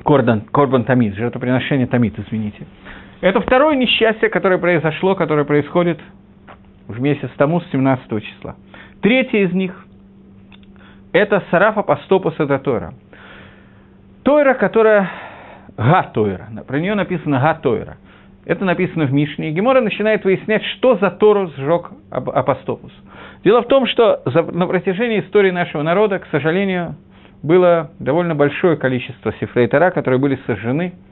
Корбан, 0.04 0.40
Корбан 0.40 0.82
Тамид, 0.82 1.14
жертвоприношение 1.14 1.86
Тамид, 1.86 2.18
извините. 2.18 2.66
Это 3.20 3.40
второе 3.40 3.76
несчастье, 3.76 4.28
которое 4.30 4.58
произошло, 4.58 5.14
которое 5.14 5.44
происходит 5.44 6.00
в 6.88 7.00
месяц 7.00 7.30
Тамус 7.36 7.64
17 7.70 8.24
числа. 8.24 8.56
Третье 9.00 9.46
из 9.46 9.52
них– 9.52 9.86
это 11.12 11.40
Сарафа 11.52 11.82
Пастопус 11.82 12.34
это 12.38 12.58
Тора. 12.58 12.94
Тойра, 14.24 14.54
которая 14.54 15.08
Га 15.76 16.02
Тойра, 16.12 16.48
про 16.66 16.80
нее 16.80 16.96
написано 16.96 17.38
Га 17.38 17.54
Тойра. 17.54 17.98
Это 18.44 18.64
написано 18.64 19.06
в 19.06 19.12
Мишне. 19.12 19.50
И 19.50 19.52
Гемора 19.52 19.80
начинает 19.80 20.24
выяснять, 20.24 20.62
что 20.76 20.96
за 20.96 21.10
Тору 21.10 21.48
сжег 21.56 21.90
Апостопус. 22.10 22.92
Дело 23.42 23.62
в 23.62 23.68
том, 23.68 23.86
что 23.86 24.22
на 24.52 24.66
протяжении 24.66 25.20
истории 25.20 25.50
нашего 25.50 25.82
народа, 25.82 26.18
к 26.18 26.26
сожалению, 26.30 26.96
было 27.42 27.90
довольно 27.98 28.34
большое 28.34 28.76
количество 28.76 29.32
сифрей 29.40 29.66
Тора, 29.68 29.90
которые 29.90 30.20
были 30.20 30.38
сожжены– 30.46 30.92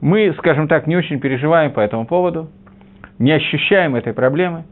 мы, 0.00 0.32
скажем 0.38 0.68
так, 0.68 0.86
не 0.86 0.96
очень 0.96 1.18
переживаем 1.20 1.72
по 1.72 1.80
этому 1.80 2.06
поводу, 2.06 2.48
не 3.18 3.32
ощущаем 3.32 3.96
этой 3.96 4.12
проблемы. 4.12 4.64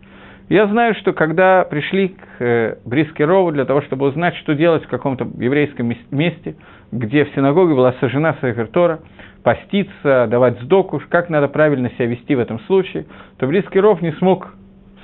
Я 0.48 0.68
знаю, 0.68 0.94
что 0.94 1.12
когда 1.12 1.64
пришли 1.64 2.08
к 2.08 2.40
э, 2.40 2.76
Брискерову 2.84 3.50
для 3.50 3.64
того, 3.64 3.82
чтобы 3.82 4.06
узнать, 4.06 4.36
что 4.36 4.54
делать 4.54 4.84
в 4.84 4.88
каком-то 4.88 5.26
еврейском 5.38 5.92
месте, 6.12 6.54
где 6.92 7.24
в 7.24 7.34
синагоге 7.34 7.74
была 7.74 7.94
сожжена 7.94 8.36
Сайфертора, 8.40 9.00
поститься, 9.42 10.26
давать 10.28 10.60
сдоку, 10.60 11.02
как 11.08 11.30
надо 11.30 11.48
правильно 11.48 11.90
себя 11.90 12.06
вести 12.06 12.36
в 12.36 12.38
этом 12.38 12.60
случае, 12.60 13.06
то 13.38 13.46
Брискеров 13.48 14.00
не 14.02 14.12
смог 14.12 14.54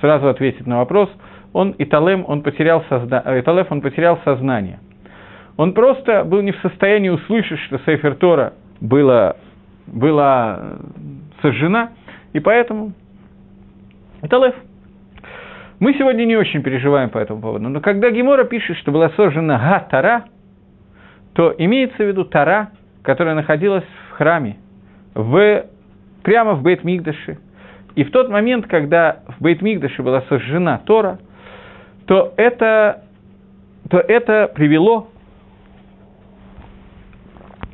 сразу 0.00 0.28
ответить 0.28 0.66
на 0.66 0.78
вопрос. 0.78 1.10
Он, 1.52 1.74
Италем, 1.78 2.24
он 2.28 2.42
потерял, 2.42 2.84
созна... 2.88 3.22
Италев, 3.26 3.66
он 3.70 3.80
потерял 3.80 4.20
сознание. 4.24 4.78
Он 5.56 5.72
просто 5.74 6.22
был 6.24 6.40
не 6.42 6.52
в 6.52 6.60
состоянии 6.60 7.08
услышать, 7.08 7.58
что 7.60 7.78
Сейфертора 7.84 8.54
было 8.80 9.36
была 9.86 10.78
сожжена, 11.42 11.90
и 12.32 12.40
поэтому 12.40 12.92
это 14.22 14.36
лев. 14.36 14.54
Мы 15.82 15.94
сегодня 15.94 16.24
не 16.26 16.36
очень 16.36 16.62
переживаем 16.62 17.10
по 17.10 17.18
этому 17.18 17.40
поводу, 17.40 17.68
но 17.68 17.80
когда 17.80 18.08
Гемора 18.12 18.44
пишет, 18.44 18.76
что 18.76 18.92
была 18.92 19.10
сожжена 19.16 19.58
Га-Тара, 19.58 20.26
то 21.32 21.52
имеется 21.58 21.96
в 21.96 22.06
виду 22.06 22.24
Тара, 22.24 22.70
которая 23.02 23.34
находилась 23.34 23.82
в 23.82 24.12
храме, 24.12 24.58
в, 25.16 25.64
прямо 26.22 26.54
в 26.54 26.62
Бейт-Мигдаше. 26.64 27.38
И 27.96 28.04
в 28.04 28.12
тот 28.12 28.28
момент, 28.28 28.68
когда 28.68 29.22
в 29.26 29.44
Бейт-Мигдаше 29.44 30.02
была 30.02 30.22
сожжена 30.28 30.78
Тора, 30.86 31.18
то 32.06 32.32
это, 32.36 33.02
то 33.90 33.98
это 33.98 34.52
привело 34.54 35.08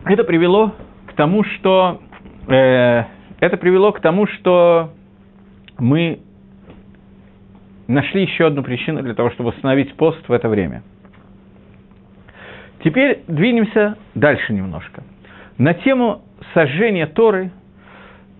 это 0.06 0.24
привело 0.24 0.72
к 1.08 1.12
тому, 1.12 1.44
что 1.44 2.00
э, 2.48 3.04
это 3.40 3.56
привело 3.58 3.92
к 3.92 4.00
тому, 4.00 4.26
что 4.28 4.94
мы 5.76 6.20
нашли 7.88 8.22
еще 8.22 8.46
одну 8.46 8.62
причину 8.62 9.02
для 9.02 9.14
того, 9.14 9.30
чтобы 9.30 9.50
установить 9.50 9.94
пост 9.96 10.28
в 10.28 10.32
это 10.32 10.48
время. 10.48 10.82
Теперь 12.84 13.24
двинемся 13.26 13.96
дальше 14.14 14.52
немножко. 14.52 15.02
На 15.56 15.74
тему 15.74 16.22
сожжения 16.54 17.06
Торы, 17.06 17.50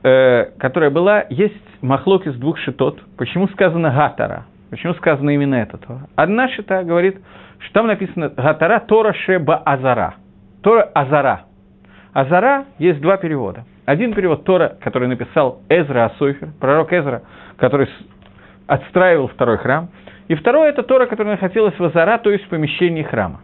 э, 0.05 0.45
которая 0.59 0.91
была, 0.91 1.25
есть 1.31 1.57
махлок 1.83 2.27
из 2.27 2.37
двух 2.37 2.59
шитот. 2.59 3.03
Почему 3.17 3.49
сказано 3.49 3.91
Гатара? 3.91 4.47
Почему 4.71 4.95
сказано 4.95 5.31
именно 5.31 5.57
это 5.57 5.79
Тора? 5.79 6.09
Одна 6.15 6.49
шита 6.51 6.85
говорит, 6.85 7.17
что 7.59 7.73
там 7.73 7.87
написано 7.89 8.29
Гатара 8.29 8.79
Тора 8.81 9.13
Шеба 9.13 9.57
Азара. 9.57 10.15
Тора 10.63 10.83
Азара. 10.95 11.47
Азара 12.13 12.67
есть 12.79 13.01
два 13.01 13.17
перевода– 13.17 13.65
один 13.89 14.13
перевод 14.13 14.45
Тора, 14.45 14.77
который 14.83 15.09
написал 15.09 15.63
Эзра 15.71 16.05
Асойфер, 16.05 16.51
пророк 16.61 16.93
Эзра, 16.93 17.23
который 17.57 17.89
отстраивал 18.69 19.27
второй 19.29 19.57
храм. 19.59 19.89
И 20.29 20.35
второе– 20.35 20.69
это 20.71 20.83
Тора, 20.83 21.07
которая 21.07 21.35
находилась 21.35 21.77
в 21.79 21.85
Азара, 21.85 22.19
то 22.19 22.31
есть 22.31 22.45
в 22.45 22.49
помещении 22.49 23.03
храма. 23.03 23.41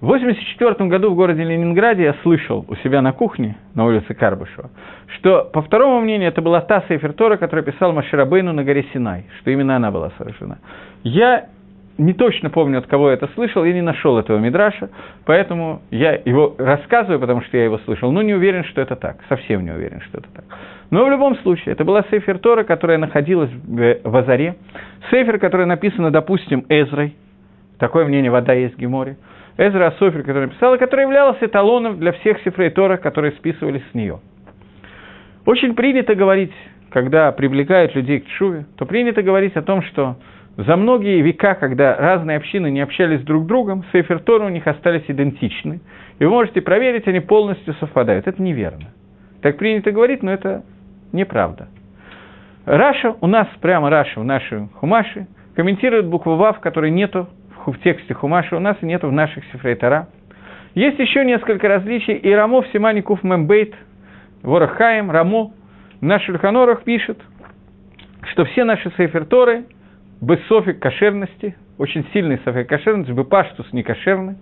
В 0.00 0.06
1984 0.06 0.88
году 0.88 1.10
в 1.10 1.14
городе 1.14 1.44
Ленинграде 1.44 2.04
я 2.04 2.14
слышал 2.22 2.64
у 2.68 2.74
себя 2.76 3.02
на 3.02 3.12
кухне, 3.12 3.56
на 3.74 3.84
улице 3.84 4.14
Карбышева, 4.14 4.70
что, 5.18 5.50
по 5.52 5.60
второму 5.60 6.00
мнению, 6.00 6.28
это 6.28 6.40
была 6.40 6.62
та 6.62 6.82
Сейфер 6.88 7.12
Тора, 7.12 7.36
которую 7.36 7.66
писал 7.66 7.92
Маширабейну 7.92 8.54
на 8.54 8.64
горе 8.64 8.86
Синай, 8.94 9.26
что 9.40 9.50
именно 9.50 9.76
она 9.76 9.90
была 9.90 10.10
совершена. 10.16 10.58
Я 11.02 11.48
не 11.98 12.14
точно 12.14 12.48
помню, 12.48 12.78
от 12.78 12.86
кого 12.86 13.08
я 13.08 13.14
это 13.14 13.28
слышал, 13.34 13.62
я 13.62 13.74
не 13.74 13.82
нашел 13.82 14.18
этого 14.18 14.38
мидраша, 14.38 14.88
поэтому 15.26 15.82
я 15.90 16.12
его 16.24 16.54
рассказываю, 16.56 17.20
потому 17.20 17.42
что 17.42 17.58
я 17.58 17.64
его 17.64 17.76
слышал, 17.84 18.10
но 18.10 18.22
не 18.22 18.32
уверен, 18.32 18.64
что 18.64 18.80
это 18.80 18.96
так, 18.96 19.18
совсем 19.28 19.64
не 19.64 19.70
уверен, 19.70 20.00
что 20.00 20.18
это 20.18 20.28
так. 20.34 20.44
Но 20.90 21.04
в 21.04 21.10
любом 21.10 21.36
случае, 21.38 21.72
это 21.72 21.84
была 21.84 22.04
Сейфер 22.10 22.38
Тора, 22.38 22.64
которая 22.64 22.98
находилась 22.98 23.50
в 23.52 24.16
Азаре, 24.16 24.56
Сейфер, 25.10 25.38
которая 25.38 25.66
написана, 25.66 26.10
допустим, 26.10 26.66
Эзрой, 26.68 27.14
такое 27.78 28.04
мнение 28.06 28.30
«Вода 28.30 28.52
есть 28.52 28.76
Геморе», 28.76 29.16
Эзра 29.56 29.88
Асофер, 29.88 30.22
который 30.22 30.46
написал, 30.46 30.74
и 30.74 30.78
который 30.78 31.02
являлся 31.02 31.44
эталоном 31.44 31.98
для 31.98 32.12
всех 32.12 32.40
Сифрей 32.42 32.70
Тора, 32.70 32.96
которые 32.96 33.32
списывались 33.32 33.82
с 33.90 33.94
нее. 33.94 34.20
Очень 35.46 35.74
принято 35.74 36.14
говорить, 36.14 36.52
когда 36.90 37.30
привлекают 37.32 37.94
людей 37.94 38.20
к 38.20 38.26
Чуве, 38.26 38.66
то 38.76 38.86
принято 38.86 39.22
говорить 39.22 39.56
о 39.56 39.62
том, 39.62 39.82
что 39.82 40.16
за 40.56 40.76
многие 40.76 41.20
века, 41.20 41.54
когда 41.54 41.96
разные 41.96 42.36
общины 42.36 42.70
не 42.70 42.80
общались 42.80 43.20
друг 43.22 43.44
с 43.44 43.46
другом, 43.46 43.84
Сейфер 43.92 44.20
Тора 44.20 44.46
у 44.46 44.48
них 44.48 44.66
остались 44.66 45.04
идентичны. 45.08 45.80
И 46.18 46.24
вы 46.24 46.30
можете 46.30 46.60
проверить, 46.60 47.06
они 47.06 47.20
полностью 47.20 47.74
совпадают. 47.74 48.26
Это 48.26 48.42
неверно. 48.42 48.88
Так 49.42 49.56
принято 49.56 49.92
говорить, 49.92 50.22
но 50.22 50.32
это 50.32 50.64
неправда. 51.12 51.68
Раши, 52.64 53.16
у 53.20 53.26
нас 53.26 53.48
прямо 53.60 53.90
Раши 53.90 54.20
в 54.20 54.24
нашей 54.24 54.68
Хумаше, 54.76 55.26
комментирует 55.54 56.06
букву 56.06 56.36
Вав, 56.36 56.60
которой 56.60 56.90
нету 56.90 57.28
в 57.66 57.76
тексте 57.78 58.14
Хумаши, 58.14 58.56
у 58.56 58.60
нас 58.60 58.76
и 58.80 58.86
нету 58.86 59.08
в 59.08 59.12
наших 59.12 59.44
ספרי 59.52 59.74
תורה. 59.74 60.08
Есть 60.74 60.98
еще 60.98 61.24
несколько 61.24 61.68
различий, 61.68 62.14
и 62.14 62.32
Рамо 62.32 62.62
в 62.62 62.68
Симане 62.68 63.02
קוף 63.02 63.22
מם 63.22 63.39
בית, 63.39 63.74
в 64.42 64.49
אורח 64.49 64.76
חיים, 64.76 65.10
Рамо, 65.10 65.52
наших 66.00 66.26
שולחן 66.26 66.58
ערוך 66.58 66.84
пишет, 66.84 67.18
что 68.32 68.44
все 68.44 68.64
наши 68.64 68.90
Сейфер 68.96 69.24
Торы– 69.26 69.64
בספק 70.20 70.78
кошерности, 70.78 71.56
очень 71.78 72.04
сильный 72.12 72.38
ספק 72.44 72.68
кошерности, 72.68 73.12
בפשטות 73.12 73.72
не 73.72 73.82
кошерный, 73.82 74.36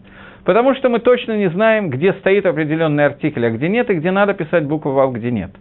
потому 0.45 0.75
что 0.75 0.89
мы 0.89 0.99
точно 0.99 1.37
не 1.37 1.49
знаем, 1.51 1.91
где 1.91 2.13
стоит 2.15 2.47
определенный 2.47 3.07
артикль, 3.07 3.47
а 3.47 3.51
где 3.51 3.69
нет, 3.69 3.89
и 3.91 3.95
где 3.95 4.11
надо 4.11 4.35
писать 4.35 4.65
букву 4.67 4.93
«вав», 4.93 5.13
где 5.13 5.31
нет. 5.31 5.53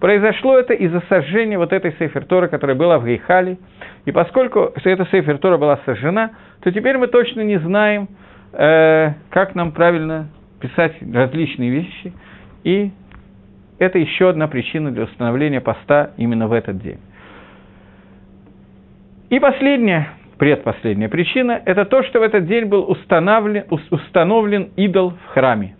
Произошло 0.00 0.58
это 0.58 0.74
из-за 0.74 1.00
сожжения 1.08 1.56
вот 1.56 1.72
этой 1.72 1.92
сейфертора, 1.98 2.48
которая 2.48 2.76
была 2.76 2.98
в 2.98 3.06
Гейхале, 3.06 3.58
и 4.04 4.12
поскольку 4.12 4.72
эта 4.84 5.06
сейфертора 5.06 5.56
была 5.56 5.78
сожжена, 5.86 6.32
то 6.60 6.70
теперь 6.70 6.98
мы 6.98 7.06
точно 7.06 7.40
не 7.40 7.58
знаем, 7.58 8.08
э, 8.52 9.12
как 9.30 9.54
нам 9.54 9.72
правильно 9.72 10.28
писать 10.60 10.94
различные 11.12 11.70
вещи, 11.70 12.12
и 12.64 12.90
это 13.78 13.98
еще 13.98 14.28
одна 14.28 14.48
причина 14.48 14.90
для 14.90 15.04
установления 15.04 15.60
поста 15.60 16.10
именно 16.16 16.46
в 16.46 16.52
этот 16.52 16.78
день. 16.78 16.98
И 19.30 19.40
последняя, 19.40 20.10
предпоследняя 20.38 21.08
причина– 21.08 21.60
это 21.64 21.84
то, 21.84 22.02
что 22.04 22.20
в 22.20 22.22
этот 22.22 22.46
день 22.46 22.66
был 22.66 22.88
установлен, 22.88 23.64
установлен 23.90 24.70
идол 24.76 25.10
в 25.10 25.26
храме. 25.28 25.74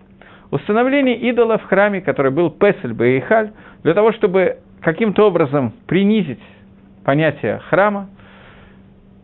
Установление 0.50 1.16
идола 1.16 1.58
в 1.58 1.64
храме, 1.64 2.00
который 2.00 2.32
был 2.32 2.50
Песель 2.50 2.92
Бейхаль, 2.92 3.50
для 3.86 3.94
того, 3.94 4.10
чтобы 4.10 4.58
каким-то 4.82 5.28
образом 5.28 5.72
принизить 5.86 6.42
понятие 7.04 7.60
храма, 7.70 8.08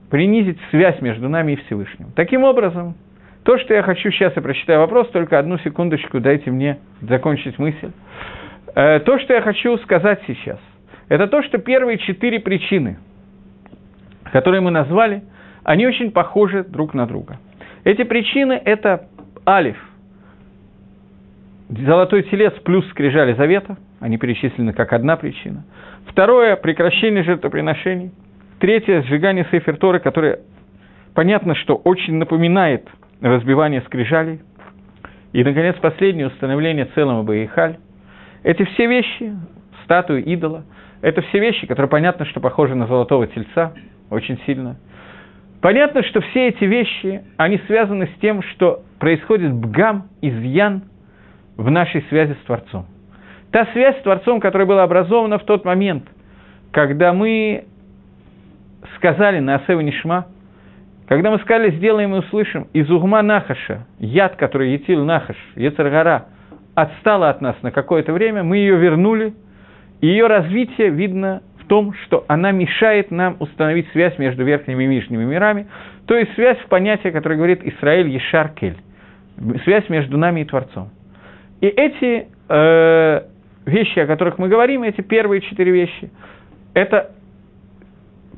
принизить 0.08 0.58
связь 0.70 1.00
между 1.00 1.28
нами 1.28 1.52
и 1.52 1.56
Всевышним. 1.56 2.12
Таким 2.14 2.44
образом, 2.44 2.94
то, 3.42 3.58
что 3.58 3.74
я 3.74 3.82
хочу 3.82 4.12
сейчас, 4.12 4.36
я 4.36 4.40
прочитаю 4.40 4.78
вопрос, 4.78 5.08
только 5.08 5.36
одну 5.36 5.58
секундочку, 5.58 6.20
дайте 6.20 6.52
мне 6.52 6.78
закончить 7.00 7.58
мысль. 7.58 7.90
Э, 8.76 9.00
то, 9.00 9.18
что 9.18 9.34
я 9.34 9.42
хочу 9.42 9.76
сказать 9.78 10.20
сейчас, 10.28 10.60
это 11.08 11.26
то, 11.26 11.42
что 11.42 11.58
первые 11.58 11.98
четыре 11.98 12.38
причины– 12.38 12.98
которые 14.32 14.60
мы 14.60 14.70
назвали, 14.70 15.22
они 15.64 15.86
очень 15.86 16.12
похожи 16.12 16.64
друг 16.64 16.94
на 16.94 17.06
друга. 17.06 17.38
Эти 17.84 18.02
причины– 18.02 18.54
это 18.64 19.08
алиф, 19.46 19.76
золотой 21.80 22.22
телец 22.24 22.52
плюс 22.64 22.88
скрижали 22.90 23.34
завета, 23.34 23.76
они 24.00 24.18
перечислены 24.18 24.72
как 24.72 24.92
одна 24.92 25.16
причина. 25.16 25.64
Второе– 26.06 26.56
прекращение 26.56 27.22
жертвоприношений. 27.22 28.12
Третье– 28.58 29.02
сжигание 29.08 29.46
Сейфер 29.50 29.76
Торы, 29.76 30.00
которое, 30.00 30.40
понятно, 31.14 31.54
что 31.54 31.76
очень 31.76 32.14
напоминает 32.14 32.88
разбивание 33.20 33.80
скрижалей. 33.82 34.40
И, 35.32 35.42
наконец, 35.42 35.76
последнее– 35.76 36.26
установление 36.28 36.86
целого 36.94 37.22
Баихаль. 37.22 37.76
Эти 38.42 38.64
все 38.64 38.86
вещи, 38.86 39.34
статуи 39.84 40.20
идола, 40.20 40.64
Это 41.02 41.20
все 41.20 41.40
вещи, 41.40 41.66
которые 41.66 41.90
понятно, 41.90 42.24
что 42.26 42.40
похожи 42.40 42.76
на 42.76 42.86
золотого 42.86 43.26
тельца, 43.26 43.72
очень 44.08 44.38
сильно. 44.46 44.76
Понятно, 45.60 46.02
что 46.04 46.20
все 46.20 46.48
эти 46.48 46.64
вещи, 46.64 47.22
они 47.36 47.58
связаны 47.66 48.06
с 48.06 48.20
тем, 48.20 48.42
что 48.42 48.82
происходит 49.00 49.52
бгам, 49.52 50.08
изъян 50.20 50.84
в 51.62 51.70
нашей 51.70 52.02
связи 52.08 52.34
с 52.34 52.46
Творцом. 52.46 52.86
Та 53.50 53.66
связь 53.72 53.98
с 53.98 54.02
Творцом, 54.02 54.40
которая 54.40 54.66
была 54.66 54.82
образована 54.82 55.38
в 55.38 55.44
тот 55.44 55.64
момент, 55.64 56.04
когда 56.72 57.12
мы 57.12 57.64
сказали 58.96 59.38
на 59.38 59.56
Асева 59.56 59.80
Нишма, 59.80 60.26
когда 61.06 61.30
мы 61.30 61.38
сказали, 61.40 61.72
сделаем 61.72 62.14
и 62.14 62.18
услышим, 62.18 62.68
из 62.72 62.90
угма 62.90 63.22
Нахаша, 63.22 63.86
яд, 63.98 64.36
который 64.36 64.72
етил 64.72 65.04
Нахаш, 65.04 65.36
Ецаргара, 65.56 66.26
отстала 66.74 67.28
от 67.28 67.42
нас 67.42 67.56
на 67.62 67.70
какое-то 67.70 68.12
время, 68.12 68.42
мы 68.42 68.56
ее 68.56 68.76
вернули, 68.76 69.34
и 70.00 70.06
ее 70.06 70.26
развитие 70.26 70.88
видно 70.88 71.42
в 71.60 71.66
том, 71.66 71.92
что 72.04 72.24
она 72.28 72.50
мешает 72.50 73.10
нам 73.10 73.36
установить 73.40 73.88
связь 73.92 74.18
между 74.18 74.42
верхними 74.42 74.84
и 74.84 74.86
нижними 74.86 75.24
мирами, 75.24 75.66
то 76.06 76.16
есть 76.16 76.34
связь 76.34 76.58
в 76.58 76.66
понятии, 76.66 77.10
которое 77.10 77.36
говорит 77.36 77.60
Исраиль 77.62 78.08
Ешаркель, 78.08 78.78
связь 79.64 79.88
между 79.90 80.16
нами 80.16 80.40
и 80.40 80.44
Творцом. 80.44 80.90
И 81.62 81.66
эти 81.68 82.26
э, 82.48 83.22
вещи, 83.66 83.98
о 84.00 84.06
которых 84.06 84.36
мы 84.38 84.48
говорим, 84.48 84.82
эти 84.82 85.00
первые 85.00 85.40
четыре 85.40 85.70
вещи, 85.70 86.10
это 86.74 87.12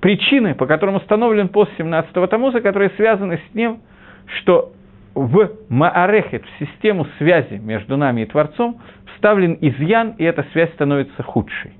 причины, 0.03 0.55
по 0.55 0.67
которым 0.67 0.97
установлен 0.97 1.49
пост 1.49 1.73
17-го 1.79 2.27
Тамуза, 2.27 2.61
которые 2.61 2.91
связаны 2.91 3.39
с 3.39 3.53
тем, 3.55 3.81
что 4.27 4.73
в 5.15 5.53
Маарехет, 5.71 6.45
в 6.45 6.65
систему 6.65 7.07
связи 7.17 7.55
между 7.55 7.97
нами 7.97 8.23
и 8.23 8.27
Творцом, 8.27 8.83
вставлен 9.15 9.57
изъян, 9.59 10.17
и 10.19 10.25
эта 10.25 10.45
связь 10.53 10.71
становится 10.75 11.23
худшей. 11.23 11.73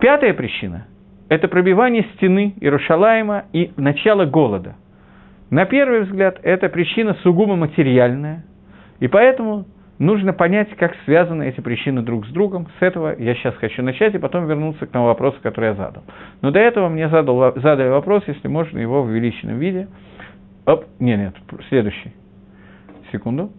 Пятая 0.00 0.32
причина– 0.32 0.86
это 1.28 1.48
пробивание 1.48 2.06
стены 2.14 2.54
Иерушалаема 2.58 3.44
и 3.52 3.70
начало 3.76 4.24
голода. 4.24 4.76
На 5.50 5.66
первый 5.66 6.04
взгляд, 6.04 6.38
эта 6.42 6.70
причина 6.70 7.18
сугубо 7.22 7.54
материальная, 7.54 8.44
и 9.00 9.08
поэтому 9.08 9.66
нужно 9.98 10.32
понять, 10.32 10.74
как 10.76 10.94
связаны 11.04 11.48
эти 11.48 11.60
причины 11.60 12.02
друг 12.02 12.26
с 12.26 12.30
другом. 12.30 12.68
С 12.78 12.82
этого 12.82 13.14
я 13.18 13.34
сейчас 13.34 13.54
хочу 13.56 13.82
начать 13.82 14.14
и 14.14 14.18
потом 14.18 14.46
вернуться 14.46 14.86
к 14.86 14.90
тому 14.90 15.06
вопросу, 15.06 15.38
который 15.42 15.70
я 15.70 15.74
задал. 15.74 16.02
Но 16.42 16.50
до 16.50 16.58
этого 16.58 16.88
мне 16.88 17.08
задал, 17.08 17.54
задали 17.56 17.88
вопрос, 17.88 18.22
если 18.26 18.48
можно, 18.48 18.78
его 18.78 19.02
в 19.02 19.06
увеличенном 19.06 19.58
виде. 19.58 19.88
Оп, 20.66 20.84
нет, 20.98 21.18
нет, 21.18 21.34
следующий. 21.68 22.12
Секунду. 23.12 23.50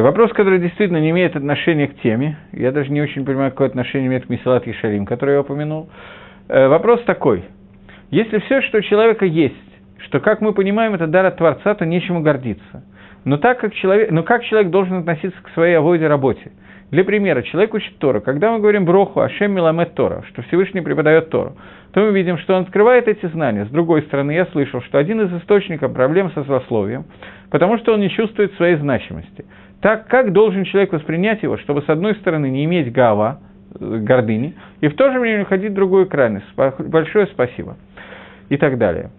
Вопрос, 0.00 0.32
который 0.32 0.58
действительно 0.58 0.98
не 0.98 1.10
имеет 1.10 1.36
отношения 1.36 1.88
к 1.88 1.96
теме, 2.00 2.38
я 2.52 2.72
даже 2.72 2.90
не 2.90 3.02
очень 3.02 3.24
понимаю, 3.24 3.50
какое 3.50 3.68
отношение 3.68 4.08
имеет 4.08 4.26
к 4.26 4.28
Мисалат 4.28 4.66
Ешарим, 4.66 5.04
который 5.04 5.34
я 5.34 5.40
упомянул. 5.40 5.90
Э, 6.48 6.68
вопрос 6.68 7.02
такой. 7.04 7.44
Если 8.10 8.38
все, 8.38 8.62
что 8.62 8.78
у 8.78 8.80
человека 8.82 9.24
есть, 9.24 9.54
что, 9.98 10.20
как 10.20 10.40
мы 10.40 10.52
понимаем, 10.52 10.94
это 10.94 11.06
дар 11.06 11.26
от 11.26 11.36
Творца, 11.36 11.74
то 11.74 11.84
нечему 11.84 12.22
гордиться. 12.22 12.84
Но, 13.24 13.38
так 13.38 13.60
как 13.60 13.74
человек, 13.74 14.10
но 14.10 14.22
как 14.22 14.44
человек 14.44 14.70
должен 14.70 14.98
относиться 14.98 15.42
к 15.42 15.48
своей 15.50 15.74
авойде 15.74 16.06
работе? 16.06 16.52
Для 16.90 17.04
примера, 17.04 17.42
человек 17.42 17.74
учит 17.74 17.98
Тору. 17.98 18.20
Когда 18.20 18.52
мы 18.52 18.60
говорим 18.60 18.84
Броху, 18.84 19.20
Ашем 19.20 19.52
Миламет 19.52 19.94
Тора, 19.94 20.24
что 20.28 20.42
Всевышний 20.42 20.80
преподает 20.80 21.30
Тору, 21.30 21.56
то 21.92 22.00
мы 22.00 22.12
видим, 22.12 22.38
что 22.38 22.54
он 22.54 22.62
открывает 22.62 23.08
эти 23.08 23.26
знания. 23.26 23.64
С 23.64 23.68
другой 23.70 24.02
стороны, 24.02 24.32
я 24.32 24.46
слышал, 24.46 24.82
что 24.82 24.98
один 24.98 25.20
из 25.22 25.32
источников 25.40 25.92
проблем 25.92 26.30
со 26.32 26.42
злословием, 26.42 27.04
потому 27.50 27.78
что 27.78 27.94
он 27.94 28.00
не 28.00 28.10
чувствует 28.10 28.54
своей 28.54 28.76
значимости– 28.76 29.44
так 29.84 30.08
как 30.08 30.32
должен 30.32 30.64
человек 30.64 30.94
воспринять 30.94 31.42
его, 31.42 31.58
чтобы 31.58 31.82
с 31.82 31.90
одной 31.90 32.14
стороны 32.14 32.48
не 32.48 32.64
иметь 32.64 32.90
гава, 32.90 33.40
э, 33.78 33.98
гордыни, 33.98 34.54
и 34.80 34.88
в 34.88 34.96
то 34.96 35.12
же 35.12 35.20
время 35.20 35.42
уходить 35.42 35.72
в 35.72 35.74
другую 35.74 36.08
крайность. 36.08 36.46
Большое 36.56 37.26
спасибо. 37.26 37.76
И 38.48 38.56
так 38.56 38.78
далее. 38.78 39.10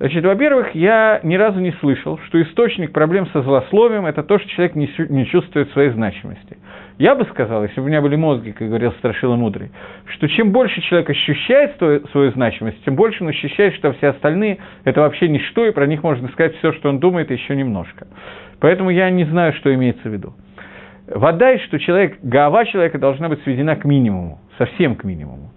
Значит, 0.00 0.24
во-первых, 0.24 0.74
я 0.74 1.20
ни 1.22 1.36
разу 1.36 1.60
не 1.60 1.70
слышал, 1.74 2.18
что 2.26 2.42
источник 2.42 2.90
проблем 2.90 3.28
со 3.28 3.42
злословием– 3.42 4.06
это 4.06 4.24
то, 4.24 4.40
что 4.40 4.48
человек 4.48 4.74
не 4.74 5.26
чувствует 5.26 5.70
своей 5.70 5.90
значимости. 5.90 6.56
Я 6.98 7.14
бы 7.14 7.24
сказал, 7.26 7.62
если 7.62 7.76
бы 7.76 7.86
у 7.86 7.88
меня 7.88 8.02
были 8.02 8.16
мозги, 8.16 8.50
как 8.50 8.66
говорил 8.66 8.90
Страшила 8.94 9.36
Мудрый, 9.36 9.70
что 10.16 10.28
чем 10.28 10.50
больше 10.50 10.80
человек 10.80 11.08
ощущает 11.08 11.76
свою, 11.78 12.04
свою 12.08 12.32
значимость, 12.32 12.84
тем 12.84 12.96
больше 12.96 13.22
он 13.22 13.28
ощущает, 13.28 13.74
что 13.76 13.92
все 13.92 14.08
остальные– 14.08 14.58
это 14.84 15.02
вообще 15.02 15.28
ничто, 15.28 15.64
и 15.64 15.70
про 15.70 15.86
них 15.86 16.02
можно 16.02 16.28
сказать 16.30 16.56
все, 16.56 16.72
что 16.72 16.88
он 16.88 16.98
думает, 16.98 17.30
еще 17.30 17.54
немножко. 17.54 18.08
Поэтому 18.58 18.90
я 18.90 19.08
не 19.10 19.24
знаю, 19.26 19.52
что 19.52 19.72
имеется 19.72 20.08
в 20.08 20.12
виду. 20.12 20.34
Вода, 21.06 21.56
что 21.58 21.78
человек, 21.78 22.18
голова 22.20 22.64
человека 22.64 22.98
должна 22.98 23.28
быть 23.28 23.42
сведена 23.44 23.76
к 23.76 23.84
минимуму, 23.84 24.40
совсем 24.58 24.96
к 24.96 25.04
минимуму. 25.04 25.52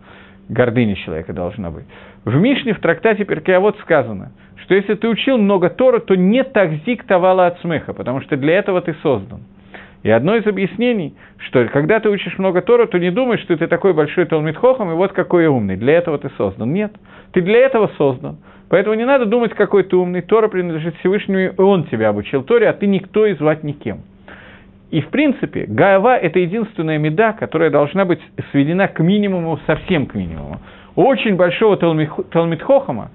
Гордыня 0.48 0.96
человека 0.96 1.34
должна 1.34 1.72
быть. 1.72 1.86
В 2.24 2.36
Мишне, 2.36 2.74
в 2.74 2.80
трактате 2.80 3.26
Перкеавод 3.26 3.80
сказано, 3.80 4.32
что 4.58 4.76
если 4.76 4.94
ты 4.94 5.08
учил 5.08 5.40
много 5.40 5.72
Тора, 5.72 6.00
то 6.00 6.14
не 6.14 6.44
такзик 6.44 7.04
тавала 7.06 7.48
от 7.48 7.60
смеха, 7.62 7.94
потому 7.94 8.22
что 8.22 8.38
для 8.38 8.60
этого 8.60 8.80
ты 8.82 8.94
создан. 9.02 9.42
И 10.04 10.10
одно 10.10 10.36
из 10.36 10.48
объяснений, 10.48 11.14
что 11.38 11.66
когда 11.68 12.00
ты 12.00 12.10
учишь 12.10 12.38
много 12.40 12.62
Тора, 12.62 12.88
то 12.88 12.98
не 12.98 13.12
думай, 13.12 13.38
что 13.38 13.56
ты 13.56 13.68
такой 13.68 13.94
большой 13.94 14.26
Талмитхохом, 14.26 14.92
и 14.92 14.96
вот 14.96 15.12
какой 15.12 15.46
умный. 15.46 15.78
Для 15.78 15.94
этого 15.94 16.18
ты 16.18 16.30
создан. 16.38 16.74
Нет, 16.74 16.92
ты 17.34 17.42
для 17.42 17.60
этого 17.60 17.92
создан. 17.98 18.38
Поэтому 18.70 18.96
не 18.96 19.06
надо 19.06 19.26
думать, 19.26 19.54
какой 19.54 19.84
ты 19.84 19.96
умный. 19.96 20.22
Тора 20.22 20.48
принадлежит 20.48 20.96
Всевышнему, 20.98 21.40
и 21.40 21.62
он 21.62 21.84
тебя 21.84 22.10
обучил 22.10 22.42
Торе, 22.44 22.70
а 22.70 22.74
ты 22.74 22.88
никто 22.88 23.26
и 23.26 23.34
звать 23.36 23.64
никем. 23.64 24.00
И, 24.90 25.02
в 25.02 25.08
принципе, 25.10 25.66
Гаава– 25.68 26.18
это 26.22 26.40
единственная 26.40 26.98
меда, 26.98 27.34
которая 27.34 27.70
должна 27.70 28.06
быть 28.06 28.20
сведена 28.52 28.88
к 28.88 29.00
минимуму, 29.00 29.60
совсем 29.68 30.06
к 30.06 30.16
минимуму. 30.16 30.60
У 30.96 31.04
очень 31.04 31.36
большого 31.36 31.78
Талмитхохама, 31.78 33.12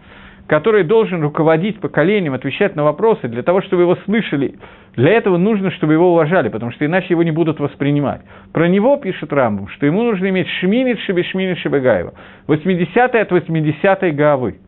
который 0.46 0.84
должен 0.84 1.22
руководить 1.22 1.80
поколением, 1.80 2.34
отвечать 2.34 2.76
на 2.76 2.84
вопросы, 2.84 3.28
для 3.28 3.42
того, 3.42 3.62
чтобы 3.62 3.82
его 3.82 3.96
слышали, 4.04 4.54
для 4.94 5.12
этого 5.12 5.36
нужно, 5.36 5.70
чтобы 5.72 5.94
его 5.94 6.12
уважали, 6.12 6.48
потому 6.48 6.72
что 6.72 6.86
иначе 6.86 7.08
его 7.10 7.22
не 7.22 7.32
будут 7.32 7.58
воспринимать. 7.58 8.22
Про 8.52 8.68
него 8.68 8.96
пишет 8.96 9.32
Рамбам, 9.32 9.68
что 9.68 9.86
ему 9.86 10.02
нужно 10.02 10.28
иметь 10.28 10.48
шминит 10.60 11.00
шебе 11.00 11.24
шминит 11.24 11.58
шебегаева, 11.58 12.14
80 12.46 13.14
от 13.14 13.30
80 13.30 14.14
Гаавы. 14.14 14.58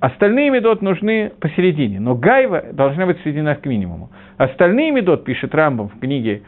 Остальные 0.00 0.50
медот 0.50 0.82
нужны 0.82 1.32
посередине, 1.40 2.00
но 2.00 2.14
гайва 2.14 2.64
должна 2.72 3.06
быть 3.06 3.18
сведена 3.22 3.54
к 3.54 3.64
минимуму. 3.64 4.10
Остальные 4.36 4.90
медот, 4.92 5.24
пишет 5.24 5.54
Рамбам 5.54 5.88
в 5.88 5.98
книге 5.98 6.42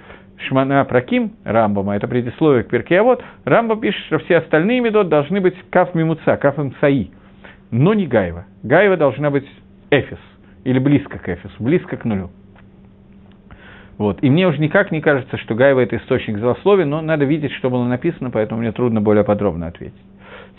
Шмана 0.47 0.85
Праким 0.85 1.33
Рамбама, 1.45 1.97
это 1.97 2.07
предисловие 2.07 2.65
к 2.65 2.69
Перкеавод, 2.69 3.23
Рамбам 3.45 3.81
пишет, 3.81 4.05
что 4.07 4.19
все 4.19 4.39
остальные 4.39 4.81
медот 4.81 5.09
должны 5.09 5.41
быть 5.41 5.55
каф 5.71 5.95
мимуца, 5.95 6.37
каф 6.37 6.59
мцаи, 6.59 7.11
но 7.71 7.95
не 7.95 8.07
гайва. 8.07 8.47
Гайва 8.63 8.97
должна 8.97 9.31
быть 9.31 9.47
эфис, 9.91 10.19
или 10.65 10.79
близко 10.79 11.19
к 11.19 11.29
эфису, 11.29 11.55
близко 11.59 11.97
к 11.97 12.05
нулю. 12.05 12.31
Вот. 13.99 14.23
И 14.23 14.31
мне 14.31 14.47
уже 14.47 14.59
никак 14.59 14.93
не 14.93 15.01
кажется, 15.01 15.37
что 15.39 15.57
Гайва– 15.57 15.81
это 15.83 15.97
источник 15.97 16.39
злословия, 16.39 16.85
но 16.85 17.01
надо 17.01 17.25
видеть, 17.25 17.53
что 17.55 17.69
было 17.69 17.85
написано, 17.85 18.31
поэтому 18.31 18.61
мне 18.61 18.71
трудно 18.71 19.01
более 19.01 19.25
подробно 19.25 19.67
ответить. 19.67 20.01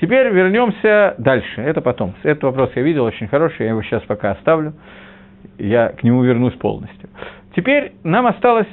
Теперь 0.02 0.30
вернемся 0.30 1.16
дальше. 1.18 1.62
Это 1.62 1.82
потом. 1.82 2.16
Этот 2.24 2.44
вопрос 2.44 2.72
я 2.76 2.82
видел 2.82 3.06
очень 3.06 3.28
хороший, 3.28 3.64
я 3.64 3.70
его 3.70 3.82
сейчас 3.82 4.04
пока 4.04 4.32
оставлю. 4.32 4.74
Я 5.58 5.90
к 5.90 6.04
нему 6.04 6.22
вернусь 6.24 6.54
полностью. 6.56 7.10
Теперь 7.56 7.94
нам 8.04 8.28
осталось 8.28 8.68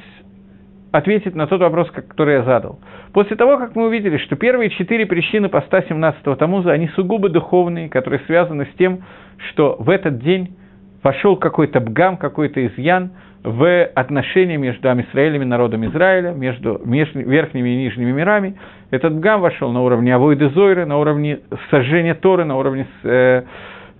ответить 0.92 1.34
на 1.34 1.46
тот 1.46 1.60
вопрос, 1.60 1.90
который 1.90 2.34
я 2.34 2.42
задал. 2.42 2.78
После 3.12 3.36
того, 3.36 3.58
как 3.58 3.74
мы 3.76 3.86
увидели, 3.86 4.16
что 4.18 4.36
первые 4.36 4.70
четыре 4.70 5.06
причины 5.06 5.48
поста 5.48 5.80
17-го 5.80 6.34
Тамуза, 6.36 6.72
они 6.72 6.88
сугубо 6.88 7.28
духовные, 7.28 7.88
которые 7.88 8.20
связаны 8.26 8.66
с 8.66 8.78
тем, 8.78 9.04
что 9.50 9.76
в 9.78 9.90
этот 9.90 10.18
день 10.18 10.56
пошел 11.02 11.36
какой-то 11.36 11.80
бгам, 11.80 12.16
какой-то 12.16 12.66
изъян– 12.66 13.10
в 13.46 13.84
отношения 13.94 14.56
между 14.56 14.90
Амисраэлем 14.90 15.42
и 15.42 15.44
народом 15.44 15.86
Израиля, 15.86 16.32
между 16.32 16.80
верхними 16.84 17.68
и 17.68 17.76
нижними 17.76 18.10
мирами. 18.10 18.56
Этот 18.90 19.20
гам 19.20 19.40
вошел 19.40 19.70
на 19.70 19.82
уровне 19.82 20.12
Авойды 20.12 20.50
Зойры, 20.50 20.84
на 20.84 20.98
уровне 20.98 21.38
сожжения 21.70 22.14
Торы, 22.14 22.44
на 22.44 22.56
уровне 22.56 22.88
э, 23.04 23.42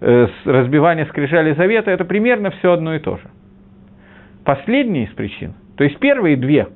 э, 0.00 0.26
разбивания 0.46 1.06
скрижали 1.06 1.52
Завета. 1.52 1.92
Это 1.92 2.04
примерно 2.04 2.50
все 2.50 2.72
одно 2.72 2.96
и 2.96 2.98
то 2.98 3.18
же. 3.18 3.22
Последние 4.44 5.04
из 5.04 5.10
причин, 5.10 5.54
то 5.76 5.84
есть 5.84 5.98
первые 5.98 6.36
две 6.36 6.68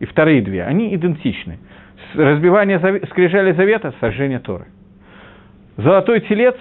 и 0.00 0.06
вторые 0.06 0.42
две, 0.42 0.64
они 0.64 0.94
идентичны. 0.94 1.58
Разбивание 2.14 2.78
скрижали 3.06 3.52
Завета, 3.52 3.94
сожжение 4.00 4.38
Торы. 4.38 4.66
Золотой 5.76 6.20
телец, 6.20 6.56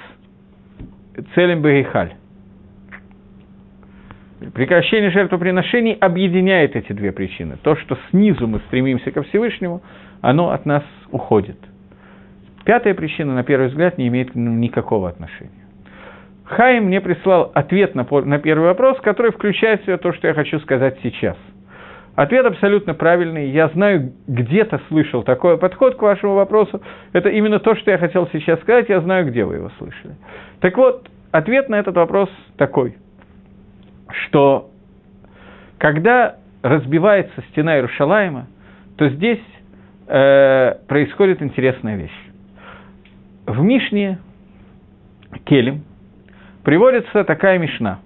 целем 1.36 1.62
Бегейхаль 1.62 2.14
прекращение 4.52 5.12
жертвоприношений 5.12 5.94
объединяет 5.94 6.76
эти 6.76 6.92
две 6.92 7.12
причины. 7.12 7.58
То, 7.62 7.76
что 7.76 7.98
снизу 8.10 8.48
мы 8.48 8.60
стремимся 8.68 9.12
ко 9.12 9.24
Всевышнему, 9.24 9.82
оно 10.22 10.52
от 10.52 10.66
нас 10.66 10.84
уходит. 11.12 11.58
Пятая 12.66 12.94
причина, 12.94 13.36
на 13.36 13.44
первый 13.44 13.68
взгляд, 13.68 13.98
не 13.98 14.08
имеет 14.08 14.36
никакого 14.36 15.10
отношения. 15.10 15.52
Хайм 16.46 16.86
мне 16.86 17.02
прислал 17.02 17.52
ответ 17.54 17.96
на, 17.96 18.06
на 18.26 18.40
первый 18.40 18.66
вопрос, 18.66 19.00
который 19.02 19.32
включает 19.32 19.82
в 19.82 19.86
себя 19.86 19.98
то, 19.98 20.14
что 20.14 20.28
я 20.28 20.34
хочу 20.34 20.60
сказать 20.60 20.98
сейчас. 21.04 21.38
Ответ 22.16 22.46
абсолютно 22.46 22.94
правильный. 22.94 23.50
Я 23.50 23.70
знаю, 23.70 24.14
где-то 24.28 24.80
слышал 24.88 25.24
такой 25.24 25.58
подход 25.58 25.96
к 25.96 26.02
вашему 26.02 26.36
вопросу. 26.36 26.82
Это 27.12 27.30
именно 27.30 27.60
то, 27.60 27.76
что 27.76 27.90
я 27.90 27.98
хотел 27.98 28.30
сейчас 28.32 28.60
сказать. 28.62 28.88
Я 28.88 29.02
знаю, 29.02 29.26
где 29.32 29.44
вы 29.46 29.56
его 29.56 29.72
слышали. 29.80 30.16
Так 30.60 30.78
вот, 30.78 31.10
ответ 31.32 31.70
на 31.70 31.76
этот 31.76 31.96
вопрос 31.96 32.30
такой, 32.58 32.98
что 34.26 34.70
когда 35.80 36.36
разбивается 36.62 37.44
стена 37.50 37.78
Иерушалаема, 37.78 38.48
то 38.96 39.10
здесь 39.10 39.42
э, 40.08 40.76
происходит 40.88 41.42
интересная 41.42 41.98
вещь. 41.98 42.32
В 43.48 43.60
Мишне 43.62 44.20
Келем 45.46 45.84
приводится 46.64 47.24
такая 47.26 47.58
мишна, 47.58 48.00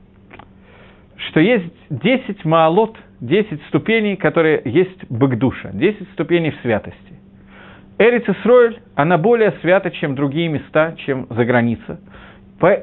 что 1.30 1.40
есть 1.40 1.74
10 1.90 2.46
маалот, 2.46 2.98
10 3.22 3.62
ступеней, 3.70 4.16
которые 4.16 4.62
есть 4.66 5.10
быкдуша, 5.10 5.72
10 5.74 6.12
ступеней 6.14 6.52
в 6.52 6.62
святости. 6.62 6.98
Эриц 7.98 8.30
Исроэль, 8.30 8.80
она 8.96 9.18
более 9.18 9.54
свята, 9.62 9.90
чем 9.90 10.14
другие 10.16 10.50
места, 10.50 10.96
чем 11.06 11.26
за 11.30 11.46
граница. 11.46 12.00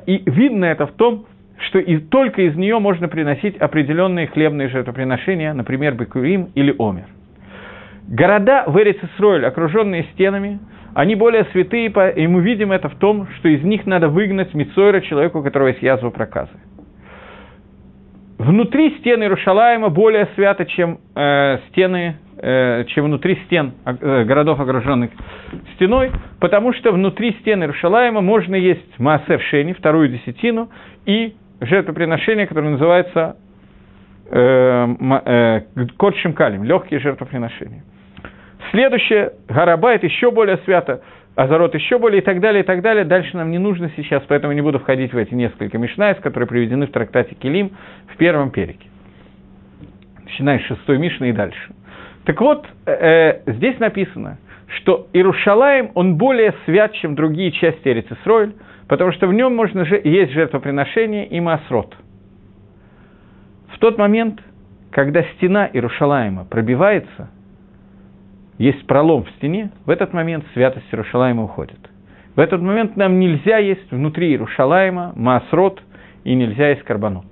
И 0.07 0.23
видно 0.27 0.65
это 0.65 0.87
в 0.87 0.93
том, 0.93 1.27
что 1.59 1.79
и 1.79 1.99
только 1.99 2.43
из 2.43 2.57
нее 2.57 2.81
можно 2.81 3.07
приносить 3.07 3.57
определенные 3.59 4.27
хлебные 4.27 4.69
жертвоприношения, 4.69 5.55
например, 5.55 5.95
Бекурим 5.95 6.51
или 6.57 6.75
Омер. 6.79 7.07
Города 8.09 8.65
в 8.67 8.77
Исроэль, 8.77 9.47
окруженные 9.47 10.05
стенами, 10.15 10.59
они 10.95 11.15
более 11.15 11.45
святые, 11.53 11.93
и 12.17 12.27
мы 12.27 12.43
видим 12.43 12.73
это 12.73 12.89
в 12.89 12.97
том, 12.97 13.29
что 13.39 13.49
из 13.49 13.63
них 13.63 13.87
надо 13.87 14.09
выгнать 14.09 14.53
Мицойра, 14.53 15.01
человеку, 15.01 15.39
у 15.39 15.43
которого 15.43 15.69
есть 15.69 15.83
язва 15.83 16.11
проказы. 16.11 16.53
Внутри 18.45 18.99
стены 18.99 19.23
Иерушалаема 19.23 19.89
более 19.89 20.29
свято, 20.35 20.67
чем 20.67 20.99
э, 21.17 21.59
стены, 21.69 22.17
э, 22.37 22.85
чем 22.89 23.07
внутри 23.07 23.37
стен 23.47 23.73
э, 23.87 24.25
городов, 24.25 24.61
окруженных 24.61 25.11
стеной, 25.77 26.11
потому 26.41 26.75
что 26.75 26.93
внутри 26.93 27.33
стены 27.41 27.63
Иерушалаема 27.63 28.21
можно 28.21 28.55
есть 28.55 28.99
מעשר 28.99 29.41
שני, 29.41 29.73
вторую 29.73 30.11
десятину, 30.11 30.69
и 31.07 31.35
жертвоприношение, 31.61 32.47
которое 32.47 32.69
называется 32.69 33.37
э, 34.31 34.95
э, 35.25 35.61
קדשים 35.97 36.15
קלים, 36.17 36.65
легкие 36.65 37.01
жертвоприношения. 37.01 37.83
Следующее, 38.73 39.33
הר 39.49 39.67
הבית 39.67 40.05
еще 40.05 40.31
более 40.31 40.59
свято, 40.67 41.01
עזרה 41.37 41.75
еще 41.75 41.99
более 41.99 42.23
и 42.23 42.25
так 42.25 42.41
далее, 42.41 42.63
и 42.63 42.67
так 42.67 42.81
далее. 42.81 43.05
Дальше 43.05 43.37
нам 43.37 43.51
не 43.51 43.59
нужно 43.59 43.91
сейчас, 43.97 44.23
поэтому 44.29 44.53
не 44.53 44.61
буду 44.61 44.79
входить 44.79 45.13
в 45.13 45.17
эти 45.17 45.35
несколько 45.35 45.79
משניות, 45.79 46.17
которые 46.19 46.47
приведены 46.47 46.87
в 46.87 46.93
трактате 46.93 47.35
Келим 47.35 47.73
в 48.13 48.17
первом 48.17 48.51
перике. 48.51 48.89
Начиная 50.23 50.61
с 50.61 50.63
шестой 50.63 50.99
мишны 50.99 51.31
и 51.31 51.33
дальше. 51.33 51.75
Так 52.25 52.41
вот, 52.41 52.67
э, 52.87 53.41
здесь 53.47 53.79
написано, 53.81 54.39
что 54.77 55.09
Иерушалаем, 55.13 55.91
он 55.95 56.17
более 56.17 56.55
свят, 56.65 56.93
чем 56.95 57.17
другие 57.17 57.51
части 57.51 57.89
Эрицисройль, 57.89 58.55
потому 58.89 59.13
что 59.13 59.27
в 59.27 59.33
нем 59.33 59.55
можно 59.55 59.85
же 59.85 60.01
есть 60.03 60.33
жертвоприношение 60.33 61.27
и 61.27 61.41
масрот. 61.41 61.95
В 63.75 63.79
тот 63.79 63.99
момент, 63.99 64.41
когда 64.91 65.23
стена 65.35 65.69
Иерушалаема 65.73 66.45
пробивается, 66.45 67.29
есть 68.59 68.87
пролом 68.87 69.25
в 69.25 69.31
стене, 69.31 69.71
в 69.85 69.91
этот 69.91 70.13
момент 70.13 70.45
святость 70.55 70.87
Иерушалаема 70.93 71.45
уходит. 71.45 71.79
В 72.37 72.41
этот 72.41 72.61
момент 72.61 72.97
нам 72.97 73.19
нельзя 73.19 73.59
есть 73.59 73.91
внутри 73.91 74.31
Иерушалаема 74.31 75.13
масрот 75.17 75.83
и 76.25 76.35
нельзя 76.35 76.71
есть 76.71 76.83
карбонот. 76.83 77.27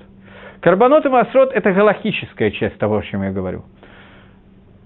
Карбонот 0.61 1.05
и 1.07 1.09
масрот– 1.09 1.53
это 1.55 1.73
галахическая 1.73 2.51
часть 2.53 2.79
того, 2.79 2.99
о 2.99 3.03
чем 3.03 3.23
я 3.23 3.33
говорю. 3.33 3.65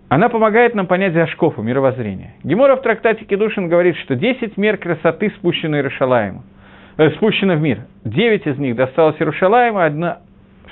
Она 0.09 0.29
помогает 0.29 0.75
нам 0.75 0.87
понять 0.87 1.13
Зашкофу, 1.13 1.63
мировоззрение. 1.63 2.35
Гемора 2.45 2.77
в 2.77 2.83
трактате 2.83 3.25
Кедушин 3.25 3.69
говорит, 3.69 3.97
что 3.97 4.15
10 4.15 4.57
мер 4.57 4.79
красоты 4.79 5.31
спущены 5.37 5.77
Иерушалаему, 5.77 6.45
э, 6.97 7.11
спущено 7.13 7.57
в 7.57 7.61
мир. 7.61 7.81
9 8.05 8.47
из 8.47 8.59
них 8.59 8.77
досталось 8.77 9.17
Иерушалаему, 9.19 9.81
одна 9.81 10.19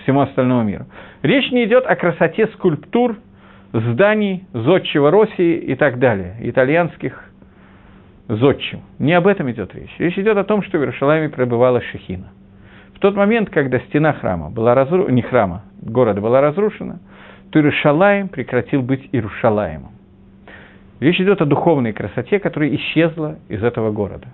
всему 0.02 0.20
остальному 0.20 0.62
миру. 0.62 0.86
Речь 1.22 1.50
не 1.50 1.64
идет 1.64 1.84
о 1.86 1.96
красоте 1.96 2.46
скульптур– 2.48 3.16
зданий 3.74 4.46
зодчего 4.52 5.10
России 5.10 5.56
и 5.56 5.74
так 5.74 5.98
далее, 5.98 6.36
итальянских 6.42 7.30
зодчим. 8.28 8.82
Не 8.98 9.14
об 9.14 9.26
этом 9.26 9.50
идет 9.50 9.74
речь. 9.74 9.94
Речь 9.98 10.16
идет 10.16 10.36
о 10.36 10.44
том, 10.44 10.62
что 10.62 10.78
в 10.78 10.80
Иерушалайме 10.80 11.28
пребывала 11.28 11.80
Шехина. 11.80 12.28
В 12.94 13.00
тот 13.00 13.16
момент, 13.16 13.50
когда 13.50 13.80
стена 13.80 14.12
храма 14.12 14.50
была 14.50 14.74
разрушена, 14.74 15.12
не 15.12 15.22
храма, 15.22 15.62
города 15.82 16.20
была 16.20 16.40
разрушена, 16.40 17.00
то 17.50 17.58
Иерушалаем 17.58 18.28
прекратил 18.28 18.80
быть 18.82 19.08
Иерушалаемом. 19.12 19.90
Речь 21.00 21.20
идет 21.20 21.42
о 21.42 21.44
духовной 21.44 21.92
красоте, 21.92 22.38
которая 22.38 22.74
исчезла 22.76 23.38
из 23.48 23.62
этого 23.62 23.90
города. 23.90 24.28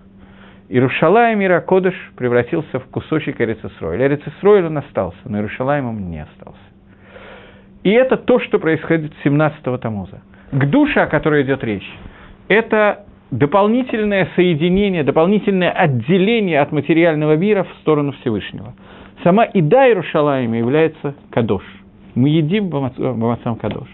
Иерушалаем 0.69 1.43
Иракодыш 1.43 1.95
превратился 2.15 2.79
в 2.79 2.85
кусочек 2.91 3.41
Эрицесроиля. 3.41 4.07
Эрицесроиль 4.07 4.67
он 4.67 4.79
остался, 4.79 5.19
но 5.25 5.39
Иерушалаем 5.39 5.87
он 5.87 6.11
не 6.11 6.21
остался. 6.21 6.61
И 7.83 7.91
это 7.91 8.17
то, 8.17 8.39
что 8.41 8.59
происходит 8.59 9.13
17-го 9.25 9.79
Тамуза. 9.79 10.23
К 10.53 10.67
душе, 10.67 11.01
о 11.01 11.07
которой 11.07 11.43
идет 11.43 11.65
речь, 11.65 11.89
это 12.49 13.07
дополнительное 13.31 14.29
соединение, 14.35 15.05
дополнительное 15.05 15.71
отделение 15.71 16.61
от 16.61 16.73
материального 16.73 17.37
мира 17.37 17.65
в 17.65 17.73
сторону 17.81 18.13
Всевышнего. 18.21 18.75
Сама 19.23 19.45
Ида 19.45 19.87
Иерушалаема 19.87 20.59
является 20.59 21.15
Кадош. 21.31 21.63
Мы 22.15 22.31
едим 22.31 22.69
Бамацам 22.69 23.57
Кадош. 23.57 23.89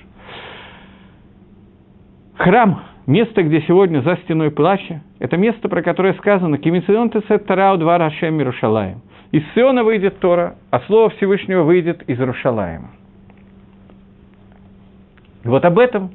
Храм, 2.37 2.83
место, 3.07 3.43
где 3.43 3.61
сегодня 3.63 4.01
за 4.01 4.17
стеной 4.25 4.51
плача, 4.51 5.03
это 5.19 5.37
место, 5.37 5.69
про 5.69 5.83
которое 5.83 6.15
сказано 6.15 6.59
«Кимицион 6.59 7.11
тесет 7.11 7.47
тарау 7.47 7.77
два 7.77 7.99
Рашем 7.99 8.39
Иерушалаем». 8.39 9.03
Из 9.33 9.43
Сиона 9.55 9.85
выйдет 9.85 10.19
Тора, 10.21 10.57
а 10.71 10.81
Слово 10.81 11.11
Всевышнего 11.11 11.63
выйдет 11.63 12.03
из 12.09 12.19
Иерушалаема. 12.19 12.91
И 15.47 15.49
вот 15.49 15.65
об 15.65 15.79
этом 15.79 16.11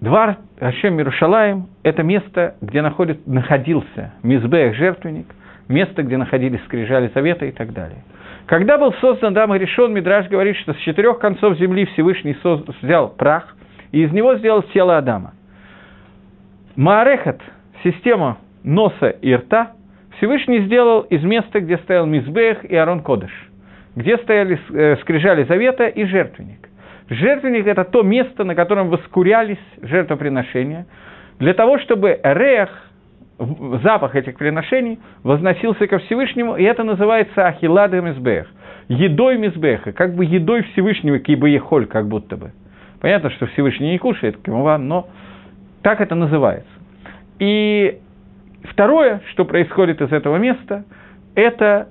Двар 0.00 0.38
Ашем 0.58 0.94
Мирушалаем– 0.94 1.68
это 1.84 2.02
место, 2.02 2.56
где 2.60 2.82
находит, 2.82 3.28
находился 3.28 4.12
Мизбех 4.24 4.74
жертвенник, 4.74 5.26
место, 5.68 6.02
где 6.02 6.16
находились 6.16 6.60
скрижали 6.64 7.12
завета 7.14 7.46
и 7.46 7.52
так 7.52 7.72
далее. 7.72 8.02
Когда 8.46 8.76
был 8.76 8.92
создан 8.94 9.30
Адам 9.30 9.54
решен, 9.54 9.92
Мидраш 9.92 10.26
говорит, 10.26 10.56
что 10.56 10.74
с 10.74 10.78
четырех 10.78 11.20
концов 11.20 11.56
земли 11.58 11.84
Всевышний 11.92 12.36
соз... 12.42 12.64
взял 12.82 13.08
прах 13.08 13.56
и 13.92 14.02
из 14.02 14.10
него 14.10 14.34
сделал 14.34 14.64
тело 14.74 14.98
Адама. 14.98 15.34
Маарехат, 16.74 17.40
система 17.84 18.38
носа 18.64 19.10
и 19.10 19.32
рта, 19.32 19.74
Всевышний 20.16 20.62
сделал 20.62 21.02
из 21.02 21.22
места, 21.22 21.60
где 21.60 21.78
стоял 21.78 22.06
Мизбех 22.06 22.64
и 22.64 22.74
Арон 22.74 23.04
Кодыш, 23.04 23.30
где 23.94 24.18
стояли 24.18 24.58
э, 24.72 24.96
скрижали 25.02 25.44
завета 25.44 25.86
и 25.86 26.04
жертвенник. 26.04 26.71
Жертвенник– 27.12 27.66
это 27.68 27.84
то 27.84 28.02
место, 28.02 28.42
на 28.44 28.54
котором 28.54 28.88
воскурялись 28.88 29.58
жертвоприношения, 29.82 30.86
для 31.38 31.52
того, 31.52 31.78
чтобы 31.80 32.18
рех, 32.22 32.70
запах 33.82 34.16
этих 34.16 34.38
приношений, 34.38 34.98
возносился 35.22 35.86
ко 35.86 35.98
Всевышнему, 35.98 36.56
и 36.56 36.62
это 36.64 36.84
называется 36.84 37.46
ахилада 37.46 38.00
мизбех, 38.00 38.48
едой 38.88 39.36
мизбеха, 39.36 39.92
как 39.92 40.14
бы 40.14 40.24
едой 40.24 40.62
Всевышнего, 40.62 41.18
кибо 41.18 41.48
ехоль, 41.48 41.86
как 41.86 42.08
будто 42.08 42.36
бы. 42.36 42.52
Понятно, 43.00 43.30
что 43.30 43.46
Всевышний 43.46 43.90
не 43.90 43.98
кушает, 43.98 44.38
но 44.46 45.08
так 45.82 46.00
это 46.00 46.14
называется. 46.14 46.70
И 47.38 47.98
второе, 48.64 49.20
что 49.32 49.44
происходит 49.44 50.00
из 50.00 50.12
этого 50.12 50.36
места, 50.36 50.84
это 51.34 51.88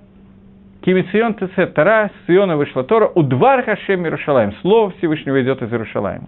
Кимицион 0.81 1.35
Тесет 1.35 1.75
Тара, 1.75 2.09
с 2.25 2.29
Иона 2.29 2.57
вышла 2.57 2.83
Тора, 2.83 3.11
у 3.13 3.21
Двар 3.21 3.63
Хашем 3.63 4.03
Иерушалаем. 4.03 4.53
Слово 4.61 4.89
Всевышнего 4.97 5.39
идет 5.43 5.61
из 5.61 5.71
Иерушалаема. 5.71 6.27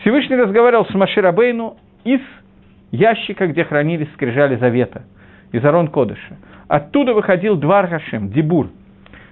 Всевышний 0.00 0.36
разговаривал 0.36 0.86
с 0.86 0.94
Маширабейну 0.94 1.76
из 2.04 2.20
ящика, 2.92 3.48
где 3.48 3.64
хранились 3.64 4.08
скрижали 4.14 4.54
завета, 4.54 5.02
из 5.50 5.64
Арон 5.64 5.88
Кодыша. 5.88 6.36
Оттуда 6.68 7.12
выходил 7.12 7.56
Двар 7.56 7.88
Хашем, 7.88 8.30
Дибур. 8.30 8.68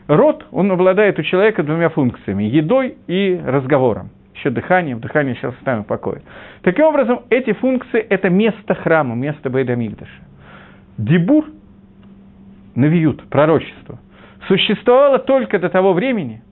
Рот, 0.09 0.45
он 0.51 0.73
обладает 0.73 1.17
у 1.21 1.23
человека 1.23 1.63
двумя 1.63 1.89
функциями– 1.89 2.43
едой 2.45 2.97
и 3.07 3.41
разговором. 3.45 4.11
Еще 4.35 4.51
дыханием, 4.51 4.99
дыхание 4.99 5.37
сейчас 5.37 5.55
оставим 5.55 5.85
в 5.85 5.87
покое. 5.87 6.23
Таким 6.63 6.87
образом, 6.87 7.23
эти 7.31 7.53
функции– 7.53 8.01
это 8.11 8.31
место 8.31 8.75
храма, 8.75 9.15
место 9.15 9.49
Бейдамигдаша. 9.49 10.11
Дибур– 10.99 11.47
навиют, 12.75 13.23
пророчество– 13.29 14.01
существовало 14.49 15.19
только 15.19 15.59
до 15.59 15.69
того 15.69 15.93
времени, 15.93 16.43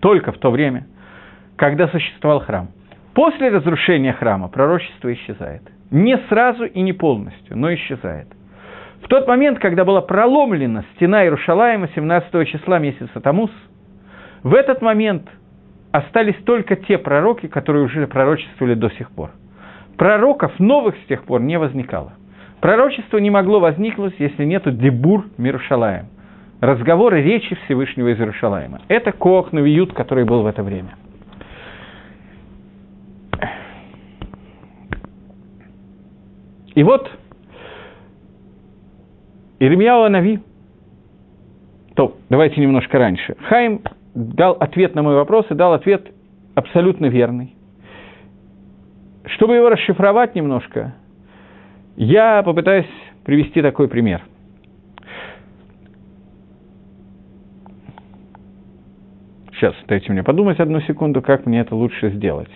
только 0.00 0.32
в 0.32 0.38
то 0.38 0.50
время, 0.50 0.86
когда 1.56 1.88
существовал 1.88 2.40
храм. 2.40 2.68
После 3.14 3.48
разрушения 3.48 4.12
храма 4.12 4.48
пророчество 4.48 5.12
исчезает. 5.12 5.62
Не 5.90 6.16
сразу 6.28 6.64
и 6.64 6.80
не 6.80 6.92
полностью, 6.92 7.56
но 7.56 7.72
исчезает. 7.74 8.28
В 9.02 9.08
тот 9.08 9.26
момент, 9.26 9.58
когда 9.58 9.84
была 9.84 10.02
проломлена 10.02 10.84
стена 10.94 11.24
Иерушалаема 11.24 11.88
17 11.94 12.48
числа 12.48 12.78
месяца 12.78 13.20
Тамус, 13.20 13.50
в 14.42 14.54
этот 14.54 14.82
момент 14.82 15.28
остались 15.90 16.36
только 16.44 16.76
те 16.76 16.98
пророки, 16.98 17.46
которые 17.48 17.84
уже 17.84 18.06
пророчествовали 18.06 18.74
до 18.74 18.90
сих 18.90 19.10
пор. 19.10 19.30
Пророков 19.96 20.58
новых 20.58 20.96
с 20.96 21.06
тех 21.08 21.24
пор 21.24 21.42
не 21.42 21.58
возникало. 21.58 22.12
Пророчество 22.60 23.18
не 23.18 23.30
могло 23.30 23.58
возникнуть, 23.58 24.14
если 24.18 24.44
нет 24.44 24.62
дебур 24.78 25.26
Мирушалаем. 25.36 26.06
Разговоры, 26.60 27.22
речи 27.22 27.56
Всевышнего 27.64 28.08
из 28.08 28.18
Иерушалаема. 28.18 28.82
Это 28.88 29.12
Коах 29.12 29.52
Навиют, 29.52 29.94
который 29.94 30.24
был 30.24 30.42
в 30.42 30.46
это 30.46 30.62
время. 30.62 30.94
И 36.74 36.82
вот 36.82 37.10
Ирмияу 39.58 40.08
Нави, 40.10 40.40
то 41.94 42.16
давайте 42.28 42.60
немножко 42.60 42.98
раньше. 42.98 43.36
Хайм 43.48 43.80
дал 44.14 44.52
ответ 44.52 44.94
на 44.94 45.02
мой 45.02 45.14
вопрос 45.14 45.46
и 45.50 45.54
дал 45.54 45.72
ответ 45.72 46.12
абсолютно 46.54 47.06
верный. 47.06 47.54
Чтобы 49.24 49.56
его 49.56 49.70
расшифровать 49.70 50.34
немножко, 50.34 50.94
я 51.96 52.42
попытаюсь 52.42 52.86
привести 53.24 53.62
такой 53.62 53.88
пример. 53.88 54.22
Сейчас, 59.60 59.74
дайте 59.88 60.10
мне 60.10 60.22
подумать 60.22 60.58
одну 60.58 60.80
секунду, 60.80 61.20
как 61.20 61.44
мне 61.44 61.60
это 61.60 61.74
лучше 61.74 62.08
сделать. 62.12 62.48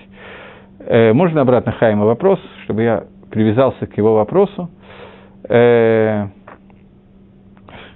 Э, 0.79 1.13
можно 1.13 1.43
обратно 1.43 1.73
Хайма 1.73 2.07
вопрос, 2.07 2.41
чтобы 2.65 2.83
я 2.83 3.05
привязался 3.31 3.87
к 3.87 3.95
его 3.99 4.15
вопросу. 4.15 4.71
Э, 5.47 6.29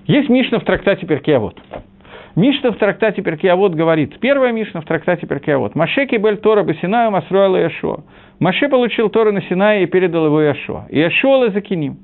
есть 0.04 0.28
Мишна 0.28 0.58
в 0.58 0.64
трактате 0.64 1.06
Перкиавод. 1.06 1.58
Мишна 2.36 2.70
в 2.70 2.76
трактате 2.76 3.22
Перкиавод 3.22 3.74
говорит, 3.74 4.20
первая 4.20 4.52
Мишна 4.52 4.82
в 4.82 4.84
трактате 4.84 5.26
Перкиавод, 5.26 5.74
«Машеки 5.74 6.16
бель 6.16 6.36
Тора 6.36 6.62
басинаю 6.62 7.10
масруала 7.10 7.56
Яшуа». 7.56 8.00
Маше 8.40 8.68
получил 8.68 9.08
Тору 9.08 9.32
на 9.32 9.40
Синае 9.40 9.84
и 9.84 9.86
передал 9.86 10.26
его 10.26 10.42
Яшуа. 10.42 10.84
Яшуа 10.90 11.48
Закиним. 11.48 11.96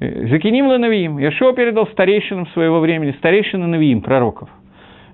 Э, 0.00 0.26
Ланавиим. 0.26 1.18
Яшуа 1.18 1.52
передал 1.52 1.86
старейшинам 1.88 2.46
своего 2.54 2.80
времени, 2.80 3.14
старейшинам 3.18 3.70
Навиим, 3.70 4.00
пророков. 4.00 4.48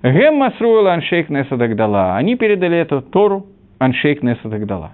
Гем 0.02 0.36
Масруэла 0.36 0.94
Аншейк 0.94 1.28
Неса 1.28 1.56
Дагдала. 1.56 2.16
Они 2.16 2.36
передали 2.36 2.78
эту 2.78 3.02
Тору 3.02 3.46
Аншейк 3.78 4.22
Неса 4.22 4.48
Дагдала. 4.48 4.92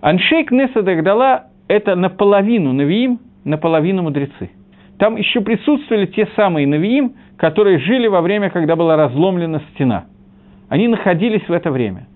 Аншейк 0.00 0.50
Неса 0.50 0.82
Дагдала– 0.82 1.48
это 1.68 1.94
наполовину 1.94 2.72
Навиим, 2.72 3.20
наполовину 3.44 4.02
мудрецы. 4.02 4.50
Там 4.98 5.16
еще 5.16 5.42
присутствовали 5.42 6.06
те 6.06 6.26
самые 6.34 6.66
Навиим, 6.66 7.14
которые 7.36 7.78
жили 7.78 8.06
во 8.06 8.22
время, 8.22 8.48
когда 8.50 8.74
была 8.74 8.96
разломлена 8.96 9.60
стена. 9.74 10.06
Они 10.68 10.88
находились 10.88 11.46
в 11.46 11.52
это 11.52 11.70
время. 11.70 12.06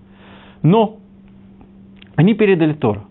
Но 0.63 0.97
они 2.15 2.33
передали 2.33 2.73
Тору. 2.73 3.03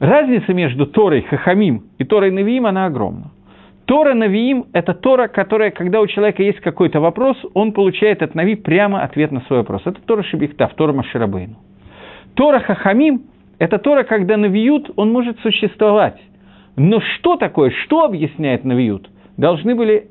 Разница 0.00 0.54
между 0.54 0.86
Торой 0.86 1.22
Хахамим 1.22 1.84
и 1.98 2.04
Торой 2.04 2.30
Навиим, 2.30 2.64
она 2.66 2.86
огромна. 2.86 3.31
Тора 3.92 4.14
Навиим– 4.14 4.68
это 4.72 4.94
Тора, 4.94 5.28
которая, 5.28 5.70
когда 5.70 6.00
у 6.00 6.06
человека 6.06 6.42
есть 6.42 6.60
какой-то 6.60 6.98
вопрос, 6.98 7.36
он 7.52 7.72
получает 7.72 8.22
от 8.22 8.34
Нави 8.34 8.54
прямо 8.54 9.02
ответ 9.02 9.32
на 9.32 9.42
свой 9.42 9.58
вопрос. 9.58 9.82
Это 9.84 10.00
Тора 10.00 10.22
Шибихтав, 10.22 10.72
Тора 10.76 10.94
Маширабейну. 10.94 11.56
Тора 12.32 12.60
Хахамим– 12.60 13.24
это 13.58 13.78
Тора, 13.78 14.04
когда 14.04 14.38
Навиют, 14.38 14.90
он 14.96 15.12
может 15.12 15.38
существовать. 15.40 16.18
Но 16.74 17.00
что 17.00 17.36
такое, 17.36 17.70
что 17.84 18.04
объясняет 18.06 18.64
Навиют, 18.64 19.10
должны 19.36 19.74
были 19.74 20.08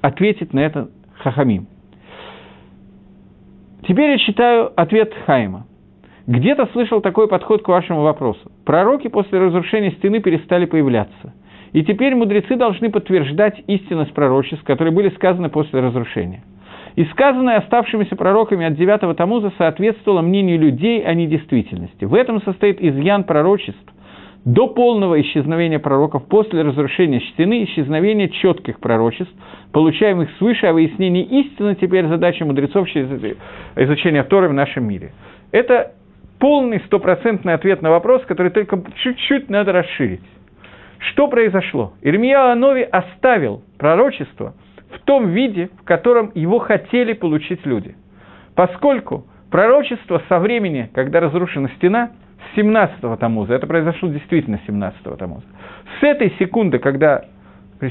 ответить 0.00 0.54
на 0.54 0.60
это 0.60 0.88
Хахамим. 1.18 1.66
Теперь 3.86 4.12
я 4.12 4.18
читаю 4.20 4.72
ответ 4.74 5.12
Хайма. 5.26 5.66
Где-то 6.26 6.70
слышал 6.72 7.02
такой 7.02 7.28
подход 7.28 7.62
к 7.62 7.68
вашему 7.68 8.00
вопросу. 8.00 8.50
Пророки 8.64 9.08
после 9.08 9.38
разрушения 9.38 9.90
стены 9.90 10.20
перестали 10.20 10.64
появляться. 10.64 11.34
И 11.76 11.84
теперь 11.84 12.14
мудрецы 12.14 12.56
должны 12.56 12.90
подтверждать 12.90 13.62
истинность 13.66 14.14
пророчеств, 14.14 14.64
которые 14.64 14.94
были 14.94 15.10
сказаны 15.10 15.50
после 15.50 15.80
разрушения. 15.80 16.42
И 16.94 17.04
сказанное 17.04 17.58
оставшимися 17.58 18.16
пророками 18.16 18.64
от 18.64 18.76
9 18.76 19.14
Тамуза 19.14 19.52
соответствовало 19.58 20.22
мнению 20.22 20.58
людей, 20.58 21.04
а 21.04 21.12
не 21.12 21.26
действительности. 21.26 22.06
В 22.06 22.14
этом 22.14 22.40
состоит 22.40 22.80
изъян 22.80 23.24
пророчеств 23.24 23.92
до 24.46 24.68
полного 24.68 25.20
исчезновения 25.20 25.78
пророков 25.78 26.26
после 26.28 26.62
разрушения 26.62 27.20
стены, 27.34 27.64
исчезновения 27.64 28.28
четких 28.28 28.80
пророчеств, 28.80 29.34
получаемых 29.72 30.30
свыше, 30.38 30.68
а 30.68 30.72
выяснение 30.72 31.24
истины 31.24 31.76
теперь 31.78 32.06
задача 32.06 32.46
мудрецов 32.46 32.88
через 32.88 33.10
изучение 33.76 34.22
Торы 34.22 34.48
в 34.48 34.54
нашем 34.54 34.88
мире. 34.88 35.12
Это 35.52 35.92
полный 36.38 36.80
стопроцентный 36.86 37.52
ответ 37.52 37.82
на 37.82 37.90
вопрос, 37.90 38.22
который 38.22 38.50
только 38.50 38.82
чуть-чуть 39.02 39.50
надо 39.50 39.72
расширить. 39.72 40.22
Что 40.98 41.28
произошло? 41.28 41.92
Ирмия 42.02 42.52
Анови 42.52 42.82
оставил 42.82 43.62
пророчество 43.78 44.54
в 44.94 45.00
том 45.04 45.28
виде, 45.30 45.70
в 45.80 45.84
котором 45.84 46.32
его 46.34 46.58
хотели 46.58 47.12
получить 47.12 47.64
люди. 47.66 47.94
Поскольку 48.54 49.26
пророчество 49.50 50.22
со 50.28 50.38
времени, 50.38 50.90
когда 50.94 51.20
разрушена 51.20 51.70
стена, 51.76 52.10
с 52.54 52.58
17-го 52.58 53.16
Тамуза, 53.16 53.54
это 53.54 53.66
произошло 53.66 54.08
действительно 54.08 54.60
17-го 54.66 55.16
Тамуза, 55.16 55.46
с 56.00 56.02
этой 56.02 56.32
секунды, 56.38 56.78
когда 56.78 57.24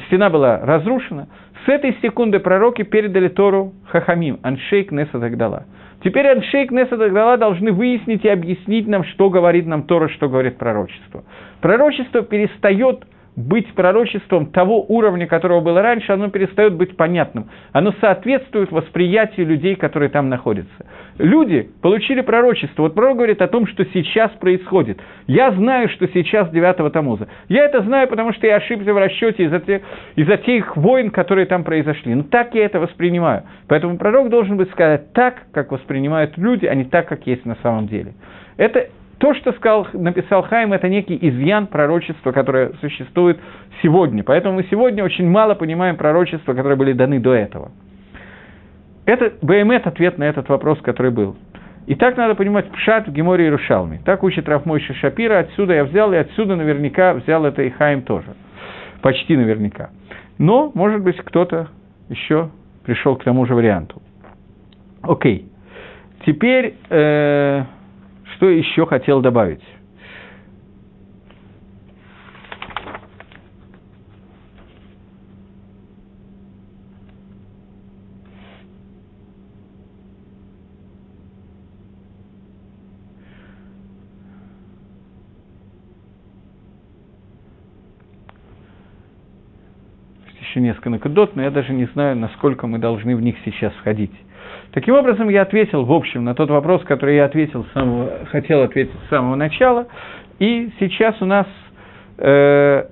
стена 0.08 0.30
была 0.30 0.60
разрушена, 0.60 1.28
с 1.66 1.70
этой 1.70 1.95
секунды 2.01 2.39
пророки 2.39 2.84
передали 2.84 3.28
Тору 3.28 3.74
Хахамим, 3.88 4.39
Аншейк 4.43 4.91
Неса 4.91 5.20
Дагдала. 5.20 5.66
Теперь 6.03 6.28
Аншейк 6.28 6.72
Неса 6.72 6.97
Дагдала 6.97 7.38
должны 7.38 7.72
выяснить 7.72 8.24
и 8.26 8.30
объяснить 8.30 8.88
нам, 8.88 9.03
что 9.03 9.30
говорит 9.30 9.66
нам 9.66 9.84
Тора, 9.84 10.08
что 10.10 10.30
говорит 10.30 10.58
пророчество. 10.58 11.24
Пророчество 11.66 12.22
перестает 12.22 13.05
быть 13.36 13.74
пророчеством 13.74 14.51
того 14.51 14.86
уровня, 14.88 15.26
которого 15.26 15.61
было 15.61 15.82
раньше, 15.82 16.11
оно 16.11 16.30
перестает 16.30 16.76
быть 16.76 16.95
понятным. 16.95 17.49
Оно 17.72 17.91
соответствует 17.99 18.72
восприятию 18.72 19.47
людей, 19.47 19.76
которые 19.76 20.09
там 20.09 20.30
находятся. 20.30 20.86
Люди 21.18 21.68
получили 21.82 22.22
пророчество. 22.22 22.84
Вот 22.84 22.93
пророк 22.93 23.18
говорит 23.18 23.41
о 23.41 23.47
том, 23.47 23.66
что 23.66 23.84
сейчас 23.86 24.30
происходит. 24.34 25.01
Я 25.26 25.53
знаю, 25.53 25.89
что 25.89 26.07
сейчас 26.09 26.51
9 26.51 26.93
Тамуза. 26.93 27.30
Я 27.49 27.66
это 27.66 27.82
знаю, 27.82 28.09
потому 28.09 28.32
что 28.34 28.45
я 28.45 28.57
ошибся 28.57 28.93
в 28.93 28.97
расчете 28.99 29.45
из-за 29.45 29.59
тех, 29.59 29.82
из 30.16 30.28
тех 30.43 30.78
войн, 30.78 31.09
которые 31.09 31.47
там 31.47 31.63
произошли. 31.63 32.13
Но 32.13 32.22
так 32.22 32.53
я 32.53 32.66
это 32.66 32.80
воспринимаю. 32.80 33.41
Поэтому 33.68 33.97
пророк 33.97 34.30
должен 34.30 34.55
быть 34.55 34.70
сказать 34.70 35.13
так, 35.13 35.47
как 35.51 35.72
воспринимают 35.72 36.38
люди, 36.38 36.68
а 36.68 36.76
не 36.76 36.84
так, 36.84 37.07
как 37.07 37.26
есть 37.26 37.43
на 37.43 37.55
самом 37.63 37.88
деле. 37.88 38.13
Это 38.55 38.88
то, 39.18 39.34
что 39.34 39.53
сказал, 39.53 39.88
написал 39.93 40.43
Хайм, 40.43 40.74
это 40.74 40.89
некий 40.89 41.18
изъян 41.22 41.68
пророчества, 41.68 42.32
которое 42.32 42.74
существует 42.82 43.39
сегодня. 43.82 44.24
Поэтому 44.24 44.55
мы 44.55 44.63
сегодня 44.70 45.03
очень 45.03 45.30
мало 45.30 45.55
понимаем 45.55 45.95
пророчества, 45.95 46.53
которые 46.53 46.78
были 46.78 46.93
даны 46.93 47.20
до 47.20 47.34
этого. 47.34 47.72
Это 49.05 49.34
БМЭТ 49.41 49.88
ответ 49.88 50.18
на 50.18 50.26
этот 50.26 50.49
вопрос, 50.49 50.82
который 50.82 51.11
был. 51.11 51.38
И 51.86 51.95
так 51.95 52.18
надо 52.18 52.36
понимать 52.36 52.70
Пшат 52.72 53.07
в 53.07 53.13
Геморе 53.13 53.47
и 53.47 53.49
Рушалме. 53.49 54.01
Так 54.03 54.24
учит 54.24 54.49
Рафмойши 54.49 54.93
Шапира, 54.95 55.39
отсюда 55.39 55.76
я 55.76 55.84
взял, 55.86 56.11
и 56.11 56.18
отсюда 56.18 56.55
наверняка 56.55 57.13
взял 57.13 57.45
это 57.45 57.61
и 57.61 57.70
Хайм 57.70 58.01
тоже. 58.01 58.34
Почти 59.01 59.38
наверняка. 59.38 59.91
Но, 60.39 60.72
может 60.74 61.01
быть, 61.01 61.18
кто-то 61.18 61.70
еще 62.09 62.49
пришел 62.84 63.16
к 63.16 63.24
тому 63.24 63.45
же 63.45 63.55
варианту. 63.55 64.01
Окей. 65.03 65.47
Теперь... 66.26 66.76
Э- 66.89 67.63
что 68.46 68.50
еще 68.52 68.86
хотел 68.86 69.22
добавить? 69.22 69.64
еще 90.39 90.62
несколько 90.62 90.89
накидот, 90.89 91.36
но 91.36 91.41
я 91.41 91.50
даже 91.52 91.74
не 91.74 91.86
знаю, 91.88 92.16
насколько 92.16 92.68
мы 92.68 92.78
должны 92.78 93.16
в 93.16 93.22
них 93.22 93.36
сейчас 93.43 93.74
входить. 93.74 94.12
Таким 94.76 94.95
образом, 94.95 95.30
я 95.30 95.43
ответил, 95.43 95.86
в 95.86 95.93
общем, 95.93 96.26
на 96.26 96.36
тот 96.36 96.49
вопрос, 96.49 96.84
который 96.84 97.15
я 97.15 97.23
ответил 97.23 97.65
самого, 97.73 98.11
хотел 98.26 98.61
ответить 98.61 98.93
с 99.05 99.09
самого 99.09 99.36
начала. 99.36 99.88
И 100.38 100.69
сейчас 100.82 101.15
у 101.21 101.26
нас, 101.26 101.47
э, 102.17 102.84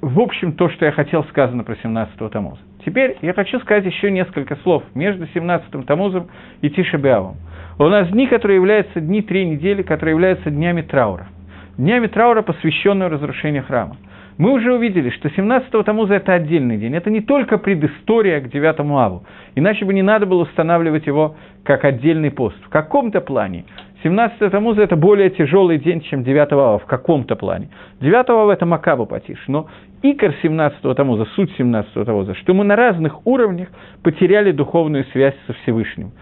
в 0.00 0.20
общем, 0.20 0.54
то, 0.54 0.68
что 0.70 0.86
я 0.86 0.90
хотел 0.90 1.22
сказано 1.26 1.62
про 1.62 1.74
17-го 1.74 2.28
Тамоза. 2.30 2.58
Теперь 2.84 3.16
я 3.22 3.32
хочу 3.32 3.60
сказать 3.60 3.84
еще 3.84 4.10
несколько 4.10 4.56
слов 4.56 4.82
между 4.94 5.26
17-м 5.26 5.84
Тамузом 5.84 6.30
и 6.62 6.70
Тишебиавом. 6.70 7.36
У 7.78 7.84
нас 7.84 8.08
дни, 8.08 8.26
которые 8.26 8.56
являются 8.56 9.00
дни 9.00 9.22
три 9.22 9.48
недели, 9.48 9.82
которые 9.82 10.14
являются 10.14 10.50
днями 10.50 10.82
траура. 10.82 11.28
Днями 11.76 12.08
траура, 12.08 12.42
посвященные 12.42 13.08
разрушению 13.08 13.62
храма. 13.62 13.96
Мы 14.38 14.52
уже 14.52 14.72
увидели, 14.72 15.10
что 15.10 15.28
17-го 15.28 15.82
Тамуза– 15.82 16.14
это 16.14 16.32
отдельный 16.32 16.76
день. 16.78 16.94
Это 16.94 17.10
не 17.10 17.20
только 17.20 17.58
предыстория 17.58 18.40
к 18.40 18.48
9 18.48 18.78
Аву. 18.78 19.24
Иначе 19.56 19.84
бы 19.84 19.92
не 19.92 20.02
надо 20.02 20.26
было 20.26 20.42
устанавливать 20.42 21.08
его 21.08 21.34
как 21.64 21.84
отдельный 21.84 22.30
пост. 22.30 22.56
В 22.64 22.68
каком-то 22.68 23.20
плане 23.20 23.64
17 24.04 24.52
Тамуза– 24.52 24.82
это 24.84 24.94
более 24.94 25.30
тяжелый 25.30 25.78
день, 25.78 26.02
чем 26.02 26.22
9 26.22 26.52
Ава, 26.52 26.78
в 26.78 26.86
каком-то 26.86 27.34
плане. 27.34 27.70
9 28.00 28.30
Ава– 28.30 28.52
это 28.52 28.64
Макаба 28.64 29.06
потише, 29.06 29.42
но 29.48 29.66
икор 30.02 30.32
17 30.40 30.96
Тамуза, 30.96 31.24
суть 31.34 31.50
17 31.58 32.06
Тамуза, 32.06 32.36
что 32.36 32.54
мы 32.54 32.62
на 32.62 32.76
разных 32.76 33.26
уровнях 33.26 33.68
потеряли 34.04 34.52
духовную 34.52 35.04
связь 35.12 35.34
со 35.48 35.52
Всевышним. 35.52 36.12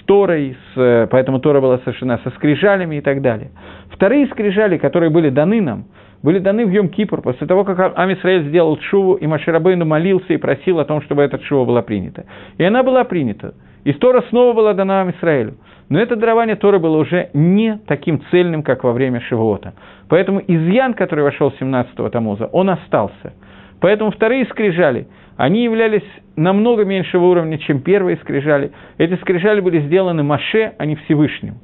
С 0.00 0.04
Торой, 0.06 0.56
с, 0.74 1.08
поэтому 1.10 1.40
Тора 1.40 1.60
была 1.60 1.76
совершена 1.80 2.20
со 2.24 2.30
скрижалями 2.30 2.96
и 2.96 3.00
так 3.02 3.20
далее. 3.20 3.50
Вторые 3.90 4.26
скрижали, 4.28 4.78
которые 4.78 5.10
были 5.10 5.28
даны 5.28 5.60
нам, 5.60 5.84
были 6.22 6.38
даны 6.38 6.66
в 6.66 6.70
Йом-Кипур, 6.70 7.22
после 7.22 7.46
того, 7.46 7.64
как 7.64 7.92
Амисраэль 7.96 8.48
сделал 8.48 8.78
шуву, 8.80 9.14
и 9.14 9.26
Маширабейну 9.26 9.84
молился 9.84 10.32
и 10.32 10.36
просил 10.36 10.80
о 10.80 10.84
том, 10.84 11.02
чтобы 11.02 11.22
эта 11.22 11.38
шува 11.44 11.64
была 11.64 11.82
принята. 11.82 12.24
И 12.58 12.64
она 12.64 12.82
была 12.82 13.04
принята. 13.04 13.54
И 13.84 13.92
Тора 13.92 14.24
снова 14.30 14.52
была 14.52 14.74
дана 14.74 15.02
Амисраэлю. 15.02 15.54
Но 15.88 16.00
это 16.00 16.16
дарование 16.16 16.56
Торы 16.56 16.80
было 16.80 16.96
уже 16.96 17.30
не 17.32 17.78
таким 17.86 18.20
цельным, 18.30 18.62
как 18.62 18.82
во 18.82 18.92
время 18.92 19.20
Шивота. 19.20 19.74
Поэтому 20.08 20.42
изъян, 20.46 20.94
который 20.94 21.22
вошел 21.22 21.52
17-го 21.60 22.08
Тамуза, 22.08 22.46
он 22.46 22.70
остался. 22.70 23.34
Поэтому 23.80 24.10
вторые 24.10 24.46
скрижали, 24.46 25.06
они 25.36 25.64
являлись 25.64 26.02
намного 26.34 26.84
меньшего 26.84 27.26
уровня, 27.26 27.58
чем 27.58 27.80
первые 27.80 28.16
скрижали. 28.16 28.72
Эти 28.98 29.14
скрижали 29.20 29.60
были 29.60 29.80
сделаны 29.80 30.22
Маше, 30.22 30.72
а 30.78 30.86
не 30.86 30.96
Всевышним. 30.96 31.56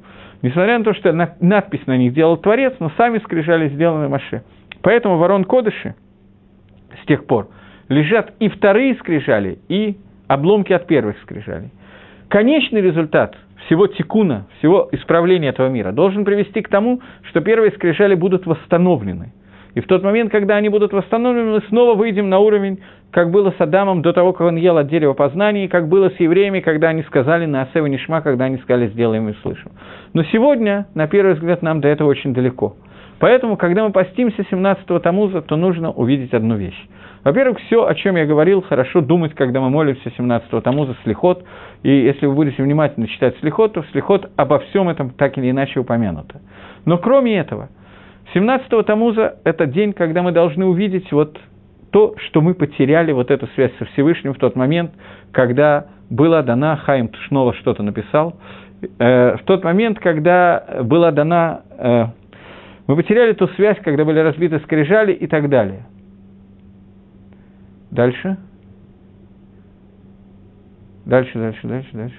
Несмотря 0.43 0.77
на 0.77 0.83
то, 0.83 0.93
что 0.93 1.13
надпись 1.39 1.87
на 1.87 1.97
них 1.97 2.13
делал 2.13 2.35
Творец, 2.35 2.73
но 2.79 2.91
сами 2.97 3.19
скрижали 3.19 3.69
сделаны 3.69 4.09
Маше. 4.09 4.43
Поэтому 4.81 5.17
ворон 5.17 5.45
Кодыши 5.45 5.95
с 7.01 7.05
тех 7.07 7.25
пор 7.25 7.47
лежат 7.87 8.33
и 8.39 8.49
вторые 8.49 8.95
скрижали, 8.95 9.59
и 9.69 9.97
обломки 10.27 10.73
от 10.73 10.85
первых 10.85 11.17
скрижалей. 11.21 11.71
Конечный 12.27 12.81
результат 12.81 13.37
всего 13.65 13.87
тикуна, 13.87 14.47
всего 14.57 14.89
исправления 14.91 15.47
этого 15.47 15.69
мира, 15.69 15.93
должен 15.93 16.25
привести 16.25 16.61
к 16.61 16.67
тому, 16.67 16.99
что 17.29 17.39
первые 17.39 17.71
скрижали 17.71 18.15
будут 18.15 18.45
восстановлены. 18.45 19.31
И 19.75 19.81
в 19.81 19.87
тот 19.87 20.03
момент, 20.03 20.31
когда 20.31 20.55
они 20.55 20.69
будут 20.69 20.93
восстановлены, 20.93 21.51
мы 21.51 21.61
снова 21.69 21.95
выйдем 21.95 22.29
на 22.29 22.39
уровень, 22.39 22.79
как 23.11 23.31
было 23.31 23.51
с 23.51 23.61
Адамом 23.61 24.01
до 24.01 24.13
того, 24.13 24.33
как 24.33 24.47
он 24.47 24.55
ел 24.55 24.77
от 24.77 24.87
дерева 24.87 25.13
познания, 25.13 25.65
и 25.65 25.67
как 25.67 25.87
было 25.87 26.09
с 26.09 26.19
евреями, 26.19 26.59
когда 26.59 26.89
они 26.89 27.03
сказали 27.03 27.45
на 27.45 27.63
Асева 27.63 27.87
Нишма, 27.87 28.21
когда 28.21 28.45
они 28.45 28.57
сказали 28.57 28.87
«сделаем 28.87 29.29
и 29.29 29.33
слышим». 29.41 29.71
Но 30.13 30.23
сегодня, 30.25 30.87
на 30.93 31.07
первый 31.07 31.33
взгляд, 31.33 31.61
нам 31.61 31.81
до 31.81 31.87
этого 31.87 32.09
очень 32.09 32.33
далеко. 32.33 32.75
Поэтому, 33.19 33.55
когда 33.57 33.83
мы 33.83 33.91
постимся 33.91 34.41
17-го 34.51 34.99
Тамуза, 34.99 35.41
то 35.41 35.55
нужно 35.55 35.91
увидеть 35.91 36.33
одну 36.33 36.55
вещь. 36.55 36.77
Во-первых, 37.23 37.57
все, 37.59 37.85
о 37.85 37.95
чем 37.95 38.17
я 38.17 38.25
говорил, 38.25 38.61
хорошо 38.61 38.99
думать, 38.99 39.33
когда 39.33 39.61
мы 39.61 39.69
молимся 39.69 40.11
17-го 40.17 40.59
Тамуза, 40.59 40.95
Слихот. 41.03 41.45
И 41.83 41.89
если 41.89 42.25
вы 42.25 42.33
будете 42.33 42.61
внимательно 42.61 43.07
читать 43.07 43.35
Слихот, 43.39 43.73
то 43.73 43.83
Слихот 43.91 44.29
обо 44.35 44.59
всем 44.59 44.89
этом 44.89 45.11
так 45.11 45.37
или 45.37 45.49
иначе 45.51 45.79
упомянуто. 45.79 46.41
Но 46.85 46.97
кроме 46.97 47.37
этого, 47.37 47.69
17-го 48.33 48.83
Тамуза– 48.83 49.35
это 49.43 49.65
день, 49.65 49.93
когда 49.93 50.21
мы 50.21 50.31
должны 50.31 50.65
увидеть 50.65 51.11
вот 51.11 51.39
то, 51.91 52.15
что 52.17 52.41
мы 52.41 52.55
потеряли, 52.55 53.11
вот 53.11 53.29
эту 53.29 53.47
связь 53.47 53.71
со 53.77 53.85
Всевышним 53.85 54.33
в 54.33 54.37
тот 54.37 54.55
момент, 54.55 54.91
когда 55.31 55.87
была 56.09 56.41
дана, 56.41 56.75
Хайм 56.77 57.11
снова 57.27 57.53
что-то 57.53 57.83
написал, 57.83 58.35
э, 58.81 59.37
в 59.37 59.43
тот 59.43 59.63
момент, 59.63 59.99
когда 59.99 60.81
была 60.83 61.11
дана, 61.11 61.61
э, 61.77 62.05
мы 62.87 62.95
потеряли 62.95 63.33
ту 63.33 63.47
связь, 63.49 63.77
когда 63.83 64.05
были 64.05 64.19
разбиты 64.19 64.59
скрижали 64.59 65.13
и 65.13 65.27
так 65.27 65.49
далее. 65.49 65.85
Дальше. 67.91 68.37
Дальше, 71.05 71.37
дальше, 71.37 71.67
дальше, 71.67 71.89
дальше. 71.93 72.15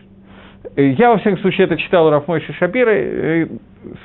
Э, 0.76 0.88
я, 0.88 1.10
во 1.10 1.18
всяком 1.18 1.38
случае, 1.38 1.66
это 1.66 1.76
читал 1.76 2.10
Рафмойши 2.10 2.52
Шапира, 2.54 2.90
э, 2.90 3.46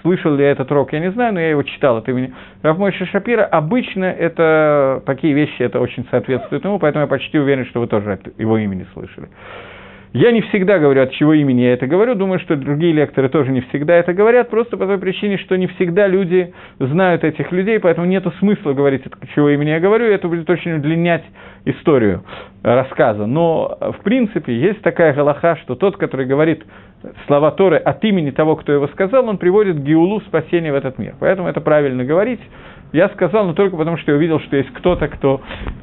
слышал 0.01 0.35
ли 0.35 0.43
я 0.43 0.51
этот 0.51 0.71
рок, 0.71 0.93
я 0.93 0.99
не 0.99 1.11
знаю, 1.11 1.33
но 1.33 1.39
я 1.39 1.49
его 1.49 1.63
читал 1.63 1.97
от 1.97 2.07
имени 2.07 2.33
Рафмойши 2.61 3.05
Шапира. 3.07 3.45
Обычно 3.45 4.05
это, 4.05 5.01
такие 5.05 5.33
вещи, 5.33 5.61
это 5.61 5.79
очень 5.79 6.05
соответствует 6.11 6.63
ему, 6.63 6.79
поэтому 6.79 7.03
я 7.03 7.07
почти 7.07 7.39
уверен, 7.39 7.65
что 7.65 7.79
вы 7.79 7.87
тоже 7.87 8.19
его 8.37 8.57
имени 8.57 8.85
слышали. 8.93 9.29
Я 10.11 10.31
не 10.31 10.41
всегда 10.41 10.79
говорю, 10.79 11.03
от 11.03 11.11
чего 11.11 11.33
имени 11.33 11.61
я 11.61 11.73
это 11.73 11.85
говорю, 11.85 12.15
думаю, 12.15 12.39
что 12.39 12.55
другие 12.55 12.93
лекторы 12.93 13.29
тоже 13.29 13.51
не 13.51 13.61
всегда 13.61 13.95
это 13.95 14.11
говорят, 14.13 14.49
просто 14.49 14.75
по 14.75 14.87
той 14.87 14.97
причине, 14.97 15.37
что 15.37 15.55
не 15.55 15.67
всегда 15.67 16.07
люди 16.07 16.51
знают 16.79 17.23
этих 17.23 17.51
людей, 17.51 17.79
поэтому 17.79 18.07
нет 18.07 18.25
смысла 18.39 18.73
говорить, 18.73 19.05
от 19.05 19.29
чего 19.35 19.49
имени 19.49 19.69
я 19.69 19.79
говорю, 19.79 20.05
это 20.05 20.27
будет 20.27 20.49
очень 20.49 20.73
удлинять 20.73 21.23
историю 21.65 22.23
рассказа. 22.63 23.27
Но, 23.27 23.77
в 23.79 24.03
принципе, 24.03 24.57
есть 24.57 24.81
такая 24.81 25.13
галаха, 25.13 25.57
что 25.57 25.75
тот, 25.75 25.97
который 25.97 26.25
говорит 26.25 26.63
слова 27.27 27.51
Торы 27.51 27.77
от 27.77 28.03
имени 28.03 28.31
того, 28.31 28.55
кто 28.55 28.71
его 28.71 28.87
сказал, 28.87 29.29
он 29.29 29.37
приводит 29.37 29.83
геулу 29.83 30.21
спасения 30.21 30.71
в 30.71 30.75
этот 30.75 30.97
мир. 30.97 31.15
Поэтому 31.19 31.47
это 31.47 31.61
правильно 31.61 32.03
говорить. 32.03 32.41
Я 32.91 33.09
сказал, 33.09 33.45
но 33.45 33.53
только 33.53 33.77
потому, 33.77 33.97
что 33.97 34.11
я 34.11 34.17
увидел, 34.17 34.39
что 34.39 34.57
есть 34.57 34.71
кто-то, 34.73 35.07
кто, 35.07 35.41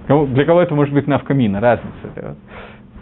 для 0.09 0.45
кого 0.45 0.61
это 0.61 0.75
может 0.75 0.93
быть 0.93 1.07
навкамина, 1.07 1.61
разница. 1.61 2.37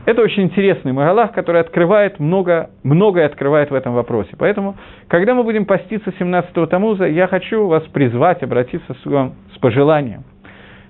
Это 0.06 0.20
очень 0.20 0.42
интересный 0.42 0.92
Магалах, 0.92 1.32
который 1.32 1.62
открывает 1.62 2.20
много, 2.20 2.70
многое 2.82 3.24
открывает 3.24 3.70
в 3.70 3.74
этом 3.74 3.94
вопросе. 3.94 4.30
Поэтому, 4.38 4.76
когда 5.08 5.34
мы 5.34 5.44
будем 5.44 5.64
поститься 5.64 6.10
17-го 6.18 6.66
Тамуза, 6.66 7.06
я 7.06 7.26
хочу 7.26 7.66
вас 7.66 7.82
призвать, 7.84 8.42
обратиться 8.42 8.94
с 9.02 9.06
вам 9.06 9.34
с 9.54 9.58
пожеланием. 9.58 10.24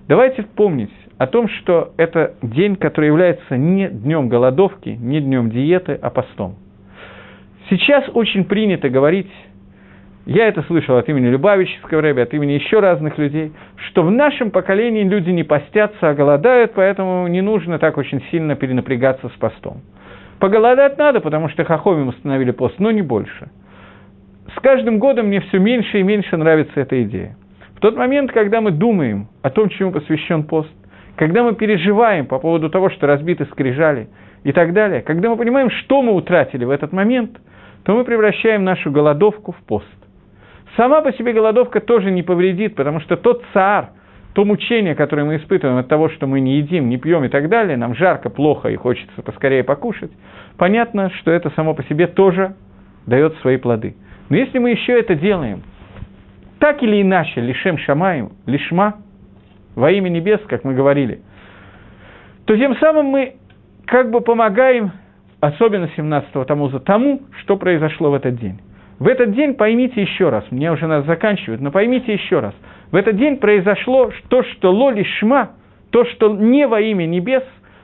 Давайте 0.09 0.43
помнить 0.43 0.91
о 1.17 1.29
том, 1.29 1.49
что 1.49 1.93
это 1.97 2.35
день, 2.43 2.75
который 2.75 3.07
является 3.07 3.57
не 3.57 3.89
днем 3.89 4.29
голодовки, 4.29 4.89
не 4.89 5.21
днем 5.21 5.49
диеты, 5.49 5.97
а 6.03 6.11
постом. 6.11 6.57
Сейчас 7.71 8.05
очень 8.13 8.45
принято 8.45 8.89
говорить 8.89 9.31
я 10.27 10.49
это 10.49 10.63
слышал 10.63 10.97
от 10.97 11.09
имени 11.09 11.27
Любавического 11.27 12.01
рэби, 12.01 12.21
от 12.21 12.33
имени 12.33 12.53
еще 12.53 12.81
разных 12.81 13.19
людей, 13.19 13.53
что 13.89 14.03
в 14.03 14.11
нашем 14.11 14.51
поколении 14.51 15.03
люди 15.03 15.31
не 15.31 15.45
постятся, 15.45 16.11
а 16.11 16.15
голодают, 16.15 16.73
поэтому 16.75 17.27
не 17.29 17.43
нужно 17.43 17.79
так 17.79 17.99
очень 17.99 18.23
сильно 18.31 18.57
перенапрягаться 18.57 19.29
с 19.29 19.33
постом. 19.33 19.83
Поголодать 20.41 20.97
надо, 20.97 21.21
потому 21.21 21.49
что 21.51 21.65
Хахомим 21.65 22.09
установили 22.09 22.53
пост, 22.53 22.77
но 22.79 22.91
не 22.91 23.03
больше. 23.03 23.51
С 24.57 24.61
каждым 24.61 24.99
годом 24.99 25.27
мне 25.27 25.41
все 25.41 25.59
меньше 25.59 26.01
и 26.01 26.03
меньше 26.03 26.37
нравится 26.37 26.81
эта 26.81 27.03
идея. 27.03 27.37
В 27.77 27.81
тот 27.81 27.97
момент, 27.97 28.33
когда 28.33 28.61
мы 28.61 28.71
думаем 28.71 29.29
о 29.43 29.51
том, 29.51 29.69
чему 29.69 29.93
посвящен 29.93 30.45
пост, 30.45 30.71
когда 31.17 31.43
мы 31.43 31.55
переживаем 31.55 32.27
по 32.27 32.39
поводу 32.39 32.71
того, 32.71 32.89
что 32.89 33.07
разбиты 33.07 33.45
скрижали 33.47 34.09
и 34.43 34.53
так 34.53 34.73
далее, 34.73 35.03
когда 35.03 35.29
мы 35.29 35.37
понимаем, 35.37 35.71
что 35.71 36.01
мы 36.01 36.15
утратили 36.15 36.65
в 36.65 36.71
этот 36.71 36.93
момент, 36.93 37.39
то 37.85 37.95
мы 37.95 38.05
превращаем 38.05 38.65
нашу 38.65 38.91
голодовку 38.91 39.53
в 39.53 39.63
пост. 39.67 40.04
Сама 40.77 41.03
по 41.03 41.13
себе 41.13 41.33
голодовка 41.33 41.81
тоже 41.81 42.11
не 42.11 42.23
повредит, 42.23 42.75
потому 42.75 43.01
что 43.01 43.17
тот 43.17 43.45
цар, 43.53 43.91
то 44.33 44.45
мучение, 44.45 44.97
которое 44.97 45.25
мы 45.25 45.37
испытываем 45.37 45.79
от 45.79 45.89
того, 45.89 46.09
что 46.09 46.27
мы 46.27 46.41
не 46.41 46.57
едим, 46.57 46.89
не 46.89 46.97
пьем 46.97 47.25
и 47.25 47.29
так 47.29 47.49
далее, 47.49 47.77
нам 47.77 47.95
жарко, 47.95 48.29
плохо 48.31 48.69
и 48.69 48.77
хочется 48.77 49.23
поскорее 49.23 49.63
покушать, 49.63 50.11
понятно, 50.59 51.11
что 51.21 51.31
это 51.31 51.51
само 51.51 51.75
по 51.75 51.85
себе 51.85 52.09
тоже 52.09 52.57
дает 53.07 53.37
свои 53.37 53.57
плоды. 53.57 53.95
Но 54.29 54.37
если 54.37 54.59
мы 54.59 54.71
еще 54.71 54.99
это 54.99 55.15
делаем, 55.15 55.63
так 56.59 56.83
или 56.83 57.03
иначе, 57.03 57.41
лишем 57.41 57.79
шамаем, 57.79 58.33
лишма, 58.47 58.95
во 59.77 59.91
имя 59.93 60.09
небес, 60.09 60.41
как 60.49 60.65
мы 60.65 60.75
говорили, 60.75 61.21
то 62.47 62.57
тем 62.57 62.77
самым 62.79 63.07
мы 63.07 63.37
как 63.87 64.11
бы 64.11 64.21
помогаем, 64.21 64.93
особенно 65.41 65.89
17-го 65.97 66.45
Тамуза, 66.45 66.81
тому, 66.81 67.23
что 67.43 67.57
произошло 67.57 68.11
в 68.11 68.15
этот 68.15 68.37
день. 68.41 68.59
В 68.99 69.09
этот 69.09 69.33
день 69.33 69.55
поймите 69.55 70.01
еще 70.01 70.29
раз, 70.29 70.45
мне 70.51 70.71
уже 70.71 70.87
надо 70.87 71.07
заканчивать, 71.07 71.61
но 71.61 71.71
поймите 71.71 72.13
еще 72.13 72.41
раз. 72.41 72.55
В 72.93 72.97
этот 72.97 73.17
день 73.17 73.39
произошло 73.39 74.11
то, 74.29 74.43
что 74.45 74.71
лоли 74.71 75.03
шма, 75.19 75.51
то, 75.91 76.05
что 76.05 76.35
не 76.35 76.67
во 76.67 76.81
имя 76.81 77.07
небес, 77.07 77.43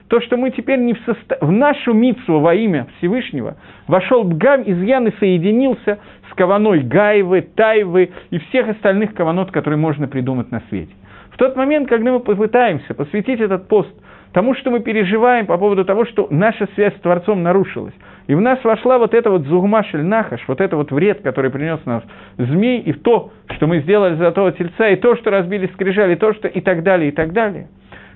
то, 0.09 0.21
что 0.21 0.37
мы 0.37 0.51
теперь 0.51 0.81
не 0.81 0.95
в, 0.95 0.99
состо... 1.07 1.39
в 1.41 1.51
нашу 1.51 1.95
мицу 1.95 2.41
во 2.41 2.55
имя 2.55 2.89
Всевышнего 2.99 3.57
вошел 3.87 4.25
Бгам, 4.25 4.63
изъян 4.67 5.07
и 5.07 5.17
соединился 5.19 5.99
с 6.31 6.35
каваной 6.35 6.81
Гаевы, 6.81 7.43
Тайвы 7.43 8.11
и 8.31 8.39
всех 8.39 8.69
остальных 8.69 9.15
каванот, 9.15 9.53
которые 9.53 9.79
можно 9.79 10.09
придумать 10.09 10.51
на 10.51 10.63
свете. 10.69 10.93
В 11.31 11.37
тот 11.37 11.57
момент, 11.57 11.89
когда 11.89 12.13
мы 12.13 12.21
попытаемся 12.21 12.93
посвятить 12.95 13.41
этот 13.41 13.69
пост 13.69 13.91
тому, 14.33 14.55
что 14.55 14.71
мы 14.71 14.81
переживаем 14.81 15.47
по 15.47 15.57
поводу 15.59 15.85
того, 15.85 16.05
что 16.05 16.27
наша 16.31 16.69
связь 16.75 16.97
с 16.97 17.01
Творцом 17.01 17.43
нарушилась, 17.43 17.95
и 18.27 18.35
в 18.35 18.41
нас 18.41 18.62
вошла 18.62 18.99
вот 18.99 19.14
эта 19.14 19.31
вот 19.31 19.43
зугмашель 19.47 20.05
нахаш, 20.05 20.43
вот 20.47 20.61
это 20.61 20.77
вот 20.77 20.93
вред, 20.93 21.23
который 21.23 21.51
принес 21.51 21.85
нас 21.85 22.03
змей, 22.39 22.81
и 22.81 22.93
то, 22.93 23.33
что 23.51 23.66
мы 23.66 23.81
сделали 23.81 24.14
золотого 24.14 24.53
тельца, 24.53 24.89
и 24.89 24.97
то, 24.97 25.16
что 25.16 25.31
разбили 25.31 25.66
скрижали, 25.75 26.14
и 26.14 26.16
то, 26.16 26.33
что 26.35 26.49
и 26.49 26.61
так 26.61 26.83
далее, 26.83 27.09
и 27.09 27.12
так 27.12 27.33
далее, 27.33 27.68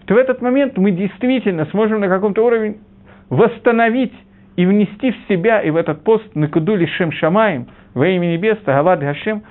то 0.07 0.15
в 0.15 0.17
этот 0.17 0.41
момент 0.43 0.77
мы 0.77 0.91
действительно 0.91 1.67
сможем 1.67 2.01
на 2.01 2.09
каком-то 2.09 2.45
уровне 2.45 2.77
восстановить 3.31 4.13
и 4.57 4.67
внести 4.67 5.11
в 5.11 5.17
себя 5.29 5.61
и 5.63 5.71
в 5.71 5.77
этот 5.77 6.05
пост 6.05 6.35
Накуду 6.35 6.77
Лишем 6.77 7.11
Шамаем 7.13 7.67
во 7.95 8.07
имя 8.07 8.27
небес, 8.27 8.59
Тагавад 8.65 9.01
Гашем, 9.01 9.43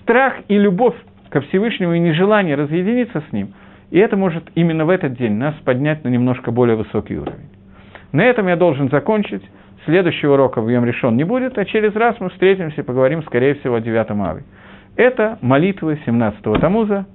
страх 0.00 0.34
и 0.48 0.56
любовь 0.56 0.96
ко 1.28 1.40
Всевышнему 1.42 1.94
и 1.94 1.98
нежелание 1.98 2.54
разъединиться 2.56 3.22
с 3.28 3.32
ним, 3.32 3.52
и 3.90 3.98
это 3.98 4.16
может 4.16 4.44
именно 4.54 4.84
в 4.84 4.90
этот 4.90 5.14
день 5.14 5.34
нас 5.34 5.54
поднять 5.64 6.04
на 6.04 6.08
немножко 6.08 6.50
более 6.50 6.76
высокий 6.76 7.18
уровень. 7.18 7.49
На 8.12 8.24
этом 8.24 8.48
я 8.48 8.56
должен 8.56 8.88
закончить. 8.90 9.42
Следующего 9.84 10.34
урока 10.34 10.60
в 10.60 10.68
Йом 10.68 10.84
решен 10.84 11.16
не 11.16 11.24
будет, 11.24 11.56
а 11.56 11.64
через 11.64 11.94
раз 11.94 12.16
мы 12.20 12.28
встретимся 12.30 12.82
и 12.82 12.84
поговорим, 12.84 13.22
скорее 13.22 13.54
всего, 13.54 13.76
о 13.76 13.80
9 13.80 14.10
авы. 14.10 14.42
Это 14.96 15.38
молитвы 15.40 15.98
17-го 16.06 16.58
Тамуза, 16.58 17.06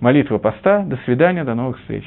молитва 0.00 0.38
поста. 0.38 0.84
До 0.84 0.96
свидания, 1.04 1.42
до 1.42 1.54
новых 1.54 1.78
встреч. 1.80 2.04